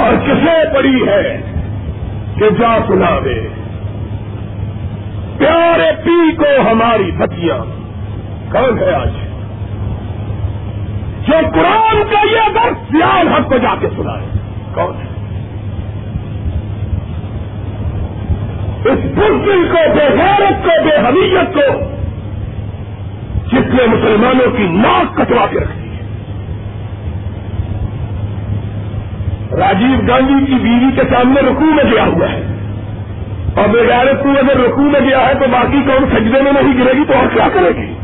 اور 0.00 0.14
کسے 0.26 0.74
پڑی 0.74 1.08
ہے 1.08 1.40
کہ 2.38 2.50
جا 2.50 2.78
سنا 2.88 3.18
دے۔ 3.24 3.57
پیارے 5.38 5.92
پی 6.04 6.36
کو 6.36 6.70
ہماری 6.70 7.10
بچیاں 7.10 7.58
کون 8.52 8.78
ہے 8.78 8.94
آج؟ 8.94 9.10
جو 11.26 11.34
قرآن 11.54 12.02
کا 12.10 12.26
یہ 12.32 12.52
درد 12.54 12.92
سیال 12.92 13.28
حق 13.28 13.48
کو 13.48 13.58
جا 13.58 13.74
کے 13.80 13.86
سنائے، 13.96 14.26
کون 14.74 14.94
ہے؟ 14.96 15.18
اس 18.84 18.98
بزدل 18.98 19.68
کو، 19.72 19.94
بے 19.94 20.16
غیرت 20.16 20.64
کو، 20.64 20.84
بے 20.84 21.08
حمیت 21.08 21.54
کو 21.54 21.80
جس 23.46 23.74
نے 23.74 23.86
مسلمانوں 23.86 24.56
کی 24.56 24.62
ناک 24.62 25.16
کٹوا 25.16 25.46
کے 25.50 25.58
رکھی 25.58 25.88
راجیو 29.56 30.06
گاندھی 30.08 30.46
کی 30.46 30.54
بیوی 30.54 30.96
کے 30.96 31.02
سامنے 31.14 31.40
رکوع 31.40 31.74
میں 31.74 31.84
گیا 31.84 32.04
ہوا 32.06 32.32
ہے۔ 32.32 32.57
اور 33.54 33.68
بغیر 33.68 34.14
تو 34.22 34.28
اگر 34.28 34.60
رکوع 34.60 34.82
میں 34.82 35.00
گیا 35.00 35.28
ہے 35.28 35.34
تو 35.34 35.44
باقی 35.50 35.82
کون 35.86 36.10
سجدے 36.10 36.42
میں 36.42 36.52
نہیں 36.52 36.84
گرے 36.84 36.92
گی 36.92 37.04
تو 37.08 37.14
اور 37.14 37.26
کیا 37.34 37.48
کرے 37.54 37.68
گی؟ 37.68 37.94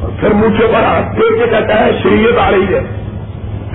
اور 0.00 0.10
پھر 0.20 0.32
مجھے 0.34 0.66
پر 0.66 0.82
ہاتھ 0.82 1.16
پھیر 1.16 1.44
کے 1.44 1.50
کہتا 1.50 1.80
ہے، 1.80 1.90
شریعت 2.02 2.38
آ 2.38 2.50
رہی 2.50 2.74
ہے۔ 2.74 2.80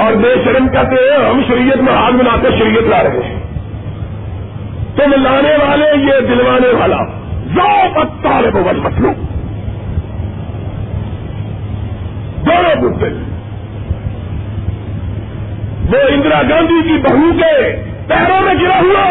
اور 0.04 0.14
بے 0.14 0.36
شرم 0.46 0.68
کہتے 0.68 0.96
ہیں، 0.96 1.30
ہم 1.30 1.42
شریعت 1.48 1.78
میں 1.78 1.94
ہاتھ 1.94 2.14
ملاتے 2.14 2.58
شریعت 2.60 2.84
لا 2.84 3.04
رہے 3.04 3.24
ہیں۔ 3.24 3.40
تم 4.96 5.12
لانے 5.22 5.56
والے، 5.66 5.86
یہ 6.04 6.28
دلوانے 6.28 6.68
والا 6.68 6.98
پتا 7.94 8.30
ہے 8.30 8.52
بول 8.52 8.80
مطلب 8.80 9.14
دونوں 12.46 12.90
بدل 12.90 13.31
وہ 15.92 15.98
اندرا 16.10 16.42
گاندھی 16.50 16.82
کی 16.82 16.98
بہو 16.98 17.32
کے 17.38 17.84
پیروں 18.08 18.42
میں 18.42 18.54
گرا 18.62 18.80
ہوا 18.80 19.06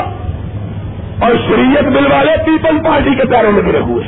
اور 1.21 1.31
شریعت 1.49 1.85
بل 1.85 2.13
والے 2.13 2.37
پیپل 2.47 2.79
پارٹی 2.85 3.15
کے 3.15 3.25
پیروں 3.25 3.53
میں 3.53 3.63
گرے 3.67 3.79
ہوئے۔ 3.79 4.05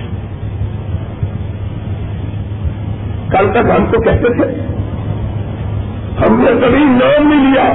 کل 3.30 3.50
تک 3.52 3.70
ہم 3.78 3.86
تو 3.92 4.00
کہتے 4.00 4.34
تھے، 4.34 4.44
ہم 6.20 6.40
نے 6.40 6.66
کبھی 6.66 6.84
نام 6.84 7.28
نہیں 7.28 7.52
لیا، 7.52 7.72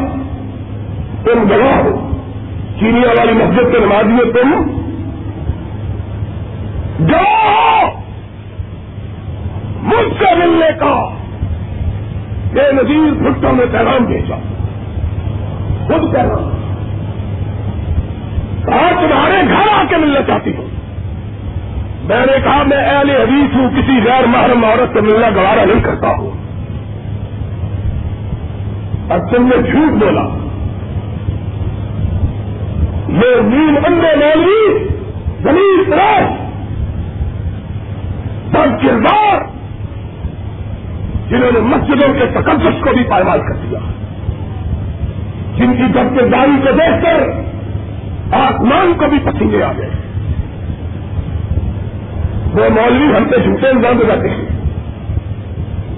تم 1.23 1.49
گواہ 1.49 1.77
ہو، 1.77 2.09
چینیا 2.79 3.09
والی 3.09 3.31
مسجد 3.31 3.71
کے 3.71 3.79
نمازی 3.79 4.31
تم 4.31 4.63
گواہ 7.09 7.85
مجھ 9.83 10.13
سے 10.19 10.35
ملنے 10.35 10.69
کا 10.79 11.09
بے 12.53 12.71
نظیر 12.71 13.13
بھٹوں 13.13 13.53
میں 13.53 13.65
پیغام 13.71 14.05
بھیجا۔ 14.05 14.35
خود 15.87 16.15
کہنا 16.15 16.51
کہا، 18.65 19.01
تمہارے 19.01 19.47
گھر 19.47 19.67
آ 19.71 19.83
کے 19.89 19.97
ملنا 19.97 20.21
چاہتی 20.21 20.51
ہوں۔ 20.57 20.65
میں 22.03 22.25
نے 22.25 22.39
کہا، 22.43 22.63
میں 22.63 22.77
اہل 22.77 23.09
حدیث 23.09 23.55
ہوں، 23.55 23.69
کسی 23.69 23.99
غیر 24.05 24.25
محرم 24.25 24.65
عورت 24.65 24.93
سے 24.93 25.01
ملنا 25.01 25.29
گوارا 25.35 25.65
نہیں 25.65 25.83
کرتا 25.83 26.07
ہوں۔ 26.07 26.31
اور 29.09 29.19
تم 29.19 29.47
نے 29.47 29.71
جھوٹ 29.71 30.03
بولا۔ 30.03 30.21
یہ 33.07 33.41
نیم 33.41 33.75
بندے 33.83 34.15
مولوی 34.15 34.87
زمین 35.41 35.83
طرح 35.89 36.19
بد 38.51 38.85
کردار 38.85 39.37
جنہوں 41.29 41.51
نے 41.51 41.59
مسجدوں 41.59 42.13
کے 42.13 42.25
تقدس 42.25 42.83
کو 42.83 42.89
بھی 42.93 43.03
پائمال 43.03 43.39
کر 43.39 43.53
دیا۔ 43.53 43.79
جن 45.57 45.73
کی 45.73 45.93
داری 46.31 46.61
کو 46.65 46.71
دیکھ 46.71 47.03
کر 47.03 47.23
آسمان 48.31 48.93
کو 48.97 49.05
بھی 49.09 49.19
پسندے 49.23 49.63
آ 49.63 49.71
گئے۔ 49.77 49.89
وہ 52.53 52.69
مولوی 52.69 53.17
ہم 53.17 53.29
سے 53.29 53.39
جھوٹے 53.39 53.67
الزام 53.67 53.99
لگاتے 53.99 54.29
ہیں۔ 54.29 54.45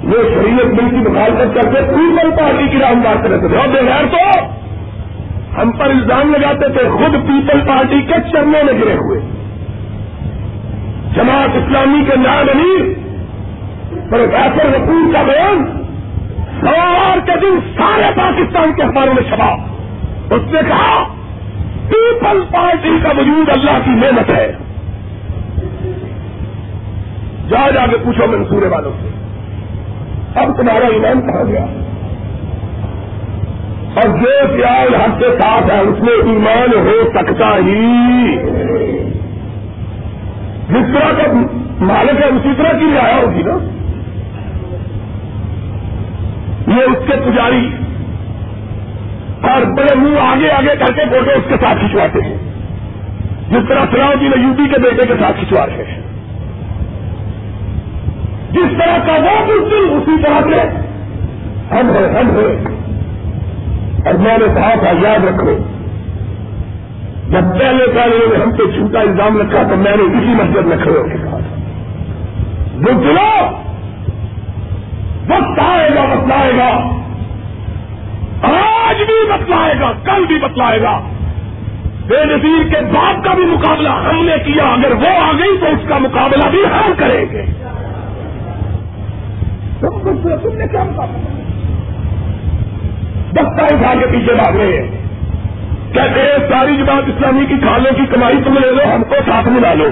وہ 0.03 0.17
شریعت 0.35 0.81
مل 0.81 0.89
کی 0.89 1.09
مخالفت 1.09 1.55
کر 1.55 1.73
کے 1.73 1.81
پیپل 1.81 2.29
پارٹی 2.31 2.67
کی 2.67 2.77
رام 2.77 3.01
بات 3.01 3.23
کرتے 3.23 3.47
تھے۔ 3.47 3.57
اور 3.57 3.67
بغیر 3.67 4.05
تو 4.11 4.39
ہم 5.61 5.71
پر 5.71 5.85
الزام 5.85 6.31
لگاتے 6.31 6.69
تھے 6.69 6.89
خود 6.89 7.13
پیپل 7.13 7.59
پارٹی 7.67 8.01
کے 8.01 8.13
چرنوں 8.31 8.63
میں 8.63 8.73
گرے 8.73 8.93
ہوئے۔ 8.93 9.21
جماعت 11.15 11.49
اسلامی 11.55 12.05
کے 12.05 12.17
نام 12.17 12.45
امیر 12.53 12.81
پروفیسر 14.11 14.65
رقور 14.65 15.13
کا 15.13 15.23
بیان 15.23 15.78
سوار 16.61 17.17
کے 17.25 17.31
دن 17.41 17.59
سارے 17.77 18.11
پاکستان 18.15 18.73
کے 18.75 18.83
اخباروں 18.83 19.13
میں 19.13 19.23
چھپا۔ 19.23 19.55
اس 20.35 20.41
نے 20.51 20.59
کہا 20.67 21.03
پیپل 21.89 22.41
پارٹی 22.51 22.99
کا 23.03 23.09
وجود 23.17 23.49
اللہ 23.49 23.79
کی 23.85 23.89
محنت 23.89 24.31
ہے۔ 24.31 24.51
جا 27.49 27.69
جا 27.69 27.87
کے 27.87 27.97
پوچھو 27.97 28.27
منصورے 28.27 28.67
والوں 28.67 28.91
سے۔ 29.01 29.09
اب 30.39 30.57
تمہارا 30.57 30.85
ایمان 30.85 31.21
کہاں 31.21 31.43
گیا؟ 31.43 31.65
اور 33.95 34.17
جو 34.17 34.57
پیار 34.57 34.85
حق 34.85 35.19
کے 35.19 35.27
ساتھ 35.41 35.71
ہے، 35.71 35.79
اس 35.79 35.99
میں 35.99 36.13
ایمان 36.13 36.87
ہو 36.87 37.09
سکتا 37.13 37.57
ہی۔ 37.57 38.35
جس 40.69 40.93
طرح 40.93 41.11
کا 41.11 41.31
مالک 41.79 42.21
ہے، 42.21 42.25
اسی 42.25 42.49
طرح 42.57 42.79
کی 42.79 42.85
رعایا 42.95 43.17
ہوگی 43.17 43.43
نا۔ 43.43 43.78
یہ 46.69 46.81
اس 46.81 46.97
کے 47.07 47.13
پجاری 47.25 47.69
اور 49.41 49.61
بڑے 49.61 49.95
منہ 49.95 50.19
آگے 50.19 50.51
آگے 50.51 50.75
کر 50.79 50.93
کے 50.93 51.01
فوٹو 51.09 51.29
اس 51.29 51.43
کے 51.47 51.55
ساتھ 51.61 51.79
کھنچواتے 51.79 52.21
ہیں۔ 52.21 52.37
جس 53.49 53.69
طرح 53.69 53.85
فلاؤ 53.91 54.13
جی 54.19 54.27
نے 54.27 54.47
یو 54.47 54.53
پی 54.57 54.67
کے 54.67 54.79
بیٹے 54.79 55.07
کے 55.07 55.13
ساتھ 55.19 55.37
کھنچوا 55.39 55.65
رہے 55.65 55.83
ہیں۔ 55.83 56.01
جس 58.51 58.77
طرح 58.77 58.97
کا 59.05 59.13
وہ 59.13 59.45
کچھ 59.47 59.73
اسی 59.73 60.23
طرح 60.23 60.39
سے 60.39 60.61
ہم 61.75 61.89
ہے 61.89 62.19
ہم 62.19 62.29
ہے 62.29 62.79
اور 64.05 64.13
میں 64.13 64.37
نے 64.37 64.45
کہا 64.55 64.73
تھا، 64.79 65.07
یاد 65.07 65.23
رکھو، 65.23 65.57
جب 67.29 67.59
پہلے 67.59 67.87
پہلے 67.87 68.43
ہم 68.43 68.51
سے 68.51 68.71
چھوٹا 68.77 68.99
الزام 68.99 69.37
رکھا 69.37 69.63
تو 69.69 69.75
میں 69.75 69.95
نے 69.95 70.03
اسی 70.03 70.33
مسجد 70.43 70.65
میں 70.65 70.77
کھڑے 70.77 70.97
ہو 70.97 71.03
کے 71.03 71.17
کہا 71.17 71.37
تھا۔ 71.37 71.55
وہ 72.75 73.03
چلو 73.03 73.47
وقت 75.29 75.59
بتلائے 76.19 76.51
گا۔ 76.57 76.99
آج 78.87 78.97
بھی 78.97 79.31
بتلائے 79.31 79.73
گا، 79.79 79.91
کل 80.03 80.25
بھی 80.25 80.39
بتلائے 80.39 80.81
گا۔ 80.81 81.01
بے 82.07 82.25
نظیر 82.25 82.67
کے 82.69 82.81
باپ 82.93 83.23
کا 83.23 83.33
بھی 83.33 83.45
مقابلہ 83.45 83.89
ہم 83.89 84.25
نے 84.25 84.35
کیا، 84.43 84.63
اگر 84.63 84.91
وہ 84.91 85.23
آ 85.23 85.31
گئی 85.31 85.57
تو 85.57 85.65
اس 85.65 85.89
کا 85.89 85.97
مقابلہ 85.97 86.49
بھی 86.51 86.65
ہم 86.65 86.93
کریں 86.97 87.25
گے۔ 87.31 87.45
تم 89.79 90.57
نے 90.57 90.67
کیا 90.67 90.83
مقابلہ؟ 90.83 91.39
بستا 93.31 93.63
اٹھا 93.63 93.93
کے 93.99 94.05
پیچھے 94.11 94.33
بھاگ 94.33 94.53
رہے 94.53 94.81
ہیں۔ 94.81 94.91
کہتے 95.93 96.19
ہیں، 96.19 96.49
ساری 96.49 96.77
جی 96.77 96.83
جماعت 96.83 97.03
اسلامی 97.07 97.45
کی 97.45 97.55
کھانوں 97.57 97.93
کی 97.95 98.05
کمائی 98.05 98.37
تم 98.45 98.53
لے 98.53 98.71
لو، 98.71 98.95
ہم 98.95 99.03
کو 99.03 99.15
ساتھ 99.25 99.47
ملا 99.47 99.73
لو۔ 99.73 99.87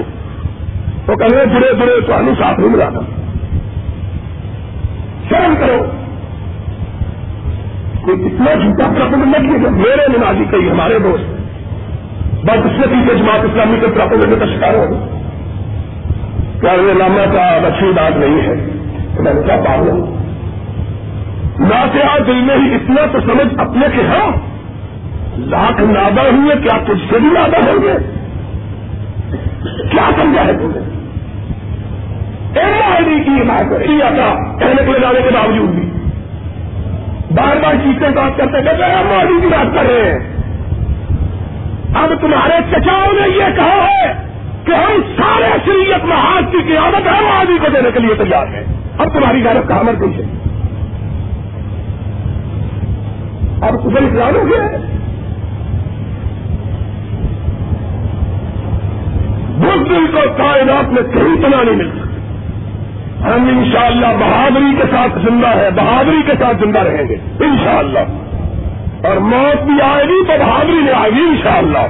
تو 1.06 1.16
کہتے 1.16 1.46
برے 1.46 1.72
برے 1.72 2.00
تو 2.00 2.12
ساتھ 2.42 2.60
نہیں 2.60 2.70
ملانا۔ 2.70 3.00
شرم 5.28 5.54
کرو۔ 5.60 5.97
کوئی 8.08 8.26
اتنا 8.26 8.54
جھوٹا 8.54 8.88
پراپنڈ 8.94 9.24
میرے 9.70 10.18
نمازی 10.18 10.44
کئی، 10.50 10.70
ہمارے 10.70 10.98
دوست۔ 10.98 11.24
بس 12.44 12.58
اس 12.64 12.78
نے 12.78 12.86
پیچھے 12.86 13.14
جماعت 13.14 13.44
اسلامی 13.44 13.78
کے 13.80 13.86
پراپنڈ 13.86 14.40
کا 14.40 14.46
شکار 14.46 14.74
ہو 14.74 15.06
کیا 16.60 16.72
نامہ 16.98 17.32
کا 17.32 17.40
اچھی 17.40 17.92
بات 17.92 18.16
نہیں 18.16 18.40
ہے؟ 18.40 18.54
تو 19.16 19.22
میں 19.22 19.34
نے 19.34 19.40
کیا 19.42 19.56
پاگل 19.56 20.00
نہ 21.58 21.84
سے 21.92 22.02
آج 22.02 22.26
دل 22.26 22.34
میں 22.34 22.56
ہی 22.56 22.74
اتنا 22.74 23.06
تو 23.12 23.20
سمجھ 23.20 23.54
اپنے 23.58 23.86
کے 23.96 24.02
ہاں۔ 24.02 24.30
لاکھ 25.38 25.80
نادا 25.80 26.22
ہوئے، 26.22 26.56
کیا 26.62 26.78
کچھ 26.86 27.12
سے 27.12 27.18
بھی 27.18 27.28
نادا 27.28 27.58
ہوں 27.58 27.82
گے؟ 27.82 27.92
کیا 29.90 30.10
سمجھا 30.22 30.44
ہے 30.44 30.52
تم 30.52 30.72
نے 30.74 30.98
ایم 32.60 32.92
آئی 32.92 33.04
ڈی 33.04 33.24
کی 33.24 33.30
حمایت 33.30 33.86
کیا 33.86 34.08
تھا 34.08 34.58
کہنے 34.58 34.82
کے 34.86 34.92
لے 34.92 35.00
جانے 35.00 35.20
کے 35.22 35.30
باوجود 35.34 35.70
بھی۔ 35.70 35.87
بار 37.30 37.56
بار 37.56 37.74
چیزیں 37.74 38.10
بات 38.10 38.38
کرتے 38.38 38.62
کہتے 38.62 38.84
ایم 38.84 39.12
آئی 39.18 39.28
ڈی 39.28 39.40
کی 39.40 39.46
بات 39.46 39.74
کر 39.74 39.82
رہے 39.82 40.12
ہیں۔ 40.12 40.18
اب 41.94 42.12
تمہارے 42.20 42.52
چچاؤں 42.70 43.12
نے 43.12 43.28
یہ 43.28 43.56
کہا 43.56 43.86
ہے 43.86 44.12
کہ 44.64 44.72
ہم 44.72 45.02
سارے 45.16 45.58
شریعت 45.66 46.04
میں 46.04 46.16
کی 46.52 46.58
قیادت 46.68 47.06
ایم 47.06 47.26
آئی 47.38 47.58
کو 47.58 47.66
دینے 47.74 47.90
کے 47.90 48.00
لیے 48.00 48.14
تیار 48.14 48.46
ہیں۔ 48.46 48.64
اب 48.98 49.14
تمہاری 49.14 49.44
غیرت 49.44 49.68
کا 49.68 49.80
عمل 49.80 49.96
کوئی 49.96 50.14
ہے 50.16 50.24
اب 53.62 53.82
تمہیں 53.82 54.06
اطلاع 54.06 54.40
ہو 54.40 54.48
گیا 54.48 54.66
دل 59.90 60.06
کو 60.06 60.20
کائنات 60.36 60.92
میں 60.92 61.02
کہیں 61.02 61.42
پناہ 61.42 61.64
نہیں 61.64 61.76
مل 61.76 62.07
ہم 63.24 63.58
انشاءاللہ 63.58 64.06
بہادری 64.06 64.76
کے 64.76 64.82
ساتھ 64.90 65.18
زندہ 65.18 65.46
ہے 65.46 65.70
بہادری 65.70 66.22
کے 66.26 66.32
ساتھ 66.32 66.56
زندہ 66.64 66.78
رہیں 66.78 67.08
گے، 67.08 67.16
انشاءاللہ۔ 67.40 67.98
اور 69.06 69.16
موت 69.16 69.62
بھی 69.62 69.82
آئے 69.82 70.04
گی 70.04 70.24
تو 70.24 70.44
بہادری 70.46 70.80
میں 70.82 70.92
آئے 70.92 71.10
گی، 71.10 71.20
انشاءاللہ۔ 71.20 71.86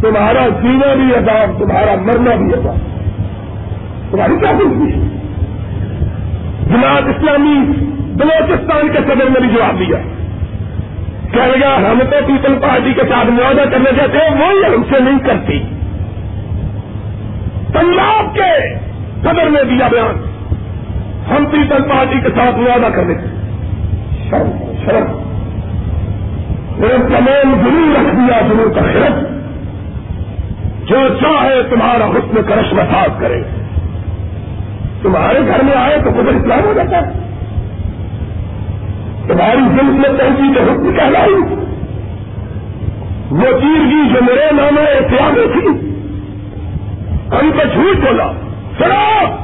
تمہارا 0.00 0.48
جینا 0.48 0.94
بھی 0.94 1.14
عذاب 1.14 1.58
تمہارا 1.58 1.94
مرنا 1.94 2.34
بھی 2.34 2.52
عذاب 2.54 2.76
تمہاری 4.10 4.36
کیا 4.40 4.52
خوشی 4.52 4.92
ہے؟ 4.92 5.08
جماعت 6.68 7.02
اسلامی 7.02 7.84
بلوچستان 7.98 8.92
کے 8.92 8.98
صدر 8.98 9.30
نے 9.30 9.40
بھی 9.40 9.48
جواب 9.48 9.78
دیا۔ 9.78 9.96
کہہ 11.32 11.58
گیا 11.58 11.76
ہم 11.76 11.98
تو 11.98 12.16
پیپل 12.26 12.58
پارٹی 12.62 12.92
کے 12.94 13.00
ساتھ 13.00 13.26
معاہدہ 13.26 13.70
کرنے 13.70 13.90
جاتے 13.96 14.18
ہیں، 14.18 14.30
وہی 14.30 14.74
ہم 14.74 14.82
سے 14.82 15.00
نہیں 15.00 15.18
کرتی۔ 15.18 15.58
پنجاب 17.72 18.34
کے 18.34 18.83
صدر 19.24 19.50
نے 19.50 19.64
دیا 19.64 19.88
بیان۔ 19.88 20.24
ہم 21.30 21.44
پیپل 21.44 21.82
پارٹی 21.82 22.20
کے 22.20 22.28
ساتھ 22.28 22.58
معاہدہ 22.58 22.94
کرنے۔ 22.94 23.14
کے 23.14 23.26
شرم 24.30 24.72
شرم۔ 24.84 25.24
میرے 26.78 26.96
تمام 26.96 27.54
ضرور 27.62 27.96
رکھ 27.96 28.14
دیا 28.14 28.40
ضرور 28.48 28.74
کا 28.74 28.80
خرچ۔ 28.80 29.26
جو 30.88 30.96
چاہے 31.20 31.62
تمہارا 31.62 32.06
حسن 32.06 32.42
کرش 32.42 32.72
مساج 32.72 33.10
کرے۔ 33.20 33.42
تمہارے 35.02 35.38
گھر 35.46 35.64
میں 35.64 35.76
آئے 35.76 35.98
تو 36.04 36.10
خود 36.10 36.28
اسلام 36.28 36.64
ہو 36.64 36.72
جاتا 36.72 36.96
ہے۔ 36.96 37.12
تمہاری 39.26 39.58
دل 39.58 39.86
میں 39.86 40.08
پہنچی 40.18 40.54
تو 40.54 40.72
حکم 40.72 40.92
کہلائی۔ 40.96 41.54
وہ 43.30 43.60
چیز 43.60 43.90
کی 43.90 44.14
جو 44.14 44.20
میرے 44.20 44.46
نام 44.52 44.78
احتیاط 44.78 45.52
تھی۔ 45.52 45.68
ہم 47.30 47.50
کو 47.52 47.62
جھوٹ 47.72 47.96
بولا۔ 47.96 48.32
چلو 48.78 49.36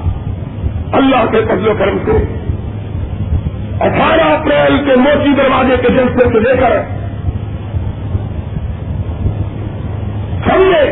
اللہ 0.92 1.26
کے 1.32 1.42
قبل 1.42 1.68
و 1.68 1.74
کرم 1.74 1.98
سے 2.04 2.12
اٹھارہ 3.80 4.20
اپریل 4.20 4.84
کے 4.84 4.96
موتی 4.96 5.34
دروازے 5.34 5.76
کے 5.76 5.88
جلسے 5.88 6.28
سے 6.32 6.40
لے 6.40 6.56
کر 6.60 6.76
ہم 10.50 10.62
نے 10.62 10.82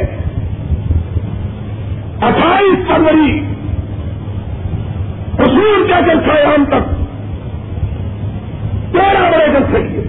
اٹھائیس 2.27 2.89
فروری 2.89 3.39
حصول 5.41 5.87
کیا 5.87 6.01
جلسہ 6.01 6.47
ہم 6.47 6.65
تک 6.65 6.89
تیرہ 8.93 9.31
بڑے 9.31 9.47
جلسے 9.47 9.89
کیے۔ 9.89 10.03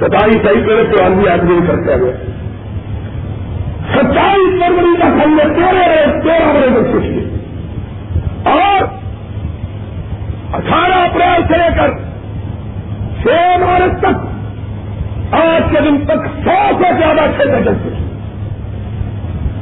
ستائیس 0.00 0.42
صحیح 0.42 0.66
کرے 0.66 0.84
تو 0.92 1.04
آدمی 1.04 1.28
آدمی 1.28 1.58
کرتے 1.66 1.94
ہوئے 1.94 2.21
ستائیس 3.90 4.62
فروری 4.62 4.96
کا 5.00 5.06
ہم 5.06 5.36
نے 5.36 5.54
تیرہ 5.54 6.20
تیرہ 6.22 6.52
بڑے 6.52 6.68
جلسے 6.68 7.08
کیے 7.08 7.24
اور 8.44 8.82
اٹھارہ 10.54 10.92
اپریل 10.92 11.42
سے 11.48 11.56
لے 11.56 11.68
کر 11.76 11.90
چھ 13.22 13.60
مارچ 13.60 14.00
تک 14.00 15.34
آج 15.34 15.62
کے 15.70 15.80
دن 15.84 16.04
تک 16.04 16.26
سو 16.44 16.78
سے 16.78 16.92
زیادہ 16.98 17.30
چھ 17.36 17.42
جلسے 17.42 17.94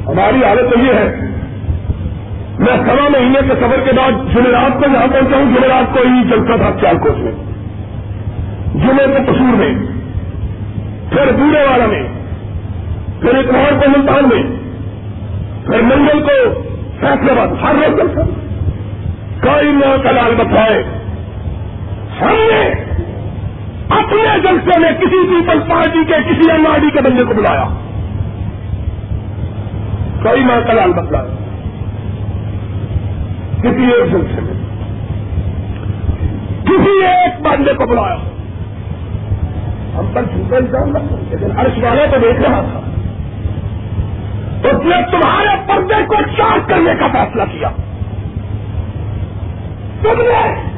ہماری 0.07 0.43
حالت 0.43 0.73
تو 0.73 0.79
یہ 0.79 0.93
ہے، 0.93 1.15
میں 2.59 2.77
سوا 2.85 3.09
مہینے 3.09 3.39
کے 3.47 3.55
سفر 3.55 3.81
کے 3.85 3.91
بعد 3.91 4.11
جمعرات 4.11 4.83
کو 4.83 4.91
یہاں 4.93 5.07
پہنچا 5.07 5.37
ہوں 5.37 5.45
جمعرات 5.45 5.93
کو 5.93 5.99
ہی 5.99 6.29
چلتا 6.29 6.55
تھا 6.55 6.79
سیال 6.79 6.97
کوٹ 6.97 7.17
میں۔ 7.17 7.31
جمعے 8.75 9.07
کے 9.07 9.23
قصور 9.25 9.55
میں، 9.55 9.73
پھر 11.09 11.31
بوڑھے 11.31 11.63
والا 11.69 11.85
میں۔ 11.85 12.20
پھر 13.21 13.37
اتوار 13.37 13.71
کو 13.71 13.89
ملتان 13.89 14.23
میں 14.23 14.43
پھر 15.65 15.81
منگل 15.81 16.21
کو 16.21 16.61
فیصلہ 16.99 17.31
باد 17.31 17.47
ہر 17.47 17.75
روز 17.75 17.99
جلسہ 17.99 18.19
کوئی 19.41 19.71
نہ 19.71 20.01
کلال 20.03 20.35
بتائے 20.35 20.83
ہم 22.21 22.33
نے 22.33 22.71
اپنے 23.89 24.39
جلسے 24.43 24.79
میں 24.79 24.91
کسی 24.91 25.27
پیپل 25.27 25.59
پارٹی 25.69 25.99
کے، 26.07 26.13
کسی 26.13 26.51
ایم 26.51 26.67
آر 26.67 26.77
ڈی 26.79 26.89
کے 26.91 27.01
بندے 27.01 27.23
کو 27.23 27.33
بلایا۔ 27.33 27.63
کوئی 30.23 30.43
نہ 30.43 30.67
کلال 30.67 30.91
بتلایا 30.91 31.25
کسی 33.61 33.91
ایک 33.91 34.11
جلسے 34.11 34.41
میں۔ 34.41 34.53
کسی 36.65 37.05
ایک 37.05 37.41
بندے 37.41 37.73
کو 37.73 37.85
بلایا۔ 37.85 38.15
ہم 39.97 40.05
پر 40.13 40.21
جھوٹا 40.21 40.57
الزام 40.57 40.89
نہ 40.89 40.97
لیکن 41.29 41.59
عرش 41.59 41.83
والے 41.83 42.05
تو 42.11 42.17
دیکھ 42.21 42.41
رہا 42.41 42.61
تھا۔ 42.71 42.81
اس 44.63 44.85
نے 44.85 44.95
تمہارے 45.11 45.61
پردے 45.67 46.05
کو 46.07 46.15
چارج 46.37 46.69
کرنے 46.69 46.93
کا 46.99 47.07
فیصلہ 47.07 47.41
کیا۔ 47.51 47.69
تم 50.01 50.21
نے 50.21 50.71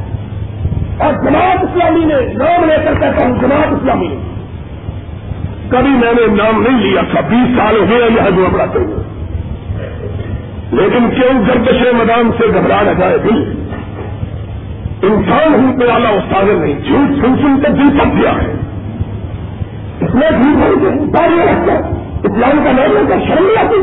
اور 0.97 1.13
جماعت 1.13 1.63
اسلامی 1.63 2.05
نے 2.05 2.33
نام 2.33 2.65
لے 2.65 2.75
کر 2.85 2.93
کہتا 2.99 3.25
ہوں، 3.25 3.35
جماعت 3.41 3.73
اسلامی 3.73 4.07
نے۔ 4.07 4.15
کبھی 5.69 5.89
میں 5.89 6.13
نے 6.13 6.43
نام 6.43 6.61
نہیں 6.61 6.83
لیا 6.83 7.01
تھا، 7.11 7.19
بیس 7.21 7.57
سال 7.57 7.77
ہو 7.77 7.85
گئے 7.89 7.97
یہ 7.97 8.29
دعا 8.37 8.49
بڑھاتے 8.53 8.79
ہوئے 8.79 9.03
لیکن 10.71 11.09
کیوں 11.15 11.45
گردش 11.45 11.81
میدان 11.93 12.31
سے 12.37 12.47
گھبرا 12.47 12.81
نہ 12.81 12.91
جائے 12.99 13.17
دل؟ 13.17 13.65
انسان 15.03 15.53
ہوں 15.53 15.79
پہ 15.79 15.85
والا 15.91 16.09
استاد 16.09 16.43
نہیں، 16.43 16.79
جھوٹ 16.83 17.25
سن 17.25 17.35
سن 17.35 17.61
کر 17.63 17.69
دل 17.69 17.99
تک 17.99 18.21
دیا 18.21 18.31
ہے۔ 18.31 18.53
اس 20.01 20.15
میں 20.15 20.31
جھوٹ 20.31 20.77
نہیں 20.77 21.45
رکھتا 21.45 22.02
اسلام 22.23 22.63
کا 22.63 22.71
نام 22.71 22.91
لے 22.93 22.99
کر 23.09 23.15
شرم 23.27 23.47
آتی؟ 23.57 23.79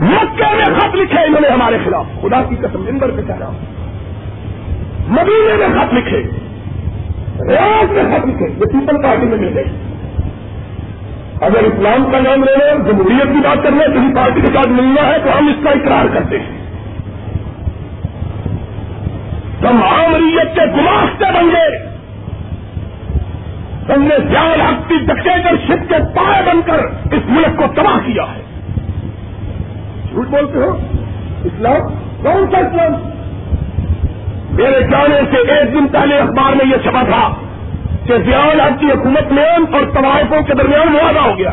مکے 0.00 0.56
میں 0.56 0.78
خط 0.78 0.94
لکھے 0.94 1.18
انہوں 1.18 1.40
نے 1.40 1.48
ہمارے 1.48 1.78
خلاف۔ 1.84 2.04
خدا 2.22 2.42
کی 2.42 2.56
قسم 2.56 2.82
ممبر 2.82 3.10
پہ 3.10 3.22
کہہ 3.26 3.36
رہا 3.36 3.46
ہوں 3.46 3.58
مدینے 5.08 5.56
میں 5.56 5.68
خط 5.68 5.94
لکھے۔ 5.94 6.18
ریاض 7.48 7.90
میں 7.90 8.02
خط 8.02 8.26
لکھے۔ 8.26 8.44
یہ 8.44 8.64
پیپل 8.64 9.02
پارٹی 9.02 9.26
میں 9.26 9.38
مل 9.38 9.50
گئے 9.54 9.64
اگر 11.40 11.58
اسلام 11.58 12.10
کا 12.12 12.18
نام 12.18 12.44
لے 12.44 12.52
رہے 12.52 12.90
جمہوریت 12.90 13.32
کی 13.32 13.40
بات 13.44 13.62
کر 13.62 13.70
رہے 13.70 13.78
ہیں، 13.78 13.94
کسی 13.94 14.14
پارٹی 14.16 14.40
کے 14.40 14.46
ساتھ 14.46 14.68
ملنا 14.68 15.06
ہے 15.06 15.18
تو 15.24 15.38
ہم 15.38 15.46
اس 15.46 15.64
کا 15.64 15.70
اقرار 15.70 16.14
کرتے 16.14 16.38
ہیں۔ 16.38 16.62
ہم 19.68 19.82
عامریت 19.82 20.54
کے 20.54 20.66
گماشتے 20.66 21.24
بن 21.24 21.48
گئے 21.48 21.91
ہم 23.88 24.02
نے 24.02 24.16
زیادہ 24.30 24.62
حق 24.62 24.88
کی 24.88 24.94
ڈکٹیٹر 25.06 25.56
شپ 25.66 25.88
کے 25.88 25.94
پائے 26.14 26.42
بن 26.46 26.60
کر 26.66 26.78
اس 27.12 27.22
ملک 27.28 27.56
کو 27.56 27.64
تباہ 27.74 28.06
کیا 28.06 28.22
ہے۔ 28.22 28.42
جھوٹ 30.10 30.26
بولتے 30.26 30.58
ہو؟ 30.58 30.78
اسلام؟ 31.44 31.80
کون 32.22 32.46
سا 32.50 32.58
اسلام؟ 32.58 32.92
میرے 34.50 34.80
جانے 34.80 35.20
سے 35.30 35.52
ایک 35.52 35.74
دن 35.74 35.86
پہلے 35.88 36.18
اخبار 36.18 36.54
میں 36.54 36.64
یہ 36.64 36.76
چھپا 36.76 37.02
تھا 37.02 37.34
کہ 38.06 38.18
زیاد 38.18 38.60
آپ 38.60 38.80
کی 38.80 38.86
حکومت 38.86 39.32
میں 39.32 39.44
اور 39.44 39.84
طوائفوں 39.94 40.42
کے 40.42 40.54
درمیان 40.54 40.92
معاہدہ 40.92 41.20
ہو 41.20 41.38
گیا۔ 41.38 41.50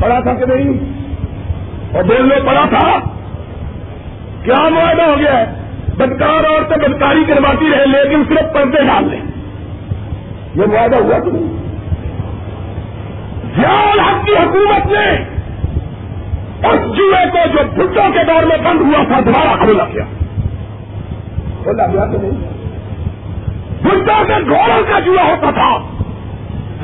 پڑا 0.00 0.20
تھا 0.20 0.34
کہ 0.34 0.46
نہیں؟ 0.46 0.72
اور 1.94 2.02
دل 2.02 2.22
میں 2.22 2.36
پڑا 2.46 2.64
تھا۔ 2.68 2.98
کیا 4.44 4.68
معاہدہ 4.68 5.02
ہو 5.02 5.14
گیا 5.18 5.38
ہے؟ 5.38 5.46
بدکار 5.96 6.44
عورتیں 6.44 6.88
بدکاری 6.88 7.24
کرواتی 7.28 7.70
رہے 7.70 7.86
لیکن 7.86 8.22
صرف 8.28 8.54
پردے 8.54 8.84
ڈال 8.84 9.08
لیں۔ 9.10 9.33
یہ 10.54 10.66
معاہدہ 10.66 10.96
ہوا 10.96 11.18
کہ 11.18 11.30
نہیں۔ 11.30 11.64
زیاد 13.56 13.98
آپ 13.98 14.26
کی 14.26 14.32
حکومت 14.32 14.86
نے 14.86 15.34
اس 16.68 16.96
جوئے 16.96 17.26
کو 17.32 17.38
جو 17.52 17.58
بھٹوں 17.74 18.12
کے 18.12 18.24
دور 18.24 18.42
میں 18.42 18.56
بند 18.56 18.80
ہوا 18.80 19.04
تھا، 19.04 19.20
دوبارہ 19.20 19.64
کھولا 19.64 19.84
گیا۔ 19.84 20.04
کھولا 21.62 21.86
گیا 21.86 22.04
تو 22.04 22.18
نہیں؟ 22.22 22.54
بھٹوں 23.82 24.24
کے 24.24 24.34
گھوڑوں 24.48 24.82
کا 24.92 24.98
جوا 24.98 25.22
ہوتا 25.22 25.50
تھا۔ 25.50 25.78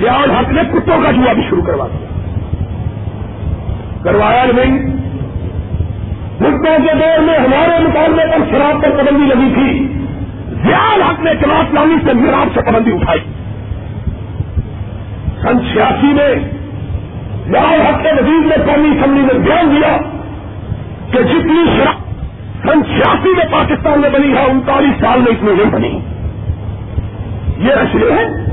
ریاض 0.01 0.31
حق 0.31 0.53
نے 0.53 0.63
کتوں 0.73 1.03
کا 1.03 1.11
جوا 1.11 1.33
بھی 1.33 1.43
شروع 1.51 1.63
کروا 1.63 1.87
دیا۔ 1.87 2.07
کروایا 4.03 4.45
نہیں۔ 4.45 4.79
بھٹوں 6.39 6.87
کے 6.87 6.95
دور 6.95 7.19
میں 7.19 7.39
ہمارے 7.39 7.89
مقابلے 7.89 8.27
پر 8.27 8.51
شراب 8.51 8.83
پر 8.83 8.91
پابندی 8.91 9.27
لگی 9.27 9.55
تھی۔ 9.55 9.99
ریاض 10.69 11.11
حق 11.11 11.21
نے 11.21 11.31
کلاس 11.41 11.75
لانی 11.75 11.95
سے 12.07 12.13
میراب 12.13 12.49
سے 12.55 12.61
پابندی 12.61 12.91
اٹھائی۔ 12.93 13.30
سن 15.51 15.59
چھیاسی 15.73 16.07
میں 16.07 16.35
لال 17.47 17.81
حق 17.81 18.03
کے 18.03 18.09
وزیر 18.09 18.47
نے 18.47 18.73
قومی 18.73 18.89
اسمبلی 18.89 19.23
میں 19.23 19.35
بیان 19.35 19.77
دیا 19.77 19.97
کہ 21.11 21.23
جتنی 21.23 21.65
شراب 21.67 21.95
سن 22.63 22.85
چھیاسی 22.85 23.29
میں 23.37 23.45
پاکستان 23.51 24.01
میں 24.01 24.11
بنی 24.11 24.33
ہے، 24.33 24.51
انتالیس 24.51 25.01
سال 25.01 25.21
میں 25.21 25.33
اس 25.33 25.43
میں 25.43 25.55
نہیں 25.55 25.71
بنی۔ 25.71 26.01
یہ 27.69 27.73
اشرے 27.73 28.13
ہے۔ 28.13 28.51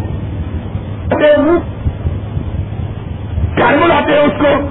کیا 3.55 3.75
بلاتے 3.85 4.11
ہیں 4.11 4.19
اس 4.19 4.41
کو؟ 4.41 4.67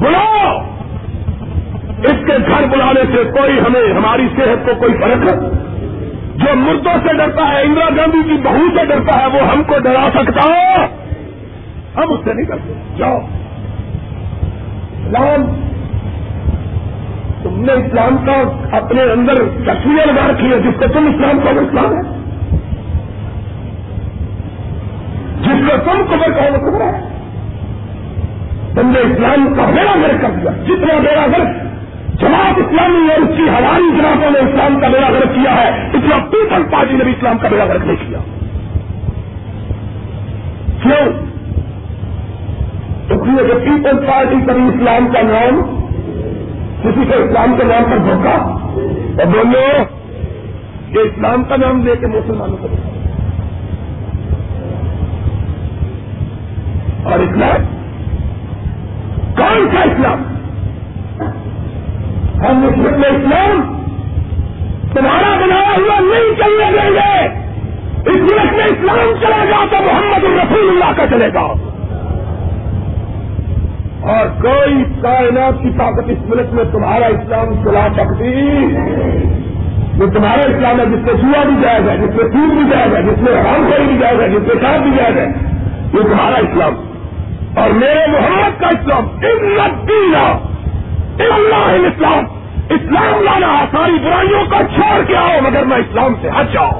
بلاؤ! 0.00 0.58
اس 1.98 2.26
کے 2.26 2.32
گھر 2.48 2.66
بلانے 2.70 3.00
سے 3.00 3.24
کوئی 3.24 3.60
ہمیں، 3.60 3.94
ہماری 3.94 4.28
صحت 4.36 4.66
کو 4.66 4.72
کوئی 4.78 4.92
فرق 4.92 5.28
ہے؟ 5.28 5.71
جو 6.36 6.56
مردوں 6.56 7.08
سے 7.08 7.16
ڈرتا 7.16 7.48
ہے، 7.48 7.62
اندرا 7.62 7.84
گاندھی 7.96 8.22
کی 8.22 8.42
بہو 8.42 8.78
سے 8.78 8.86
ڈرتا 8.86 9.20
ہے، 9.20 9.26
وہ 9.26 9.48
ہم 9.48 9.62
کو 9.62 9.78
ڈرا 9.78 10.08
سکتا 10.14 10.40
ہو 10.44 10.84
ہم 11.96 12.12
اس 12.12 12.20
سے 12.24 12.34
نہیں 12.34 12.46
کرتے 12.46 12.72
جاؤ۔ 12.96 13.18
اسلام، 15.02 15.44
تم 17.42 17.64
نے 17.64 17.72
اسلام 17.72 18.16
کا 18.26 18.42
اپنے 18.76 19.02
اندر 19.02 19.34
تصویر 19.64 20.06
لگا 20.06 20.26
رکھی 20.30 20.52
ہے 20.52 20.58
جس 20.58 20.80
کو 20.80 20.84
تم 20.92 21.06
اسلام 21.06 21.40
کو 21.40 21.48
اسلام 21.48 21.96
ہے 21.96 22.02
جس 25.40 25.70
کو 25.70 25.76
تم 25.84 26.02
قبر 26.10 26.32
کہو 26.32 26.52
وہ 26.52 26.70
قبر 26.70 26.80
ہے 26.80 27.08
تم 28.74 28.90
نے 28.90 28.98
اسلام 28.98 29.54
کا 29.54 29.64
بیڑا 29.64 29.92
گرک 30.02 30.22
کر 30.22 30.30
دیا۔ 30.30 30.50
جتنا 30.64 30.98
بیڑا 30.98 31.26
گرک 31.26 31.61
جماعت 32.20 32.58
اسلامی 32.58 33.12
اور 33.12 33.20
اس 33.22 33.36
کی 33.36 33.48
ہماری 33.48 33.98
جماعتوں 33.98 34.30
نے 34.30 34.38
اسلام 34.38 34.80
کا 34.80 34.88
بیڑا 34.88 35.12
گرک 35.12 35.34
کیا 35.34 35.56
ہے 35.56 35.68
اتنا 35.68 36.24
پیپل 36.24 36.62
پارٹی 36.70 36.96
نے 36.96 37.04
بھی 37.04 37.12
اسلام 37.12 37.38
کا 37.38 37.48
بیڑا 37.48 37.66
گرک 37.66 37.86
نہیں 37.86 37.96
کیا۔ 37.96 38.18
کیوں؟ 40.82 41.12
اس 43.10 43.26
لیے 43.26 43.46
کہ 43.46 43.54
پیپلز 43.54 44.08
پارٹی 44.08 44.36
کبھی 44.46 44.62
اسلام 44.62 45.08
کا 45.12 45.22
نام، 45.22 45.62
کسی 46.82 47.04
کو 47.04 47.22
اسلام 47.22 47.54
کے 47.58 47.64
نام 47.64 47.90
پر 47.90 47.98
دھوکا؟ 47.98 48.58
اور 49.18 49.26
بولو 49.26 49.82
کہ 50.92 50.98
اسلام 50.98 51.44
کا 51.44 51.56
نام 51.56 51.80
دے 51.80 51.92
کے 52.00 52.06
مسلمانوں 52.06 52.56
کو 52.56 52.68
اور 57.10 57.18
اسلام 57.18 57.64
کون 59.36 59.68
سا 59.72 59.80
اسلام؟ 59.80 60.31
ہم 62.38 62.56
مسلم 62.56 63.02
اسلام 63.16 63.82
تمہارا 64.94 65.34
بنایا 65.36 65.76
ہوا 65.76 66.00
نہیں 66.00 66.36
چلنے 66.36 66.70
دیں 66.72 66.90
گے۔ 66.90 67.42
اس 68.10 68.16
ملک 68.16 68.52
میں 68.52 68.64
اسلام 68.64 69.14
چلا 69.20 69.44
گا 69.50 69.64
تو 69.70 69.76
محمد 69.82 70.24
الرسول 70.24 70.68
اللہ 70.68 70.92
کا 70.96 71.06
چلے 71.06 71.28
گا۔ 71.34 71.40
اور 74.02 74.26
کوئی 74.42 74.84
کائنات 75.02 75.62
کی 75.62 75.70
طاقت 75.78 76.10
اس 76.10 76.18
ملک 76.28 76.52
میں 76.52 76.64
تمہارا 76.72 77.06
اسلام 77.06 77.64
چلا 77.64 77.88
سکتی۔ 77.96 78.70
جو 79.98 80.06
تمہارا 80.10 80.40
اسلام 80.40 80.80
ہے 80.80 80.86
جس 80.86 81.02
میں 81.02 81.14
چوہا 81.14 81.42
بھی 81.44 81.62
جائز 81.62 81.88
ہے، 81.88 81.96
جس 81.96 82.14
میں 82.14 82.24
سود 82.24 82.50
بھی 82.54 82.70
جائز 82.70 82.94
ہے، 82.94 83.02
جس 83.02 83.22
میں 83.22 83.32
حرام 83.32 83.70
خوری 83.70 83.86
بھی 83.86 83.98
جائز 83.98 84.20
ہے، 84.20 84.28
جس 84.28 84.46
میں 84.46 84.54
شاد 84.62 84.78
بھی 84.78 84.90
جائز 84.96 85.16
ہے۔ 85.16 85.26
یہ 85.94 86.02
تمہارا 86.02 86.36
اسلام۔ 86.36 86.74
اور 87.58 87.70
میرے 87.70 88.06
محمد 88.06 88.60
کا 88.60 88.66
اسلام 88.66 89.06
دینا 89.20 90.48
اللہ 91.18 91.86
اسلام۔ 91.86 92.24
اسلام 92.68 93.22
لانا 93.22 93.64
ساری 93.72 93.98
برائیوں 94.04 94.44
کو 94.44 94.56
چھوڑ 94.74 95.04
کے 95.04 95.16
آؤ، 95.16 95.40
مگر 95.42 95.64
میں 95.64 95.76
اسلام 95.76 96.14
سے 96.20 96.28
ہٹ 96.28 96.52
جاؤ۔ 96.52 96.70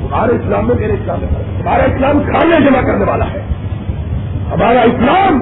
تمہارے 0.00 0.32
اسلام 0.32 0.66
میں 0.66 0.74
میرے 0.74 0.92
اسلام 0.92 1.18
میں 1.20 1.62
تمہارا 1.62 1.82
اسلام 1.82 2.22
کھانے 2.22 2.64
جمع 2.64 2.80
کرنے 2.80 3.04
والا 3.04 3.24
ہے۔ 3.24 3.46
ہمارا 4.52 4.80
اسلام 4.80 5.40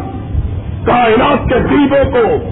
کائنات 0.85 1.49
کے 1.49 1.55
غریبوں 1.55 2.13
کو، 2.13 2.51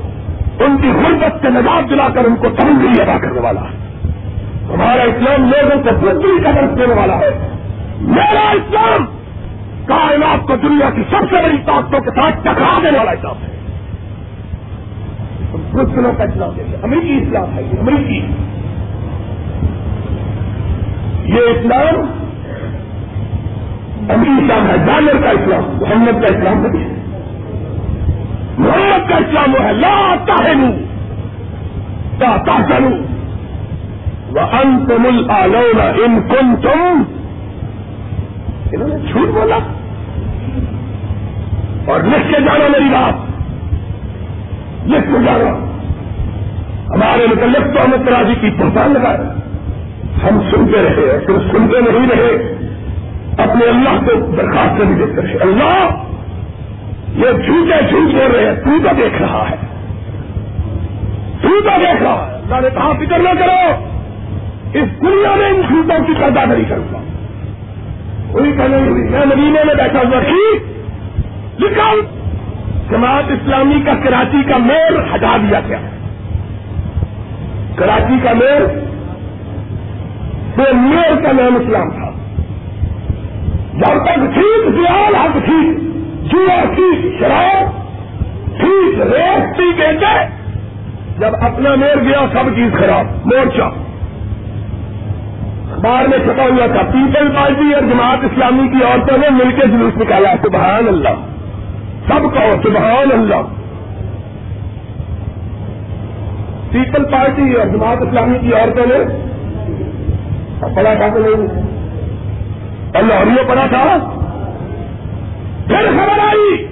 ان 0.64 0.76
کی 0.82 0.88
غربت 0.88 1.42
سے 1.42 1.48
نجات 1.50 1.90
دلا 1.90 2.08
کر 2.14 2.24
ان 2.24 2.36
کو 2.36 2.48
تنگی 2.48 3.00
ادا 3.00 3.18
کرنے 3.18 3.40
والا 3.40 3.60
ہے۔ 3.60 3.84
ہمارا 4.74 5.02
اسلام 5.02 5.50
لوگوں 5.50 5.82
کو 5.82 6.06
بدری 6.06 6.42
کا 6.44 6.50
درد 6.50 6.78
دینے 6.78 6.94
والا 6.94 7.18
ہے۔ 7.18 7.56
میرا 8.00 8.50
اسلام 8.50 9.06
کائنات 9.86 10.46
کو 10.46 10.56
دنیا 10.56 10.90
کی 10.90 11.02
سب 11.10 11.24
سے 11.30 11.42
بڑی 11.42 11.58
طاقتوں 11.66 12.00
کے 12.00 12.10
ساتھ 12.10 12.36
ٹکرا 12.42 12.78
دینے 12.82 12.98
والا 12.98 13.10
اسلام 13.10 13.42
ہے۔ 13.42 13.53
مسلموں 15.54 16.12
کا 16.12 16.24
اسلام 16.24 16.50
دیکھیے 16.56 16.76
امریکی 16.82 17.20
اسلام 17.22 17.54
ہے 17.54 17.62
یہ، 17.62 17.78
امریکی۔ 17.80 18.26
یہ 21.24 21.40
اسلام 21.40 22.20
اسلام 24.10 24.70
ہے 24.70 24.78
جانور 24.86 25.22
کا 25.22 25.30
اسلام 25.30 25.78
محمد 25.80 26.22
کا 26.22 26.38
اسلام 26.38 26.66
نہیں 26.66 26.84
ہے۔ 26.84 26.94
محمد 28.58 29.08
کا 29.08 29.16
اسلام 29.16 29.54
وہ 29.54 29.64
ہے، 29.64 29.72
لا 29.72 30.14
تاہنو 30.26 30.72
تا 32.18 32.36
تاہنو 32.46 32.88
وانتم 34.32 35.06
الالون 35.06 35.80
ان 35.80 36.20
کنتم 36.28 37.02
انہوں 38.72 38.88
نے 38.88 38.96
جھوٹ 39.12 39.28
بولا۔ 39.28 39.58
اور 41.86 42.00
لکھ 42.00 42.32
کے 42.32 42.40
جانا 42.40 42.68
میری 42.68 42.84
بات۔ 42.84 43.33
لکھ 44.86 45.06
کے 45.06 45.48
ہمارے 46.90 47.26
متعلق 47.26 47.74
تو 47.74 47.84
ہمیں 47.84 48.06
تراجی 48.06 48.34
کی 48.40 48.50
پہچان 48.50 48.92
لگا 48.92 49.34
ہم 50.24 50.40
سنتے 50.50 50.82
رہے 50.82 51.18
صرف 51.26 51.52
سنتے 51.52 51.90
نہیں 51.90 52.08
رہے، 52.10 52.52
اپنے 53.38 53.64
اللہ 53.64 54.06
کو 54.06 54.30
درخواست 54.36 54.84
بھی 54.84 54.94
دیتے 54.94 55.22
رہے۔ 55.22 55.38
اللہ، 55.40 55.88
یہ 57.16 57.32
جھوٹے 57.32 57.86
جھوٹ 57.88 58.14
بول 58.14 58.36
رہے 58.36 58.46
ہیں، 58.46 58.54
تو 58.54 58.70
تو 58.82 58.94
دیکھ 58.96 59.22
رہا 59.22 59.50
ہے۔ 59.50 59.56
تو 61.42 61.48
تو 61.60 61.80
دیکھ 61.80 62.02
رہا 62.02 62.26
ہے۔ 62.26 62.34
اللہ 62.34 62.60
نے 62.60 62.68
کہا، 62.74 62.92
فکر 62.92 63.18
نہ 63.18 63.40
کرو، 63.40 63.84
اس 64.74 65.00
دنیا 65.00 65.34
میں 65.34 65.46
ان 65.46 65.60
جھوٹوں 65.68 66.06
کی 66.06 66.12
پیدا 66.20 66.44
نہیں 66.44 66.68
کروں 66.68 66.94
گا۔ 66.94 66.98
وہی 68.28 68.52
کہنے 68.52 68.76
ہوئی 68.76 69.08
میں 69.08 69.26
مدینے 69.26 69.64
میں 69.64 69.74
بیٹھا 69.74 69.98
ہوا 69.98 70.20
ٹھیک 70.20 70.62
لکھا 71.62 71.92
جماعت 72.90 73.24
اسلامی 73.28 73.82
کا 73.84 73.92
کراچی 73.94 74.42
کا 74.50 74.56
میر 74.56 75.14
ہٹا 75.14 75.36
دیا 75.36 75.60
گیا۔ 75.68 75.78
کراچی 77.76 78.14
کا 78.22 78.32
میر، 78.32 78.62
وہ 80.58 80.72
میر 80.72 81.22
کا 81.22 81.32
نام 81.32 81.56
اسلام 81.56 81.90
تھا۔ 81.90 82.10
جب 83.74 84.04
تک 84.04 84.34
ٹھیک 84.34 84.76
دیال 84.76 85.14
حق 85.14 85.44
ٹھیک 85.44 85.94
جوا 86.32 86.74
ٹھیک 86.74 87.20
شراب 87.20 87.84
ٹھیک 88.60 89.00
ریسٹی 89.00 89.72
کہتے، 89.76 90.26
جب 91.18 91.36
اپنا 91.40 91.74
میر 91.74 91.98
گیا، 92.02 92.26
سب 92.32 92.56
چیز 92.56 92.72
خراب، 92.78 93.04
مورچہ۔ 93.26 93.62
اخبار 95.72 96.08
میں 96.08 96.18
چھپا 96.18 96.42
ہوا 96.42 96.66
تھا، 96.66 96.82
پیپل 96.82 97.28
پارٹی 97.34 97.74
اور 97.74 97.82
جماعت 97.82 98.18
اسلامی 98.22 98.68
کی 98.68 98.84
عورتوں 98.84 99.18
نے 99.18 99.30
مل 99.30 99.60
کے 99.60 99.66
جلوس 99.66 99.96
نکالا، 99.96 100.34
سبحان 100.42 100.88
اللہ۔ 100.88 101.33
سب 102.08 102.34
کہو 102.34 102.62
سبحان 102.62 103.12
اللہ۔ 103.12 103.64
پیپل 106.70 107.04
پارٹی 107.04 107.52
اور 107.52 107.66
جماعت 107.66 108.02
اسلامی 108.02 108.38
کی 108.38 108.52
عورتوں 108.52 108.86
نے 108.86 109.04
پڑا 110.60 110.94
تھا 110.94 111.08
کہ 111.08 111.18
نہیں؟ 111.18 111.62
اللہ 112.94 113.14
یہ 113.14 113.48
پڑا 113.48 113.66
تھا۔ 113.66 113.96
پھر 115.66 115.86
خبر 115.86 116.18
آئی۔ 116.18 116.68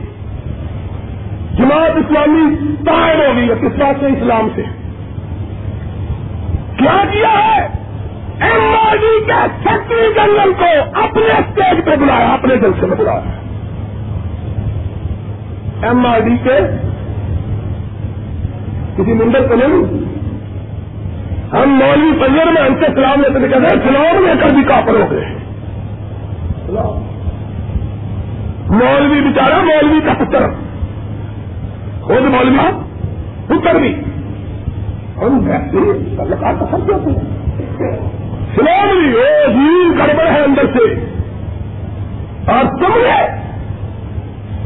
جماعت 1.54 1.90
اسلامی 1.90 2.74
تائر 2.86 3.28
ہو 3.28 3.36
گئی 3.36 3.48
ہے 3.48 3.54
کس 3.54 3.78
بات 3.78 3.94
سے؟ 4.00 4.06
اسلام 4.06 4.48
سے۔ 4.54 4.62
کیا 6.76 7.04
کیا 7.12 7.56
ہے؟ 7.56 7.66
ایم 8.40 8.74
آر 8.88 8.96
ڈی 8.96 9.24
کے 9.26 9.68
سیکٹری 9.68 10.12
جنرل 10.14 10.52
کو 10.52 11.00
اپنے 11.02 11.24
اسٹیج 11.24 11.84
پہ 11.84 11.96
بلایا، 11.96 12.28
اپنے 12.28 12.56
جلسے 12.56 12.86
میں 12.86 12.96
بلایا۔ 12.96 13.41
ایم 15.82 16.06
آر 16.06 16.20
ڈی 16.20 16.36
کے 16.36 16.58
کسی 18.96 19.12
ممبر 19.12 19.40
کو 19.48 19.54
نہیں۔ 19.54 20.12
ہم 21.52 21.70
مولوی 21.70 22.18
فجر 22.20 22.44
میں 22.44 22.62
ہم 22.62 22.74
سے 22.80 22.86
سلام 22.94 23.20
لیتے 23.20 23.38
تھے، 23.38 23.48
کہتے 23.48 23.60
ہیں، 23.60 23.86
سلام 23.86 24.26
لے 24.26 24.32
کر 24.40 24.54
بھی 24.54 24.62
کافر 24.62 24.94
ہو 24.94 25.10
گئے۔ 25.10 25.24
مولوی 28.68 29.20
بچارا 29.20 29.62
مولوی 29.62 30.00
کا 30.00 30.12
پتر۔ 30.12 30.42
خود 32.00 32.22
مولوی، 32.22 32.58
پتر 33.46 33.74
بھی۔ 33.74 33.94
ہم 35.16 35.50
تعلقات 36.16 36.54
تو 36.60 36.66
سب 36.70 36.92
ہوتے 36.92 37.10
ہیں۔ 37.10 37.42
سلام 38.54 38.88
بھی 38.88 39.14
وہ 39.14 39.52
جیل 39.52 40.00
گڑبڑ 40.00 40.26
ہے 40.26 40.40
اندر 40.40 40.64
سے۔ 40.64 40.94
اور 42.46 42.64
تم 42.64 42.98
نے 42.98 43.41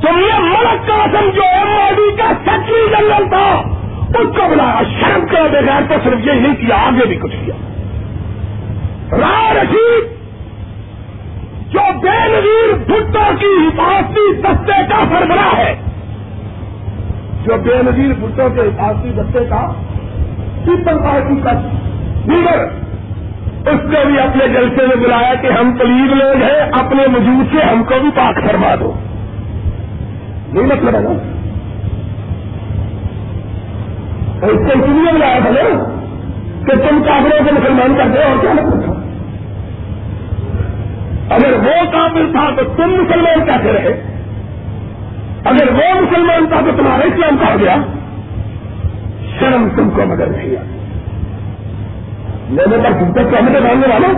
تم 0.02 0.18
نے 0.18 0.38
ملک 0.40 0.86
کا 0.88 1.04
سمجھو 1.12 1.42
ایم 1.42 1.70
آر 1.78 1.92
ڈی 1.96 2.16
کا 2.16 2.32
سیکٹری 2.44 2.82
جنرل 2.90 3.28
تھا، 3.28 3.46
اس 4.08 4.36
کو 4.36 4.48
بلایا 4.50 4.82
شرم 4.90 5.26
کر 5.26 5.48
بغیر 5.52 5.88
تو 5.88 5.94
صرف 6.04 6.26
یہ 6.26 6.32
نہیں 6.32 6.54
کیا، 6.54 6.76
آگے 6.76 7.06
بھی 7.06 7.16
کچھ 7.16 7.36
کیا۔ 7.44 7.56
رائے 9.12 9.54
رشید، 9.54 10.14
جو 11.72 11.80
بے 12.02 12.18
نظیر 12.28 12.72
بھٹو 12.86 13.24
کی 13.40 13.52
حفاظتی 13.56 14.32
دستے 14.42 14.82
کا 14.88 15.02
سربراہ 15.10 15.56
ہے، 15.56 15.74
جو 17.44 17.56
بے 17.64 17.82
نظیر 17.82 18.12
بھٹو 18.20 18.48
کے 18.54 18.60
حفاظتی 18.60 19.10
دستے 19.10 19.44
کا 19.50 19.66
پیپل 20.64 20.98
پارٹی 20.98 21.40
کا 21.44 21.52
لیڈر، 22.26 22.64
اس 23.70 23.80
کو 23.82 24.06
بھی 24.06 24.18
اپنے 24.18 24.48
جلسے 24.48 24.86
میں 24.86 24.96
بلایا 24.96 25.34
کہ 25.34 25.46
ہم 25.46 25.76
قریب 25.78 26.14
لوگ 26.14 26.42
ہیں، 26.42 26.60
اپنے 26.80 27.02
وجود 27.14 27.54
سے 27.54 27.62
ہم 27.62 27.84
کو 27.84 27.94
بھی 28.00 28.10
پاک 28.14 28.40
فرما 28.46 28.74
دو۔ 28.80 28.92
نہیں 30.56 30.66
مطلب 30.66 30.94
ہے 30.94 31.00
نا 31.00 31.10
اس 34.46 34.58
کو 34.58 34.82
اس 34.82 34.88
لیے 34.88 35.12
بلایا 35.12 35.38
تھا 35.38 35.50
نا 35.50 35.84
کہ 36.66 36.90
تم 36.90 37.02
کافروں 37.02 37.44
کو 37.44 37.54
مسلمان 37.54 37.94
کرتے 37.96 38.22
اور 38.22 38.40
کیا 38.40 38.52
مطلب 38.52 38.84
تھا؟ 38.84 38.92
اگر 41.34 41.52
وہ 41.52 41.92
کافر 41.92 42.32
تھا 42.32 42.50
تو 42.56 42.62
تم 42.76 42.90
مسلمان 42.90 43.44
کیسے 43.46 43.72
رہے؟ 43.72 44.02
اگر 45.44 45.72
وہ 45.72 46.00
مسلمان 46.00 46.46
تھا 46.48 46.60
تو 46.60 46.70
تمہارا 46.76 47.02
اسلام 47.02 47.36
کہا 47.36 47.56
گیا۔ 47.60 47.76
شرم 49.40 49.68
تم 49.76 49.90
کو 49.90 50.06
مگر 50.06 50.26
نہیں 50.26 50.56
آتی 50.56 50.74
میرے 52.50 52.76
پر 52.84 52.90
تم 52.98 53.12
تک 53.12 53.34
ہمیں 53.40 53.60
ماننے 53.60 53.86
والا 53.86 54.08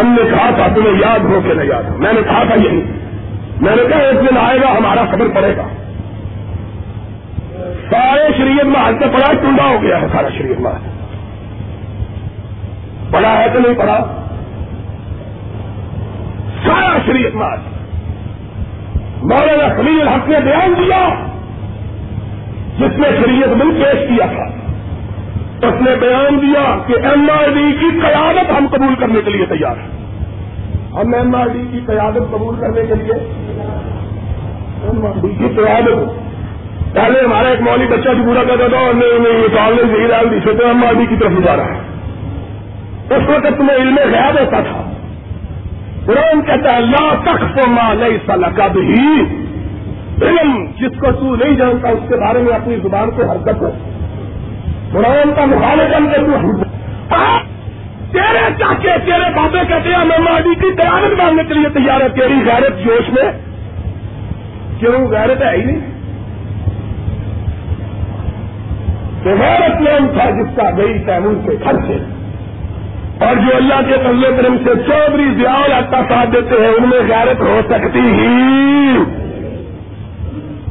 ہم 0.00 0.06
نے 0.06 0.30
کہا 0.30 0.50
تھا، 0.50 0.66
تمہیں 0.74 1.00
یاد 1.00 1.24
ہو 1.24 1.40
کے 1.44 1.54
نہیں 1.54 1.66
یاد 1.66 1.82
میں 1.98 2.12
نے 2.12 2.20
کہا 2.22 2.42
تھا 2.44 2.54
یہی۔ 2.54 2.93
میں 3.60 3.76
نے 3.76 3.82
کہا 3.88 3.98
ایک 3.98 4.20
دن 4.20 4.36
آئے 4.38 4.60
گا، 4.60 4.78
ہمارا 4.78 5.04
خبر 5.10 5.26
پڑے 5.34 5.56
گا۔ 5.56 5.62
سارے 7.90 8.32
شریعت 8.36 8.64
محل 8.64 8.98
سے 8.98 9.04
پڑا 9.12 9.32
ٹونڈا 9.32 9.64
ہو 9.64 9.82
گیا 9.82 10.00
ہے 10.00 10.06
سارا 10.12 10.28
شریعت 10.28 10.60
محل۔ 10.60 10.88
پڑا 13.10 13.38
ہے 13.38 13.46
کہ 13.52 13.58
نہیں 13.58 13.74
پڑا؟ 13.74 14.24
سارا 16.64 16.98
شریعت 17.06 17.34
محل۔ 17.34 17.58
مولانا 19.22 19.74
خلیل 19.76 20.00
الحق 20.00 20.28
نے 20.28 20.40
بیان 20.40 20.74
دیا 20.78 21.08
جس 22.78 22.98
نے 22.98 23.08
شریعت 23.24 23.48
مل 23.48 23.84
پیش 23.84 24.08
کیا 24.08 24.26
تھا۔ 24.26 24.64
اس 25.68 25.74
نے 25.80 25.96
بیان 25.96 26.42
دیا 26.42 26.78
کہ 26.86 26.92
ایم 26.92 27.30
آر 27.30 27.48
ڈی 27.48 27.72
کی 27.80 28.00
قیادت 28.00 28.50
ہم 28.50 28.66
قبول 28.70 28.94
کرنے 28.94 29.20
کے 29.24 29.30
لیے 29.30 29.46
تیار 29.46 29.76
ہیں 29.76 29.93
ہم 30.94 31.14
ایم 31.14 31.34
آر 31.34 31.46
ڈی 31.46 31.62
کی 31.72 31.80
قیادت 31.86 32.30
قبول 32.30 32.60
کرنے 32.60 32.82
کے 32.86 32.94
لیے 32.94 33.14
ایم 34.82 35.06
آر 35.06 35.20
ڈی 35.22 35.28
کی 35.28 35.48
قیادت 35.56 35.98
پہلے 36.94 37.20
ہمارا 37.24 37.48
ایک 37.48 37.60
مولی 37.60 37.86
بچہ 37.86 38.08
جو 38.08 38.24
پورا 38.24 38.44
کرتا 38.44 38.68
تھا 38.68 38.78
اور 38.78 38.94
یہ 38.94 39.56
کالج 39.56 39.84
نہیں 39.90 40.08
ڈال 40.08 40.30
دی 40.30 40.40
سوچے 40.44 40.64
ایم 40.66 40.84
آر 40.84 40.92
ڈی 40.92 41.06
کی 41.06 41.16
طرف 41.16 41.32
جا 41.44 41.56
رہا 41.56 41.64
ہے۔ 41.64 41.80
اس 43.10 43.28
وقت 43.28 43.58
تمہیں 43.58 43.76
علم 43.76 43.96
غیاب 44.12 44.40
ہوتا 44.40 44.60
تھا۔ 44.60 44.82
قرآن 46.06 46.42
کہتا 46.42 46.76
ہے، 46.76 46.80
لا 46.80 47.14
تخف 47.24 47.68
ما 47.68 47.94
لیس 47.94 48.28
لک 48.28 48.60
بھی 48.72 49.20
علم 50.22 50.64
جس 50.64 51.00
کو 51.00 51.12
تو 51.12 51.36
نہیں 51.36 51.56
جانتا، 51.56 51.88
اس 51.88 52.08
کے 52.08 52.16
بارے 52.16 52.38
میں 52.38 52.54
اپنی 52.54 52.76
زبان 52.76 53.10
کو 53.10 53.22
حرکت 53.22 53.62
ہو 53.62 53.70
قرآن 54.92 55.34
کا 55.36 55.44
مخالفن 55.44 56.06
کے 56.06 56.18
تو 56.18 56.36
تیرے 58.14 58.52
چاچے، 58.58 58.88
تیرے 59.04 59.30
بابے 59.34 59.58
کہتے 59.68 59.88
ہیں، 59.88 60.04
میں 60.04 60.18
ماڈی 60.18 60.54
کی 60.54 60.82
قیادت 60.82 61.22
مانگنے 61.22 61.44
کے 61.44 61.54
لیے 61.54 61.68
تیار 61.68 62.00
ہے 62.00 62.08
تیری 62.08 62.34
غیرت 62.46 62.84
جوش 62.84 63.08
میں 63.08 63.32
کیوں؟ 64.78 65.08
غیرت 65.08 65.42
ہے 65.42 65.56
ہی 65.56 65.64
نہیں۔ 65.64 65.80
غیرت 69.24 69.80
نام 69.80 70.08
تھا 70.08 70.30
جس 70.30 70.56
کا 70.56 70.70
گئی 70.76 70.98
تیمور 70.98 71.48
کے 71.48 71.56
گھر 71.64 71.72
سے۔ 71.72 72.04
اور 73.24 73.36
جو 73.36 73.56
اللہ 73.56 73.74
کے 73.88 73.96
طلب 73.96 74.42
کرم 74.42 74.56
سے 74.58 74.82
چودھری 74.86 75.34
زیال 75.36 75.72
اٹھا 75.72 76.00
ساتھ 76.08 76.30
دیتے 76.30 76.54
ہیں، 76.60 76.68
ان 76.68 76.88
میں 76.88 76.98
غیرت 76.98 77.40
ہو 77.40 77.60
سکتی 77.68 78.00
ہی۔ 78.00 78.98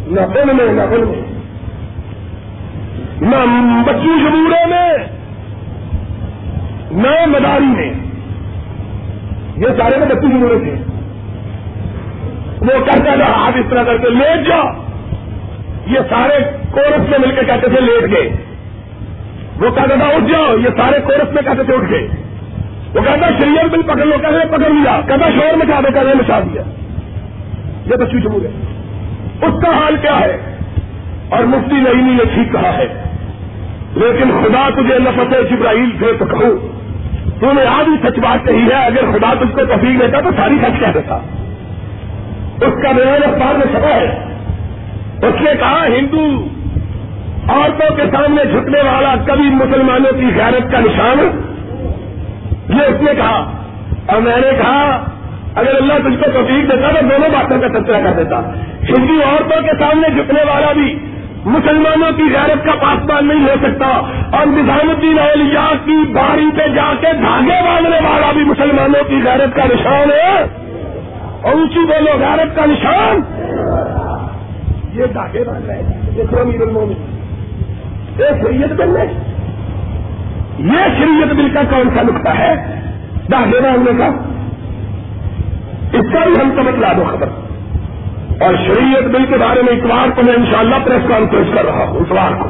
نہ 0.08 0.22
ان 0.22 0.58
میں، 0.58 0.74
نہ 0.74 0.82
ان 0.82 1.08
میں۔ 1.08 1.24
نہ 3.22 3.36
بچی 3.86 4.10
شبورے 4.20 4.66
میں۔ 4.66 5.23
نہ 6.94 7.26
مداری 7.26 7.66
میں 7.66 7.94
یہ 9.58 9.68
سارے 9.78 9.98
میں 9.98 10.08
بچی 10.08 10.28
شبورے 10.28 10.60
تھے 10.60 10.76
وہ 12.62 12.86
کہتا 12.86 13.16
تھا، 13.16 13.48
آپ 13.48 13.52
اس 13.56 13.66
طرح 13.70 13.84
کر 13.84 13.98
کے 13.98 14.10
لیٹ 14.10 14.48
جاؤ۔ 14.48 14.68
یہ 15.88 16.00
سارے 16.10 16.34
کورس 16.72 17.10
میں 17.10 17.20
مل 17.20 17.36
کے 17.36 17.42
کہتے 17.46 17.68
تھے 17.68 17.82
لیٹ 17.82 18.12
گئے۔ 18.12 18.30
وہ 19.60 19.76
کہتا 19.76 19.96
تھا، 19.96 20.06
اٹھ 20.06 20.32
جاؤ، 20.32 20.58
یہ 20.58 20.70
سارے 20.78 21.00
کورس 21.04 21.34
میں 21.34 21.44
کہتے 21.44 21.64
تھے 21.64 21.74
اٹھ 21.74 21.92
گئے۔ 21.92 22.08
وہ 22.94 23.02
کہتا 23.02 23.30
شریعت 23.30 23.66
بل 23.66 23.82
پکڑ 23.82 24.06
لو، 24.06 24.18
کہتے 24.22 24.48
پکڑ 24.48 24.70
لیا۔ 24.70 25.02
کہتا 25.08 25.30
شور 25.30 25.58
مچا 25.58 25.80
دو 25.80 25.92
کہتے 25.94 26.16
مچا 26.16 26.40
دیا۔ 26.40 26.62
یہ 27.86 27.96
بچی 27.96 28.22
جمہور 28.22 28.42
ہے 28.42 28.50
اس 29.48 29.64
کا 29.64 29.70
حال 29.78 29.96
کیا 30.02 30.20
ہے؟ 30.20 30.38
اور 31.30 31.44
مفتی 31.44 31.76
نئی 31.76 32.14
نے 32.14 32.24
ٹھیک 32.34 32.52
کہا 32.52 32.78
ہے۔ 32.78 32.88
لیکن 33.96 34.32
خدا 34.44 34.70
تجھے 34.70 35.00
نفت 35.00 35.52
جبرائیل 35.52 35.90
سے 36.00 36.06
تو 36.20 36.26
کہوں۔ 36.26 36.83
تو 37.44 37.54
نے 37.54 37.62
آج 37.62 37.86
بھی 37.86 38.10
سچ 38.10 38.20
بات 38.20 38.48
کہی 38.48 38.68
ہے، 38.68 38.86
اگر 38.86 39.12
خدا 39.12 39.34
تجھ 39.34 39.56
کو 39.56 39.66
تفریح 39.66 39.98
دیتا 40.00 40.22
تو 40.22 40.30
ساری 40.38 40.56
سچ 40.62 40.80
کہہ 40.80 40.92
دیتا۔ 40.94 41.16
اس 42.62 42.84
کا 42.84 42.92
بیان 42.92 43.24
اخبار 43.24 43.54
میں 43.54 43.66
چھپا 43.66 43.96
ہے۔ 43.96 44.36
اس 45.28 45.42
نے 45.42 45.52
کہا، 45.60 45.86
ہندو 45.86 46.48
عورتوں 47.48 47.96
کے 47.96 48.02
سامنے 48.12 48.46
جھکنے 48.46 48.82
والا 48.82 49.16
کبھی 49.26 49.50
مسلمانوں 49.50 50.20
کی 50.20 50.26
غیرت 50.36 50.72
کا 50.72 50.80
نشان۔ 50.80 51.20
یہ 52.70 52.82
اس 52.82 53.02
نے 53.02 53.12
کہا۔ 53.18 53.52
اور 54.06 54.22
میں 54.22 54.38
نے 54.38 54.52
کہا، 54.58 55.06
اگر 55.56 55.76
اللہ 55.76 55.94
تجھ 55.94 56.24
کو 56.24 56.32
توفیق 56.34 56.72
دیتا 56.72 56.92
تو 56.92 57.02
دونوں 57.02 57.30
باتوں 57.30 57.60
کا 57.60 57.68
تذکرہ 57.68 58.02
کر 58.04 58.24
دیتا۔ 58.24 58.40
ہندو 58.90 59.14
عورتوں 59.30 59.62
کے 59.62 59.72
سامنے 59.80 60.10
جھکنے 60.10 60.44
والا 60.44 60.72
بھی 60.72 61.13
مسلمانوں 61.46 62.12
کی 62.12 62.24
غیرت 62.24 62.66
کا 62.66 62.72
پاسمان 62.82 63.28
نہیں 63.28 63.44
ہو 63.44 63.56
سکتا 63.62 63.86
اور 64.38 64.46
نظام 64.46 64.90
الدین 64.90 65.20
اولیاء 65.20 65.86
کی 65.86 66.14
باری 66.14 66.50
پہ 66.58 66.68
جا 66.68 66.94
کے 67.02 67.08
دھاگے 67.14 67.64
باندھنے 67.66 67.98
والا 68.10 68.32
بھی 68.32 68.44
مسلمانوں 68.44 69.10
کی 69.10 69.20
غیرت 69.26 69.56
کا 69.56 69.64
نشان 69.66 70.12
ہے 70.12 70.46
اور 71.42 71.54
اونچی 71.54 71.80
بولو 71.80 72.12
غیرت 72.20 72.56
کا 72.56 72.66
نشان 72.66 73.20
یہ 74.94 75.06
دھاگے 75.14 75.44
باندھ 75.44 75.66
رہے 75.66 75.76
ہیں۔ 75.76 76.02
یہ 78.18 78.26
شریعت 78.44 78.70
بل 78.70 78.98
ہے 78.98 79.06
یہ 80.60 80.98
شریعت 80.98 81.34
بل 81.34 81.50
کا 81.54 81.62
کون 81.70 81.90
سا 81.96 82.02
نقطہ 82.02 82.30
ہے؟ 82.30 82.80
داخلے 83.32 83.62
باندھنے 83.62 83.98
کا۔ 83.98 84.06
اس 85.98 86.06
کا 86.14 86.20
بھی 86.26 86.34
ہم 86.44 86.52
کو 86.56 86.64
بتلا 86.64 86.94
دو 86.98 87.04
خبر۔ 87.12 87.43
اور 88.46 88.54
شریعت 88.56 89.04
بل 89.04 89.26
کے 89.26 89.38
بارے 89.38 89.62
میں 89.62 89.74
اتوار 89.74 90.08
کو 90.16 90.22
میں 90.24 90.34
انشاءاللہ 90.34 90.76
پریس 90.86 91.10
کانفرنس 91.10 91.48
کر 91.54 91.66
رہا 91.66 91.86
ہوں 91.88 92.00
اتوار 92.00 92.32
کو۔ 92.40 92.50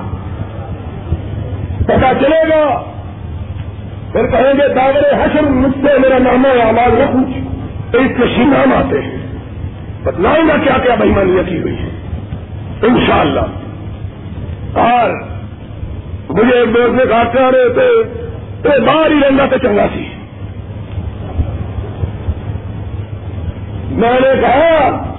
پتا 1.85 2.11
چلے 2.19 2.49
گا۔ 2.49 2.83
پھر 4.11 4.27
کہیں 4.27 4.53
گے 4.53 4.73
داغر 4.73 5.13
حشر، 5.13 5.43
مجھ 5.43 5.85
سے 5.85 5.99
میرا 5.99 6.17
نام 6.17 6.45
ہے 6.45 6.61
آواز 6.61 6.93
نہ 6.93 7.05
پوچھ۔ 7.13 7.37
تو 7.91 7.99
اس 7.99 8.11
کے 8.17 8.45
آتے 8.75 9.01
ہیں۔ 9.01 9.17
بتلائیں 10.03 10.47
گا 10.47 10.53
کیا 10.63 10.77
کیا 10.83 10.95
بہمانیاں 10.95 11.43
کی 11.43 11.61
ہوئی 11.61 11.75
ہے 11.75 11.89
انشاءاللہ۔ 12.81 13.39
اور 14.73 15.09
مجھے 16.29 16.59
ایک 16.59 16.75
دوست 16.75 16.93
نے 16.93 17.03
کہا 17.09 17.23
کر 17.23 17.39
رہے 17.39 17.69
تھے؟ 17.69 18.03
تو 18.63 18.69
باہر 18.85 19.11
ہی 19.11 19.29
رنگا 19.29 19.45
تو 19.45 19.57
چنگا 19.57 19.85
سی۔ 19.93 20.07
میں 23.91 24.13
نے 24.13 24.41
کہا 24.41 25.12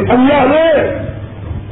کہ 0.00 0.12
اللہ 0.12 0.54
نے 0.54 0.70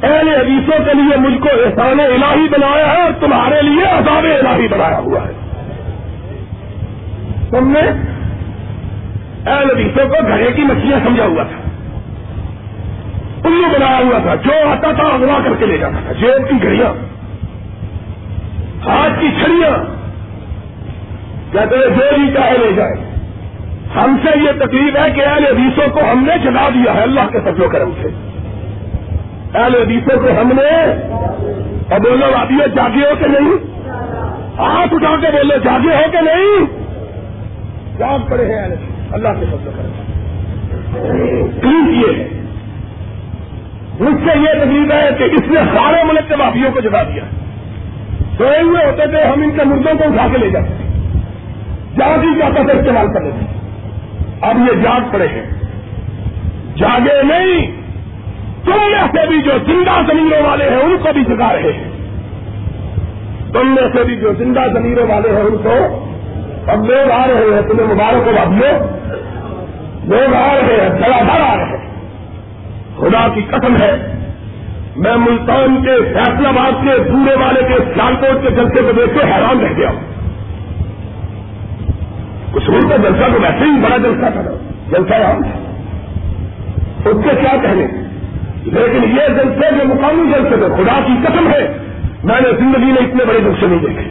اہل 0.03 0.29
حدیثوں 0.29 0.85
کے 0.85 0.95
لیے 0.95 1.17
مجھ 1.17 1.43
کو 1.43 1.49
احسان 1.65 2.01
الہی 2.01 2.49
بنایا 2.49 2.93
ہے 2.93 3.03
اور 3.03 3.11
تمہارے 3.21 3.63
لیے 3.63 3.85
عذاب 3.85 4.47
الہی 4.47 4.69
بنایا 4.69 4.99
ہوا 4.99 5.21
ہے۔ 5.23 5.33
تم 7.51 7.69
نے 7.71 7.81
اہل 9.51 9.71
حدیثوں 9.71 10.09
کو 10.09 10.29
گھڑے 10.29 10.53
کی 10.53 10.63
مچھلیاں 10.63 10.99
سمجھا 11.05 11.25
ہوا 11.25 11.43
تھا۔ 11.43 11.57
الو 13.45 13.79
بنایا 13.79 13.99
ہوا 13.99 14.19
تھا۔ 14.19 14.35
جو 14.35 14.69
آتا 14.69 14.93
تھا 14.93 15.03
اگوا 15.03 15.39
کر 15.45 15.51
کے 15.59 15.67
لے 15.67 15.79
جاتا 15.79 16.01
تھا۔ 16.07 16.13
جیب 16.13 16.49
کی 16.49 16.63
گھڑیاں، 16.63 16.95
ہاتھ 18.89 19.21
کی 19.21 19.29
چھڑیاں۔ 19.29 19.85
کہتے 21.53 21.77
ہیں 21.77 21.87
جو 21.87 22.21
بھی 22.21 22.35
چاہے 22.35 22.59
لے 22.59 22.73
جائے۔ 22.73 23.12
ہم 23.97 24.17
سے 24.25 24.39
یہ 24.39 24.65
تکلیف 24.65 24.97
ہے 24.97 25.11
کہ 25.11 25.21
اہل 25.27 25.45
حدیثوں 25.45 25.91
کو 25.93 26.01
ہم 26.13 26.25
نے 26.25 26.51
جگا 26.51 26.69
دیا 26.75 26.95
ہے 26.95 27.03
اللہ 27.03 27.21
کے 27.33 27.39
سب 27.45 27.73
کرم 27.73 27.91
سے۔ 28.03 28.09
اہل 29.55 29.75
حدیثوں 29.75 30.21
کو 30.21 30.41
ہم 30.41 30.49
نے 30.49 30.93
اور 31.91 32.01
بولو 32.01 32.27
ابھی 32.35 32.57
جاگے 32.75 33.01
ہو 33.01 33.15
کہ 33.19 33.27
نہیں؟ 33.27 33.55
ہاتھ 34.59 34.95
اٹھا 34.95 35.17
کے 35.21 35.27
بولو 35.27 35.59
جاگے 35.65 35.97
ہو 35.97 36.11
کہ 36.13 36.19
نہیں؟ 36.21 36.65
جاگ 37.99 38.31
پڑے 38.31 38.45
ہیں 38.45 38.63
اللہ 39.13 39.29
کے 39.41 39.47
سب 39.51 39.65
کرم 39.65 39.87
یہ 41.91 42.19
ہے 42.19 42.29
مجھ 44.01 44.29
سے 44.29 44.39
یہ 44.39 44.65
تکلیف 44.65 44.93
ہے 44.93 45.11
کہ 45.19 45.25
اس 45.25 45.43
نے 45.47 45.61
سارے 45.75 46.05
ملک 46.05 46.29
کے 46.29 46.35
واپیوں 46.39 46.71
کو 46.73 46.81
جگا 46.81 47.03
دیا۔ 47.03 47.23
سوئے 48.39 48.63
ہوئے 48.63 48.85
ہوتے 48.85 49.07
تھے، 49.07 49.25
ہم 49.25 49.43
ان 49.43 49.51
کے 49.51 49.65
مردوں 49.65 49.95
کو 49.99 50.05
اٹھا 50.05 50.27
کے 50.33 50.39
لے 50.39 50.51
جاتے 50.51 50.67
تھے۔ 50.67 50.85
جاگ 51.97 52.19
جی 52.19 52.39
جاتا 52.39 52.63
تھا 52.63 52.79
استعمال 52.79 53.07
کر 53.15 53.21
لیتے 53.21 53.52
اب 54.43 54.59
یہ 54.59 54.83
جاگ 54.83 55.01
پڑے 55.13 55.29
ہیں۔ 55.29 55.47
جاگے 56.77 57.23
نہیں، 57.23 57.67
تم 58.65 58.91
میں 58.91 59.09
سے 59.13 59.27
بھی 59.27 59.43
جو 59.43 59.53
زندہ 59.67 60.13
زمینوں 60.13 60.49
والے 60.49 60.71
ہیں، 60.71 60.77
ان 60.77 60.97
کو 61.03 61.09
بھی 61.13 61.25
جگا 61.25 61.53
رہے 61.53 61.73
ہیں۔ 61.73 61.91
تم 63.53 63.67
میں 63.67 63.89
سے 63.97 64.05
بھی 64.05 64.17
جو 64.17 64.33
زندہ 64.39 64.61
زمینوں 64.75 65.07
والے 65.07 65.29
ہیں، 65.29 65.43
ان 65.43 65.57
کو 65.57 66.05
اب 66.67 66.91
لوگ 66.91 67.11
آ 67.11 67.27
رہے 67.27 67.55
ہیں، 67.55 67.63
تمہیں 67.63 67.95
مبارک 67.95 68.25
کو 68.25 68.31
اب 68.41 68.53
لوگ۔ 68.53 69.03
آ 70.35 70.55
رہے 70.55 70.81
ہیں 70.81 70.89
چلا 70.89 71.23
بھر 71.23 71.41
آ 71.41 71.57
رہے 71.57 71.77
ہیں۔ 71.77 71.91
خدا 72.97 73.29
کی 73.35 73.41
قسم 73.51 73.77
ہے، 73.81 74.13
میں 74.97 75.17
ملتان 75.17 75.85
کے 75.85 76.15
فیصلہ 76.15 76.49
آباد 76.49 76.73
کے 76.73 77.03
پورے 77.11 77.35
والے 77.35 77.61
کے 77.63 77.75
سیالکوٹ 77.95 78.43
کے 78.43 78.51
جلسے 78.51 78.83
کو 78.83 78.93
دیکھ 78.93 79.15
کے 79.15 79.25
حیران 79.25 79.61
رہ 79.61 79.77
گیا 79.77 79.91
ہوں۔ 79.91 80.12
کشمیر 82.55 82.81
کا 82.89 82.97
جلسہ 82.97 83.33
تو 83.35 83.41
ویسے 83.43 83.65
ہی 83.65 83.81
بڑا 83.83 83.97
جلسہ 83.97 84.31
تھا۔ 84.33 84.43
جلسہ 84.89 85.15
یہاں 85.15 85.63
اس 87.09 87.25
کے 87.25 87.31
کیا 87.41 87.57
کہنے؟ 87.63 87.87
لیکن 88.65 89.05
یہ 89.05 89.29
جلسے 89.29 89.71
جو 89.71 89.95
مقامی 89.95 90.33
جلسے 90.33 90.57
تھے، 90.57 90.83
خدا 90.83 91.01
کی 91.07 91.13
قسم 91.27 91.49
ہے، 91.49 91.77
میں 92.25 92.41
نے 92.41 92.49
زندگی 92.59 92.85
میں 92.85 93.03
اتنے 93.03 93.25
بڑے 93.25 93.41
جلسے 93.41 93.67
نہیں 93.67 93.79
دیکھے۔ 93.79 94.05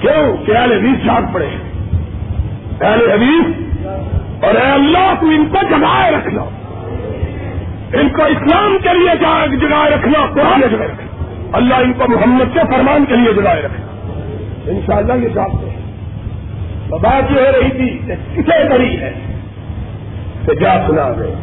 کیوں؟ 0.00 0.46
کہ 0.46 0.56
اہل 0.56 0.72
حدیث 0.72 1.04
جاگ 1.04 1.22
پڑے 1.32 1.46
اہل 2.80 3.10
حدیث 3.10 3.76
اور 4.44 4.54
اے 4.54 4.70
اللہ 4.70 5.14
تو 5.20 5.26
ان 5.26 5.46
کو 5.46 5.58
جگائے 5.70 6.12
رکھ 6.12 6.28
لو 6.28 6.50
ان 7.92 8.08
کو 8.08 8.24
اسلام 8.24 8.76
کے 8.82 8.98
لیے 8.98 9.16
جگائے 9.20 9.90
رکھنا، 9.90 10.26
قرآن 10.26 10.60
جگہ 10.60 10.80
رکھنا۔ 10.80 11.24
اللہ 11.52 11.74
ان 11.74 11.92
کو 11.92 12.04
محمد 12.08 12.54
کے 12.54 12.60
فرمان 12.70 13.04
کے 13.04 13.16
لیے 13.16 13.32
جگائے 13.32 13.62
رکھنا۔ 13.62 13.86
ان 14.66 14.80
شاء 14.86 14.96
اللہ 14.96 15.12
یہ 15.12 15.28
جانتے 15.28 15.70
ہیں 15.70 15.73
بات 16.90 17.30
یہ 17.30 17.36
ہو 17.36 17.60
رہی 17.60 17.70
تھی 17.70 17.98
کہ 18.06 18.14
کسے 18.36 18.68
بڑی 18.70 19.00
ہے 19.00 19.12
کہ 20.46 20.54
جا 20.54 20.74
سنا 20.86 21.12
دے؟ 21.18 21.34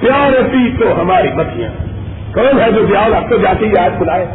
پیار 0.00 0.32
پی 0.52 0.76
تو 0.80 1.00
ہماری 1.02 1.28
بچیاں 1.28 1.70
کون 2.34 2.60
ہے 2.60 2.72
جو 2.72 2.86
بیاہ 2.86 3.14
آپ 3.14 3.28
کو 3.28 3.36
جاتی 3.36 3.66
یاد 3.66 3.90
بلائے 3.98 4.26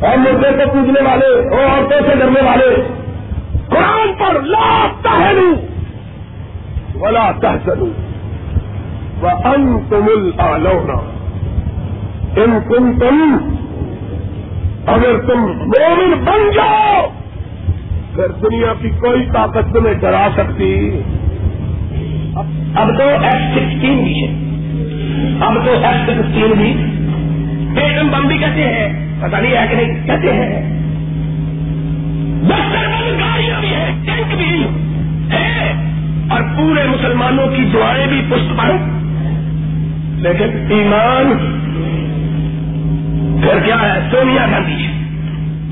اور 0.00 0.18
مردے 0.18 0.64
کو 0.64 0.70
پوجنے 0.72 1.00
والے 1.02 1.26
اور 1.26 1.70
عورتوں 1.70 2.00
سے 2.06 2.16
ڈرنے 2.18 2.42
والے۔ 2.42 2.82
قرآن 3.68 4.14
پر 4.18 4.40
لا 4.40 4.86
تہلو 5.02 5.54
ولا 7.00 7.30
تحسنو 7.40 7.86
ان 9.44 9.78
تم 9.88 10.06
النا 10.38 10.94
ان 12.36 12.58
تم 12.68 12.98
تم 12.98 13.36
اگر 14.86 15.18
تم 15.26 15.40
مومن 15.40 16.24
بن 16.24 16.50
جاؤ 16.54 17.06
پھر 18.16 18.28
دنیا 18.28 18.72
کی 18.80 18.88
کوئی 18.88 19.26
طاقت 19.34 19.72
تمہیں 19.72 19.94
ڈرا 19.94 20.28
سکتی؟ 20.36 21.00
اب 22.74 22.98
تو 22.98 23.08
ایف 23.08 23.54
سکسٹین 23.54 24.04
بھی 24.04 24.22
ہے 24.22 24.46
اب 25.40 25.54
تو 25.64 25.70
ایف 25.70 26.10
سکسٹین 26.10 26.52
بھی۔ 26.56 26.74
ایٹم 27.80 28.08
بم 28.08 28.28
بھی 28.28 28.38
کہتے 28.38 28.62
ہیں۔ 28.62 29.06
پتا 29.20 29.40
نہیں 29.40 29.56
ہے 29.56 29.66
کہ 29.70 29.76
نہیں، 29.76 30.06
کہتے 30.06 30.32
ہیں۔ 30.32 30.76
گاڑیاں 33.20 33.60
بھی 33.60 33.68
ہے 33.68 33.90
ٹینک 34.04 34.34
بھی 34.36 34.64
ہے۔ 35.32 35.72
اور 36.30 36.40
پورے 36.56 36.88
مسلمانوں 36.88 37.46
کی 37.46 37.64
دعائیں 37.72 38.06
بھی 38.06 38.22
پشت 38.30 38.58
پر 38.58 38.72
لیکن 40.16 40.66
ایمان، 40.70 41.36
پھر 43.42 43.60
کیا 43.64 43.76
ہے؟ 43.82 44.08
سونیا 44.10 44.46
گاندھی۔ 44.52 44.86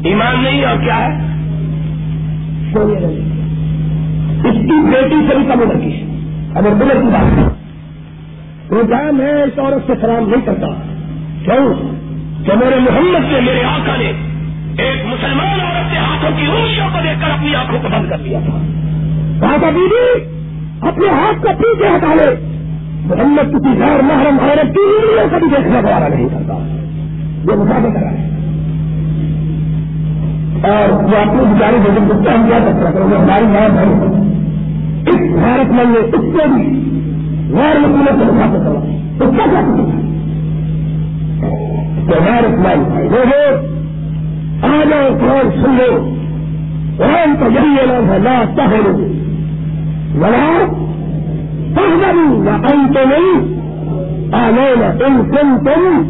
ایمان 0.08 0.42
نہیں 0.42 0.64
اور 0.64 0.76
کیا 0.76 0.96
ہے؟ 0.96 1.33
اس 4.44 4.54
کی 4.54 4.84
بیٹی 4.84 5.28
سے 5.28 5.36
بھی 5.36 5.44
کم 5.44 5.62
عمر 5.62 5.74
کی۔ 5.74 6.04
اگر 6.54 6.68
بلر 6.68 6.94
کی 6.94 7.06
بات 7.06 7.54
تو 8.68 9.22
ہے، 9.22 9.42
اس 9.42 9.58
عورت 9.58 9.86
سے 9.86 9.92
سلام 10.00 10.28
نہیں 10.28 10.46
کرتا۔ 10.46 10.66
کیوں؟ 11.44 11.74
کہ 12.44 12.52
میرے 12.52 12.76
محمد 12.76 13.34
سے 13.34 13.40
میرے 13.40 13.62
آقا 13.64 13.96
نے 13.96 14.12
ایک 14.82 15.06
مسلمان 15.06 15.60
عورت 15.60 15.92
کے 15.92 15.98
ہاتھوں 15.98 16.30
کی 16.30 16.46
انگلیوں 16.46 16.88
کو 16.92 16.98
دیکھ 17.02 17.20
کر 17.20 17.30
اپنی 17.30 17.54
آنکھوں 17.54 17.78
کو 17.82 17.88
بند 17.88 18.10
کر 18.10 18.18
دیا 18.24 18.38
تھا۔ 18.44 18.60
کہا 19.40 19.56
تھا 19.56 19.70
دیدی 19.70 20.24
اپنے 20.88 21.08
ہاتھ 21.08 21.42
کو 21.42 21.48
پیچھے 21.58 21.96
ہٹا 21.96 22.14
لے۔ 22.14 22.48
محمد 23.06 23.52
کسی 23.52 23.80
غیر 23.80 24.02
محرم 24.02 24.36
عورت 24.40 24.74
کی 24.74 24.80
انگلیوں 24.80 25.28
کو 25.30 25.38
بھی 25.38 25.48
دیکھنا 25.56 25.80
دوبارہ 25.80 26.14
نہیں 26.14 26.28
کرتا۔ 26.28 26.54
یہ 27.52 27.56
مسافر 27.56 28.00
کرا 28.00 28.10
ہے۔ 28.10 28.33
اور 30.64 30.92
وہ 30.92 31.16
اپنی 31.16 31.42
بیچاری 31.52 31.76
بزرگ 31.84 32.08
کو 32.08 32.12
ہم 32.12 32.46
کیا 32.48 32.58
سکتا 32.58 32.90
کریں 32.90 33.10
گے 33.10 33.16
ہماری 33.16 33.44
ماں 33.44 33.68
بہن 33.68 34.30
اس 35.06 35.20
بھارت 35.40 35.70
مند 35.70 35.92
نے 35.92 35.98
اس 35.98 36.12
کو 36.12 36.54
بھی 36.54 36.90
غیر 37.56 37.78
مسئلے 37.78 38.12
سے 38.18 38.24
اٹھا 38.24 38.46
کے 38.52 38.58
چلا۔ 38.58 38.78
اس 39.14 39.34
کا 39.34 39.46
کیا 39.46 39.60
غیر 42.24 42.44
اسلام 42.44 42.84
بھائی 42.88 43.08
لوگوں 43.08 43.74
آ 44.62 44.84
جاؤ 44.84 45.08
قرآن 45.20 45.50
سن 45.62 45.70
لو۔ 45.70 46.08
قرآن 46.96 47.34
کا 47.40 47.46
یہی 47.46 47.80
اعلان 47.80 48.10
ہے، 48.10 48.18
لا 48.18 48.44
تہرو 48.56 48.92
ولا 50.20 50.64
تہذبوا 51.74 52.56
وانتم 52.56 53.12
آمین۔ 54.34 55.02
ان 55.02 55.30
کنتم 55.30 56.02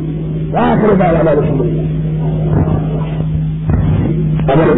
آخر 0.56 0.94
دعوانا 0.94 1.32
رسول 1.32 1.60
اللہ 1.60 1.84
اگر 4.46 4.72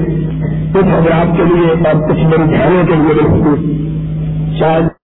کچھ 0.73 0.91
حضرات 0.93 1.37
کے 1.37 1.45
لیے 1.45 1.71
اور 1.89 2.09
کچھ 2.09 2.21
میری 2.25 2.49
بہنوں 2.51 2.85
کے 2.85 2.97
لیے 2.97 4.59
شاید 4.59 4.87